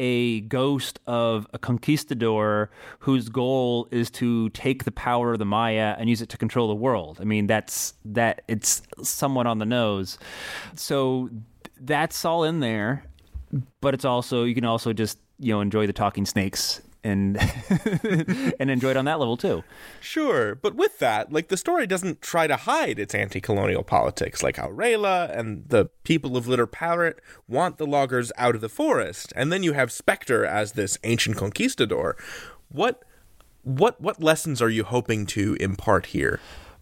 a 0.00 0.40
ghost 0.40 0.98
of 1.06 1.46
a 1.52 1.58
conquistador 1.58 2.70
whose 2.98 3.28
goal 3.28 3.86
is 3.92 4.10
to 4.12 4.48
take 4.50 4.84
the 4.84 4.90
power 4.90 5.34
of 5.34 5.38
the 5.38 5.44
Maya 5.44 5.94
and 5.98 6.10
use 6.10 6.20
it 6.20 6.28
to 6.30 6.36
control 6.36 6.66
the 6.66 6.74
world. 6.74 7.18
I 7.20 7.24
mean, 7.24 7.46
that's 7.46 7.94
that 8.06 8.42
it's 8.48 8.82
somewhat 9.02 9.46
on 9.46 9.60
the 9.60 9.66
nose. 9.66 10.18
So 10.74 11.30
that's 11.80 12.24
all 12.24 12.42
in 12.42 12.58
there, 12.58 13.04
but 13.80 13.94
it's 13.94 14.04
also 14.04 14.42
you 14.42 14.54
can 14.56 14.64
also 14.64 14.92
just 14.92 15.18
you 15.38 15.52
know 15.52 15.60
enjoy 15.60 15.86
the 15.86 15.92
talking 15.92 16.26
snakes 16.26 16.82
and 17.04 17.36
and 18.60 18.70
enjoy 18.70 18.90
it 18.90 18.96
on 18.96 19.04
that 19.04 19.18
level 19.18 19.36
too. 19.36 19.62
Sure, 20.00 20.54
but 20.54 20.74
with 20.74 20.98
that, 20.98 21.32
like 21.32 21.48
the 21.48 21.56
story 21.56 21.86
doesn't 21.86 22.20
try 22.20 22.46
to 22.46 22.56
hide 22.56 22.98
its 22.98 23.14
anti-colonial 23.14 23.82
politics, 23.82 24.42
like 24.42 24.56
Rayla 24.56 25.36
and 25.36 25.68
the 25.68 25.86
people 26.04 26.36
of 26.36 26.48
Little 26.48 26.66
Parrot 26.66 27.20
want 27.46 27.78
the 27.78 27.86
loggers 27.86 28.32
out 28.36 28.54
of 28.54 28.60
the 28.60 28.68
forest, 28.68 29.32
and 29.36 29.52
then 29.52 29.62
you 29.62 29.72
have 29.72 29.92
Spectre 29.92 30.44
as 30.44 30.72
this 30.72 30.98
ancient 31.04 31.36
conquistador. 31.36 32.16
What 32.68 33.02
what 33.62 34.00
what 34.00 34.22
lessons 34.22 34.60
are 34.62 34.70
you 34.70 34.84
hoping 34.84 35.26
to 35.26 35.56
impart 35.60 36.06
here? 36.06 36.40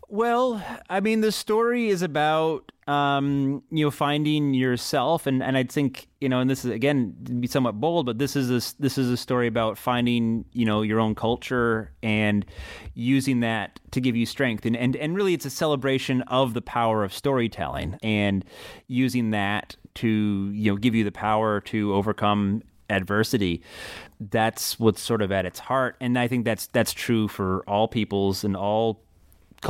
Well, 0.08 0.62
I 0.88 1.00
mean, 1.00 1.20
the 1.20 1.32
story 1.32 1.88
is 1.88 2.02
about 2.02 2.70
um, 2.86 3.64
you 3.72 3.84
know 3.84 3.90
finding 3.90 4.54
yourself, 4.54 5.26
and, 5.26 5.42
and 5.42 5.56
I 5.56 5.64
think 5.64 6.06
you 6.20 6.28
know, 6.28 6.38
and 6.38 6.48
this 6.48 6.64
is 6.64 6.70
again 6.70 7.12
be 7.40 7.48
somewhat 7.48 7.80
bold, 7.80 8.06
but 8.06 8.18
this 8.18 8.36
is 8.36 8.50
a, 8.50 8.80
this 8.80 8.98
is 8.98 9.10
a 9.10 9.16
story 9.16 9.48
about 9.48 9.76
finding 9.76 10.44
you 10.52 10.64
know 10.64 10.82
your 10.82 11.00
own 11.00 11.16
culture 11.16 11.90
and 12.04 12.46
using 12.94 13.40
that 13.40 13.80
to 13.90 14.00
give 14.00 14.14
you 14.14 14.26
strength, 14.26 14.64
and 14.64 14.76
and 14.76 14.94
and 14.94 15.16
really, 15.16 15.34
it's 15.34 15.46
a 15.46 15.50
celebration 15.50 16.22
of 16.22 16.54
the 16.54 16.62
power 16.62 17.02
of 17.02 17.12
storytelling 17.12 17.98
and 18.02 18.44
using 18.86 19.30
that 19.30 19.74
to 19.94 20.52
you 20.54 20.70
know 20.70 20.76
give 20.76 20.94
you 20.94 21.02
the 21.02 21.12
power 21.12 21.60
to 21.62 21.92
overcome 21.94 22.62
adversity. 22.88 23.60
That's 24.20 24.78
what's 24.78 25.02
sort 25.02 25.20
of 25.20 25.32
at 25.32 25.44
its 25.44 25.58
heart 25.58 25.96
and 26.00 26.18
i 26.18 26.26
think 26.26 26.46
that's 26.46 26.68
that's 26.68 26.92
true 26.92 27.28
for 27.28 27.62
all 27.68 27.86
peoples 27.86 28.44
and 28.44 28.56
all 28.56 29.02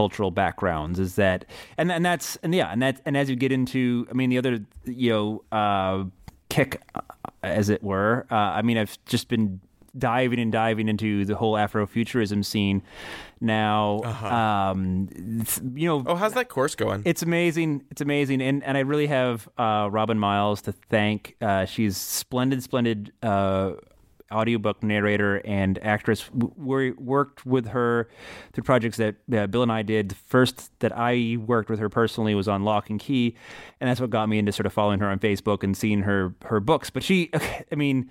cultural 0.01 0.31
backgrounds 0.31 0.99
is 0.99 1.15
that 1.17 1.45
and 1.79 1.91
and 1.91 2.05
that's 2.05 2.37
and 2.43 2.55
yeah 2.55 2.69
and 2.73 2.83
that 2.83 3.01
and 3.07 3.17
as 3.17 3.31
you 3.31 3.37
get 3.37 3.51
into 3.51 4.07
i 4.11 4.13
mean 4.13 4.29
the 4.31 4.37
other 4.43 4.55
you 4.85 5.11
know 5.11 5.43
uh 5.59 6.05
kick 6.51 6.83
uh, 6.95 7.01
as 7.43 7.71
it 7.71 7.83
were 7.83 8.27
uh, 8.31 8.35
i 8.59 8.61
mean 8.63 8.77
i've 8.77 8.99
just 9.07 9.29
been 9.29 9.59
diving 9.99 10.39
and 10.39 10.53
diving 10.53 10.89
into 10.89 11.25
the 11.25 11.35
whole 11.35 11.55
afrofuturism 11.55 12.45
scene 12.45 12.83
now 13.41 14.01
Uh-huh. 14.05 14.27
um 14.71 15.09
you 15.75 15.89
know 15.89 16.03
Oh, 16.07 16.15
how's 16.15 16.35
that 16.35 16.49
course 16.51 16.75
going? 16.75 17.01
it's 17.07 17.23
amazing. 17.23 17.83
It's 17.91 18.03
amazing, 18.03 18.43
and 18.43 18.63
and 18.65 18.77
I 18.77 18.81
really 18.81 19.07
have 19.07 19.49
uh, 19.57 19.89
Robin 19.91 20.19
Miles 20.19 20.61
to 20.63 20.73
thank. 20.91 21.37
Uh, 21.41 21.65
she's 21.65 21.97
splendid, 21.97 22.63
splendid 22.63 23.13
uh, 23.23 23.73
audiobook 24.33 24.83
narrator 24.83 25.41
and 25.45 25.79
actress. 25.83 26.29
We 26.33 26.93
worked 26.93 27.47
with 27.47 27.69
her 27.69 28.09
through 28.53 28.65
projects 28.65 28.97
that 28.97 29.17
uh, 29.33 29.47
Bill 29.47 29.63
and 29.63 29.73
I 29.73 29.83
did. 29.83 30.11
The 30.11 30.15
first 30.15 30.71
that 30.81 30.93
I 30.97 31.37
worked 31.39 31.71
with 31.71 31.79
her 31.79 31.89
personally 31.89 32.35
was 32.35 32.49
on 32.49 32.65
Locke 32.65 32.91
and 32.91 32.99
Key, 32.99 33.37
and 33.81 33.89
that's 33.89 34.01
what 34.01 34.11
got 34.11 34.29
me 34.29 34.39
into 34.39 34.53
sort 34.53 34.67
of 34.67 34.73
following 34.73 35.01
her 35.01 35.09
on 35.09 35.19
Facebook 35.19 35.63
and 35.63 35.77
seeing 35.77 36.03
her 36.03 36.35
her 36.45 36.61
books. 36.61 36.91
But 36.91 37.03
she, 37.03 37.31
I 37.73 37.75
mean, 37.75 38.11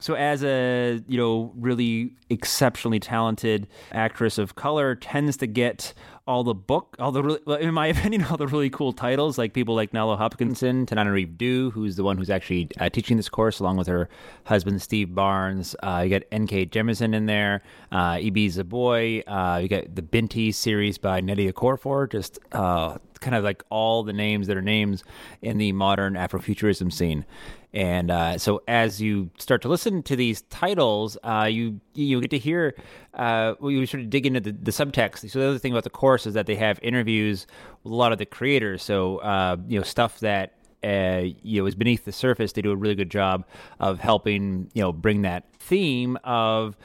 so 0.00 0.14
as 0.14 0.42
a 0.42 1.02
you 1.06 1.18
know 1.18 1.52
really 1.56 2.14
exceptionally 2.30 3.00
talented 3.00 3.68
actress 3.92 4.38
of 4.38 4.54
color, 4.54 4.94
tends 4.94 5.36
to 5.38 5.46
get 5.46 5.92
all 6.26 6.44
the 6.44 6.54
book, 6.54 6.96
all 6.98 7.12
the 7.12 7.22
really, 7.22 7.62
in 7.62 7.74
my 7.74 7.86
opinion, 7.94 8.24
all 8.24 8.36
the 8.36 8.46
really 8.46 8.70
cool 8.70 8.92
titles, 8.92 9.38
like 9.38 9.52
people 9.52 9.74
like 9.74 9.92
Nalo 9.92 10.16
Hopkinson, 10.16 10.86
Tananarive 10.86 11.36
Due, 11.36 11.70
who's 11.70 11.96
the 11.96 12.04
one 12.04 12.16
who's 12.18 12.30
actually 12.30 12.68
uh, 12.78 12.88
teaching 12.88 13.16
this 13.16 13.28
course 13.28 13.60
along 13.60 13.76
with 13.76 13.86
her 13.86 14.08
husband 14.44 14.80
Steve 14.82 15.14
Barnes. 15.14 15.74
Uh, 15.82 16.02
you 16.04 16.10
got 16.10 16.22
N.K. 16.30 16.66
Jemisin 16.66 17.14
in 17.14 17.26
there, 17.26 17.62
uh, 17.92 18.18
Ibi 18.20 18.48
Zoboi. 18.48 19.22
Uh, 19.26 19.58
you 19.58 19.68
got 19.68 19.94
the 19.94 20.02
Binti 20.02 20.52
series 20.52 20.98
by 20.98 21.20
Nnedi 21.20 21.52
Okorafor. 21.52 22.10
Just 22.10 22.38
uh, 22.52 22.98
kind 23.20 23.36
of 23.36 23.44
like 23.44 23.62
all 23.70 24.02
the 24.02 24.12
names 24.12 24.46
that 24.46 24.56
are 24.56 24.62
names 24.62 25.04
in 25.42 25.58
the 25.58 25.72
modern 25.72 26.14
Afrofuturism 26.14 26.92
scene. 26.92 27.24
And 27.72 28.10
uh, 28.10 28.38
so, 28.38 28.62
as 28.66 29.00
you 29.00 29.30
start 29.38 29.62
to 29.62 29.68
listen 29.68 30.02
to 30.04 30.16
these 30.16 30.42
titles, 30.42 31.16
uh, 31.22 31.48
you 31.50 31.80
you 31.94 32.20
get 32.20 32.30
to 32.30 32.38
hear, 32.38 32.74
uh, 33.14 33.54
you 33.62 33.86
sort 33.86 34.02
of 34.02 34.10
dig 34.10 34.26
into 34.26 34.40
the, 34.40 34.52
the 34.52 34.72
subtext. 34.72 35.30
So 35.30 35.38
the 35.38 35.46
other 35.46 35.58
thing 35.58 35.72
about 35.72 35.84
the 35.84 35.90
course 35.90 36.26
is 36.26 36.34
that 36.34 36.46
they 36.46 36.56
have 36.56 36.80
interviews 36.82 37.46
with 37.84 37.92
a 37.92 37.96
lot 37.96 38.10
of 38.12 38.18
the 38.18 38.26
creators. 38.26 38.82
So 38.82 39.18
uh, 39.18 39.56
you 39.68 39.78
know 39.78 39.84
stuff 39.84 40.18
that 40.20 40.54
uh, 40.82 41.22
you 41.42 41.62
know 41.62 41.66
is 41.66 41.76
beneath 41.76 42.04
the 42.04 42.12
surface. 42.12 42.52
They 42.52 42.62
do 42.62 42.72
a 42.72 42.76
really 42.76 42.96
good 42.96 43.10
job 43.10 43.46
of 43.78 44.00
helping 44.00 44.68
you 44.74 44.82
know 44.82 44.92
bring 44.92 45.22
that 45.22 45.44
theme 45.60 46.18
of 46.24 46.76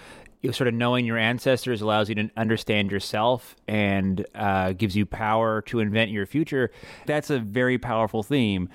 you 0.41 0.49
know, 0.49 0.53
sort 0.53 0.67
of 0.67 0.75
knowing 0.75 1.07
your 1.07 1.17
ancestors 1.17 1.81
allows 1.81 2.07
you 2.07 2.13
to 2.13 2.29
understand 2.37 2.91
yourself 2.91 3.55
and 3.67 4.23
uh, 4.35 4.73
gives 4.73 4.95
you 4.95 5.03
power 5.03 5.63
to 5.63 5.79
invent 5.79 6.11
your 6.11 6.27
future. 6.27 6.69
That's 7.07 7.31
a 7.31 7.39
very 7.39 7.79
powerful 7.79 8.21
theme. 8.21 8.69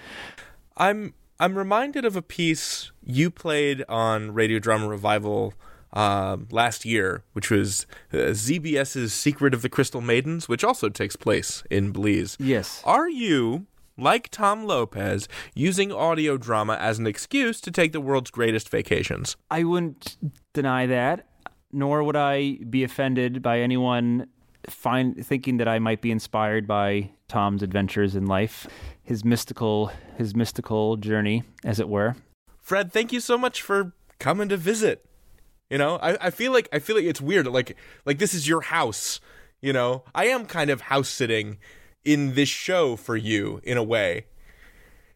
I'm 0.77 1.15
I'm 1.41 1.57
reminded 1.57 2.05
of 2.05 2.17
a 2.17 2.23
piece 2.23 2.93
you 3.03 3.31
played 3.31 3.83
on 3.89 4.35
Radio 4.35 4.59
Drama 4.59 4.87
Revival 4.87 5.55
um, 5.91 6.47
last 6.51 6.85
year, 6.85 7.25
which 7.33 7.51
was 7.51 7.87
uh, 8.13 8.17
ZBS's 8.37 9.15
Secret 9.15 9.55
of 9.55 9.63
the 9.63 9.71
Crystal 9.71 10.03
Maidens, 10.03 10.51
which 10.51 10.63
also 10.63 10.91
takes 10.91 11.17
place 11.17 11.63
in 11.71 11.93
Belize. 11.93 12.37
Yes. 12.39 12.83
Are 12.85 13.09
you, 13.09 13.65
like 13.97 14.29
Tom 14.29 14.67
Lopez, 14.67 15.29
using 15.55 15.91
audio 15.91 16.37
drama 16.37 16.75
as 16.75 16.99
an 16.99 17.07
excuse 17.07 17.59
to 17.63 17.71
take 17.71 17.93
the 17.93 18.03
world's 18.03 18.31
greatest 18.31 18.69
vacations? 18.69 19.39
I 19.51 19.65
wouldn't 19.65 20.19
deny 20.53 20.85
that, 20.89 21.27
nor 21.73 22.05
would 22.05 22.17
I 22.17 22.59
be 22.69 22.85
offended 22.85 23.41
by 23.41 23.61
anyone 23.61 24.27
find 24.69 25.25
thinking 25.25 25.57
that 25.59 25.69
I 25.69 25.79
might 25.79 26.01
be 26.01 26.11
inspired 26.11 26.67
by 26.67 27.11
Tom's 27.29 27.63
adventures 27.63 28.15
in 28.15 28.27
life, 28.27 28.67
his 29.03 29.25
mystical 29.25 29.93
his 30.17 30.35
mystical 30.35 30.97
journey, 30.97 31.45
as 31.65 31.81
it 31.81 31.89
were. 31.89 32.17
Fred, 32.59 32.93
thank 32.93 33.13
you 33.13 33.21
so 33.21 33.39
much 33.39 33.63
for 33.63 33.95
coming 34.19 34.49
to 34.49 34.57
visit. 34.57 35.05
You 35.71 35.79
know, 35.79 35.97
I, 35.97 36.27
I 36.27 36.31
feel 36.31 36.53
like 36.53 36.69
I 36.73 36.79
feel 36.79 36.97
like 36.97 37.05
it's 37.05 37.21
weird. 37.21 37.47
Like 37.47 37.77
like 38.05 38.19
this 38.19 38.35
is 38.35 38.49
your 38.49 38.61
house. 38.61 39.21
You 39.61 39.73
know, 39.73 40.05
I 40.15 40.27
am 40.27 40.47
kind 40.47 40.71
of 40.71 40.83
house 40.83 41.09
sitting 41.09 41.59
in 42.05 42.35
this 42.35 42.49
show 42.49 42.97
for 42.97 43.17
you 43.17 43.61
in 43.63 43.77
a 43.77 43.83
way. 43.83 44.27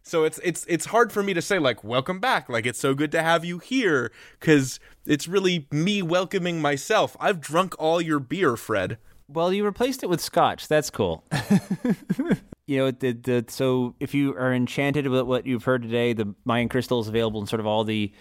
So 0.02 0.24
it's 0.24 0.38
it's 0.44 0.66
it's 0.68 0.86
hard 0.86 1.12
for 1.12 1.22
me 1.22 1.32
to 1.34 1.42
say 1.42 1.58
like 1.58 1.82
welcome 1.82 2.20
back. 2.20 2.48
Like 2.48 2.66
it's 2.66 2.78
so 2.78 2.94
good 2.94 3.10
to 3.12 3.22
have 3.22 3.44
you 3.44 3.58
here 3.58 4.12
cuz 4.38 4.78
it's 5.06 5.26
really 5.26 5.66
me 5.72 6.02
welcoming 6.02 6.60
myself. 6.60 7.16
I've 7.18 7.40
drunk 7.40 7.74
all 7.78 8.00
your 8.00 8.20
beer, 8.20 8.56
Fred. 8.56 8.98
Well, 9.28 9.52
you 9.52 9.64
replaced 9.64 10.02
it 10.02 10.08
with 10.08 10.20
scotch. 10.20 10.68
That's 10.68 10.90
cool. 10.90 11.24
you 12.66 12.78
know, 12.78 12.90
the, 12.90 13.12
the, 13.12 13.44
so 13.48 13.94
if 13.98 14.14
you 14.14 14.34
are 14.34 14.52
enchanted 14.52 15.06
with 15.06 15.22
what 15.22 15.46
you've 15.46 15.64
heard 15.64 15.82
today, 15.82 16.12
the 16.12 16.34
Mayan 16.44 16.68
crystal 16.68 17.00
is 17.00 17.08
available 17.08 17.40
in 17.40 17.46
sort 17.46 17.60
of 17.60 17.66
all 17.66 17.84
the 17.84 18.12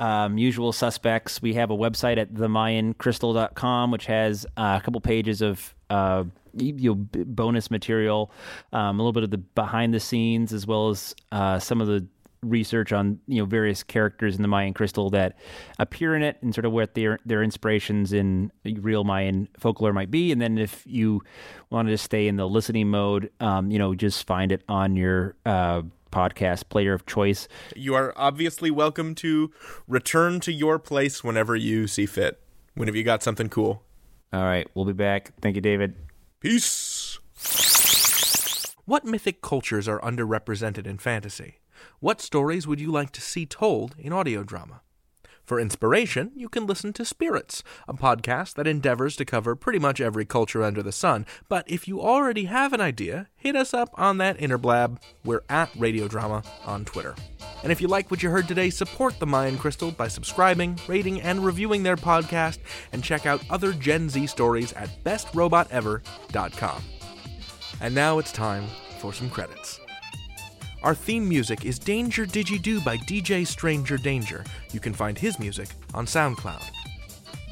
um, 0.00 0.38
usual 0.38 0.72
suspects. 0.72 1.42
We 1.42 1.54
have 1.54 1.70
a 1.70 1.76
website 1.76 2.16
at 2.16 2.32
themayancrystal.com, 2.32 3.90
which 3.90 4.06
has 4.06 4.46
uh, 4.56 4.78
a 4.80 4.84
couple 4.84 5.00
pages 5.00 5.42
of 5.42 5.74
uh, 5.90 6.24
you 6.54 6.94
know, 6.94 6.94
bonus 6.94 7.70
material, 7.70 8.30
um, 8.72 8.98
a 8.98 9.02
little 9.02 9.12
bit 9.12 9.24
of 9.24 9.30
the 9.30 9.38
behind 9.38 9.92
the 9.92 10.00
scenes, 10.00 10.52
as 10.52 10.66
well 10.66 10.88
as 10.88 11.14
uh, 11.32 11.58
some 11.58 11.80
of 11.80 11.86
the 11.86 12.06
research 12.42 12.92
on 12.92 13.18
you 13.26 13.40
know 13.40 13.46
various 13.46 13.82
characters 13.82 14.36
in 14.36 14.42
the 14.42 14.48
Mayan 14.48 14.74
crystal 14.74 15.10
that 15.10 15.36
appear 15.78 16.14
in 16.14 16.22
it 16.22 16.38
and 16.42 16.54
sort 16.54 16.64
of 16.64 16.72
what 16.72 16.94
their 16.94 17.18
their 17.24 17.42
inspirations 17.42 18.12
in 18.12 18.52
real 18.64 19.04
Mayan 19.04 19.48
folklore 19.58 19.92
might 19.92 20.10
be. 20.10 20.32
And 20.32 20.40
then 20.40 20.58
if 20.58 20.82
you 20.86 21.22
wanted 21.70 21.90
to 21.90 21.98
stay 21.98 22.28
in 22.28 22.36
the 22.36 22.48
listening 22.48 22.88
mode, 22.88 23.30
um, 23.40 23.70
you 23.70 23.78
know, 23.78 23.94
just 23.94 24.26
find 24.26 24.52
it 24.52 24.62
on 24.68 24.96
your 24.96 25.36
uh, 25.44 25.82
podcast 26.12 26.68
player 26.68 26.92
of 26.94 27.06
choice. 27.06 27.48
You 27.74 27.94
are 27.94 28.12
obviously 28.16 28.70
welcome 28.70 29.14
to 29.16 29.52
return 29.86 30.40
to 30.40 30.52
your 30.52 30.78
place 30.78 31.22
whenever 31.22 31.56
you 31.56 31.86
see 31.86 32.06
fit. 32.06 32.40
Whenever 32.74 32.96
you 32.96 33.04
got 33.04 33.22
something 33.22 33.48
cool. 33.48 33.82
All 34.32 34.44
right, 34.44 34.68
we'll 34.74 34.84
be 34.84 34.92
back. 34.92 35.32
Thank 35.40 35.56
you, 35.56 35.62
David. 35.62 35.94
Peace. 36.40 37.18
What 38.84 39.04
mythic 39.04 39.40
cultures 39.40 39.88
are 39.88 40.00
underrepresented 40.00 40.86
in 40.86 40.98
fantasy? 40.98 41.58
What 42.00 42.20
stories 42.20 42.66
would 42.66 42.80
you 42.80 42.90
like 42.90 43.10
to 43.12 43.20
see 43.20 43.46
told 43.46 43.94
in 43.98 44.12
audio 44.12 44.42
drama? 44.42 44.82
For 45.46 45.60
inspiration, 45.60 46.32
you 46.34 46.48
can 46.48 46.66
listen 46.66 46.92
to 46.94 47.04
Spirits, 47.04 47.62
a 47.86 47.94
podcast 47.94 48.54
that 48.54 48.66
endeavors 48.66 49.14
to 49.14 49.24
cover 49.24 49.54
pretty 49.54 49.78
much 49.78 50.00
every 50.00 50.24
culture 50.24 50.64
under 50.64 50.82
the 50.82 50.90
sun. 50.90 51.24
But 51.48 51.70
if 51.70 51.86
you 51.86 52.00
already 52.00 52.46
have 52.46 52.72
an 52.72 52.80
idea, 52.80 53.28
hit 53.36 53.54
us 53.54 53.72
up 53.72 53.90
on 53.94 54.18
that 54.18 54.42
inner 54.42 54.58
blab. 54.58 55.00
We're 55.24 55.44
at 55.48 55.70
Radio 55.76 56.08
Drama 56.08 56.42
on 56.64 56.84
Twitter. 56.84 57.14
And 57.62 57.70
if 57.70 57.80
you 57.80 57.86
like 57.86 58.10
what 58.10 58.24
you 58.24 58.30
heard 58.30 58.48
today, 58.48 58.70
support 58.70 59.20
the 59.20 59.26
Mayan 59.26 59.56
Crystal 59.56 59.92
by 59.92 60.08
subscribing, 60.08 60.80
rating, 60.88 61.22
and 61.22 61.44
reviewing 61.44 61.84
their 61.84 61.96
podcast, 61.96 62.58
and 62.90 63.04
check 63.04 63.24
out 63.24 63.44
other 63.48 63.72
Gen 63.72 64.08
Z 64.08 64.26
stories 64.26 64.72
at 64.72 64.90
bestrobotever.com. 65.04 66.82
And 67.80 67.94
now 67.94 68.18
it's 68.18 68.32
time 68.32 68.66
for 68.98 69.12
some 69.12 69.30
credits. 69.30 69.78
Our 70.82 70.94
theme 70.94 71.28
music 71.28 71.64
is 71.64 71.78
Danger 71.78 72.26
Digi-Do 72.26 72.80
by 72.82 72.96
DJ 72.98 73.46
Stranger 73.46 73.96
Danger. 73.96 74.44
You 74.72 74.78
can 74.78 74.92
find 74.92 75.18
his 75.18 75.38
music 75.38 75.68
on 75.94 76.06
SoundCloud. 76.06 76.64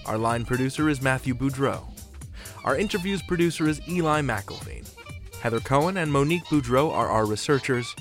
Our 0.07 0.18
line 0.18 0.45
producer 0.45 0.89
is 0.89 1.03
Matthew 1.03 1.35
Boudreau. 1.35 1.85
Our 2.64 2.77
interviews 2.77 3.22
producer 3.22 3.66
is 3.66 3.81
Eli 3.89 4.20
McElveen. 4.20 4.89
Heather 5.41 5.61
Cohen 5.61 5.97
and 5.97 6.12
Monique 6.12 6.45
Boudreau 6.45 6.93
are 6.93 7.09
our 7.09 7.27
researchers, 7.27 7.95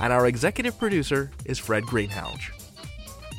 and 0.00 0.12
our 0.12 0.26
executive 0.26 0.78
producer 0.78 1.30
is 1.44 1.58
Fred 1.58 1.84
Greenhalgh. 1.84 2.42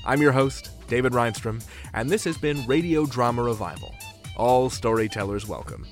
I'm 0.05 0.21
your 0.21 0.31
host, 0.31 0.71
David 0.87 1.13
Rheinstrom, 1.13 1.61
and 1.93 2.09
this 2.09 2.23
has 2.23 2.37
been 2.37 2.65
Radio 2.65 3.05
Drama 3.05 3.43
Revival. 3.43 3.93
All 4.37 4.69
storytellers 4.69 5.47
welcome. 5.47 5.85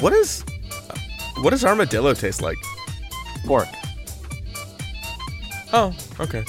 What 0.00 0.12
is 0.12 0.44
what 1.40 1.50
does 1.50 1.64
armadillo 1.64 2.14
taste 2.14 2.42
like? 2.42 2.58
Pork. 3.46 3.68
Oh, 5.72 5.94
okay. 6.20 6.44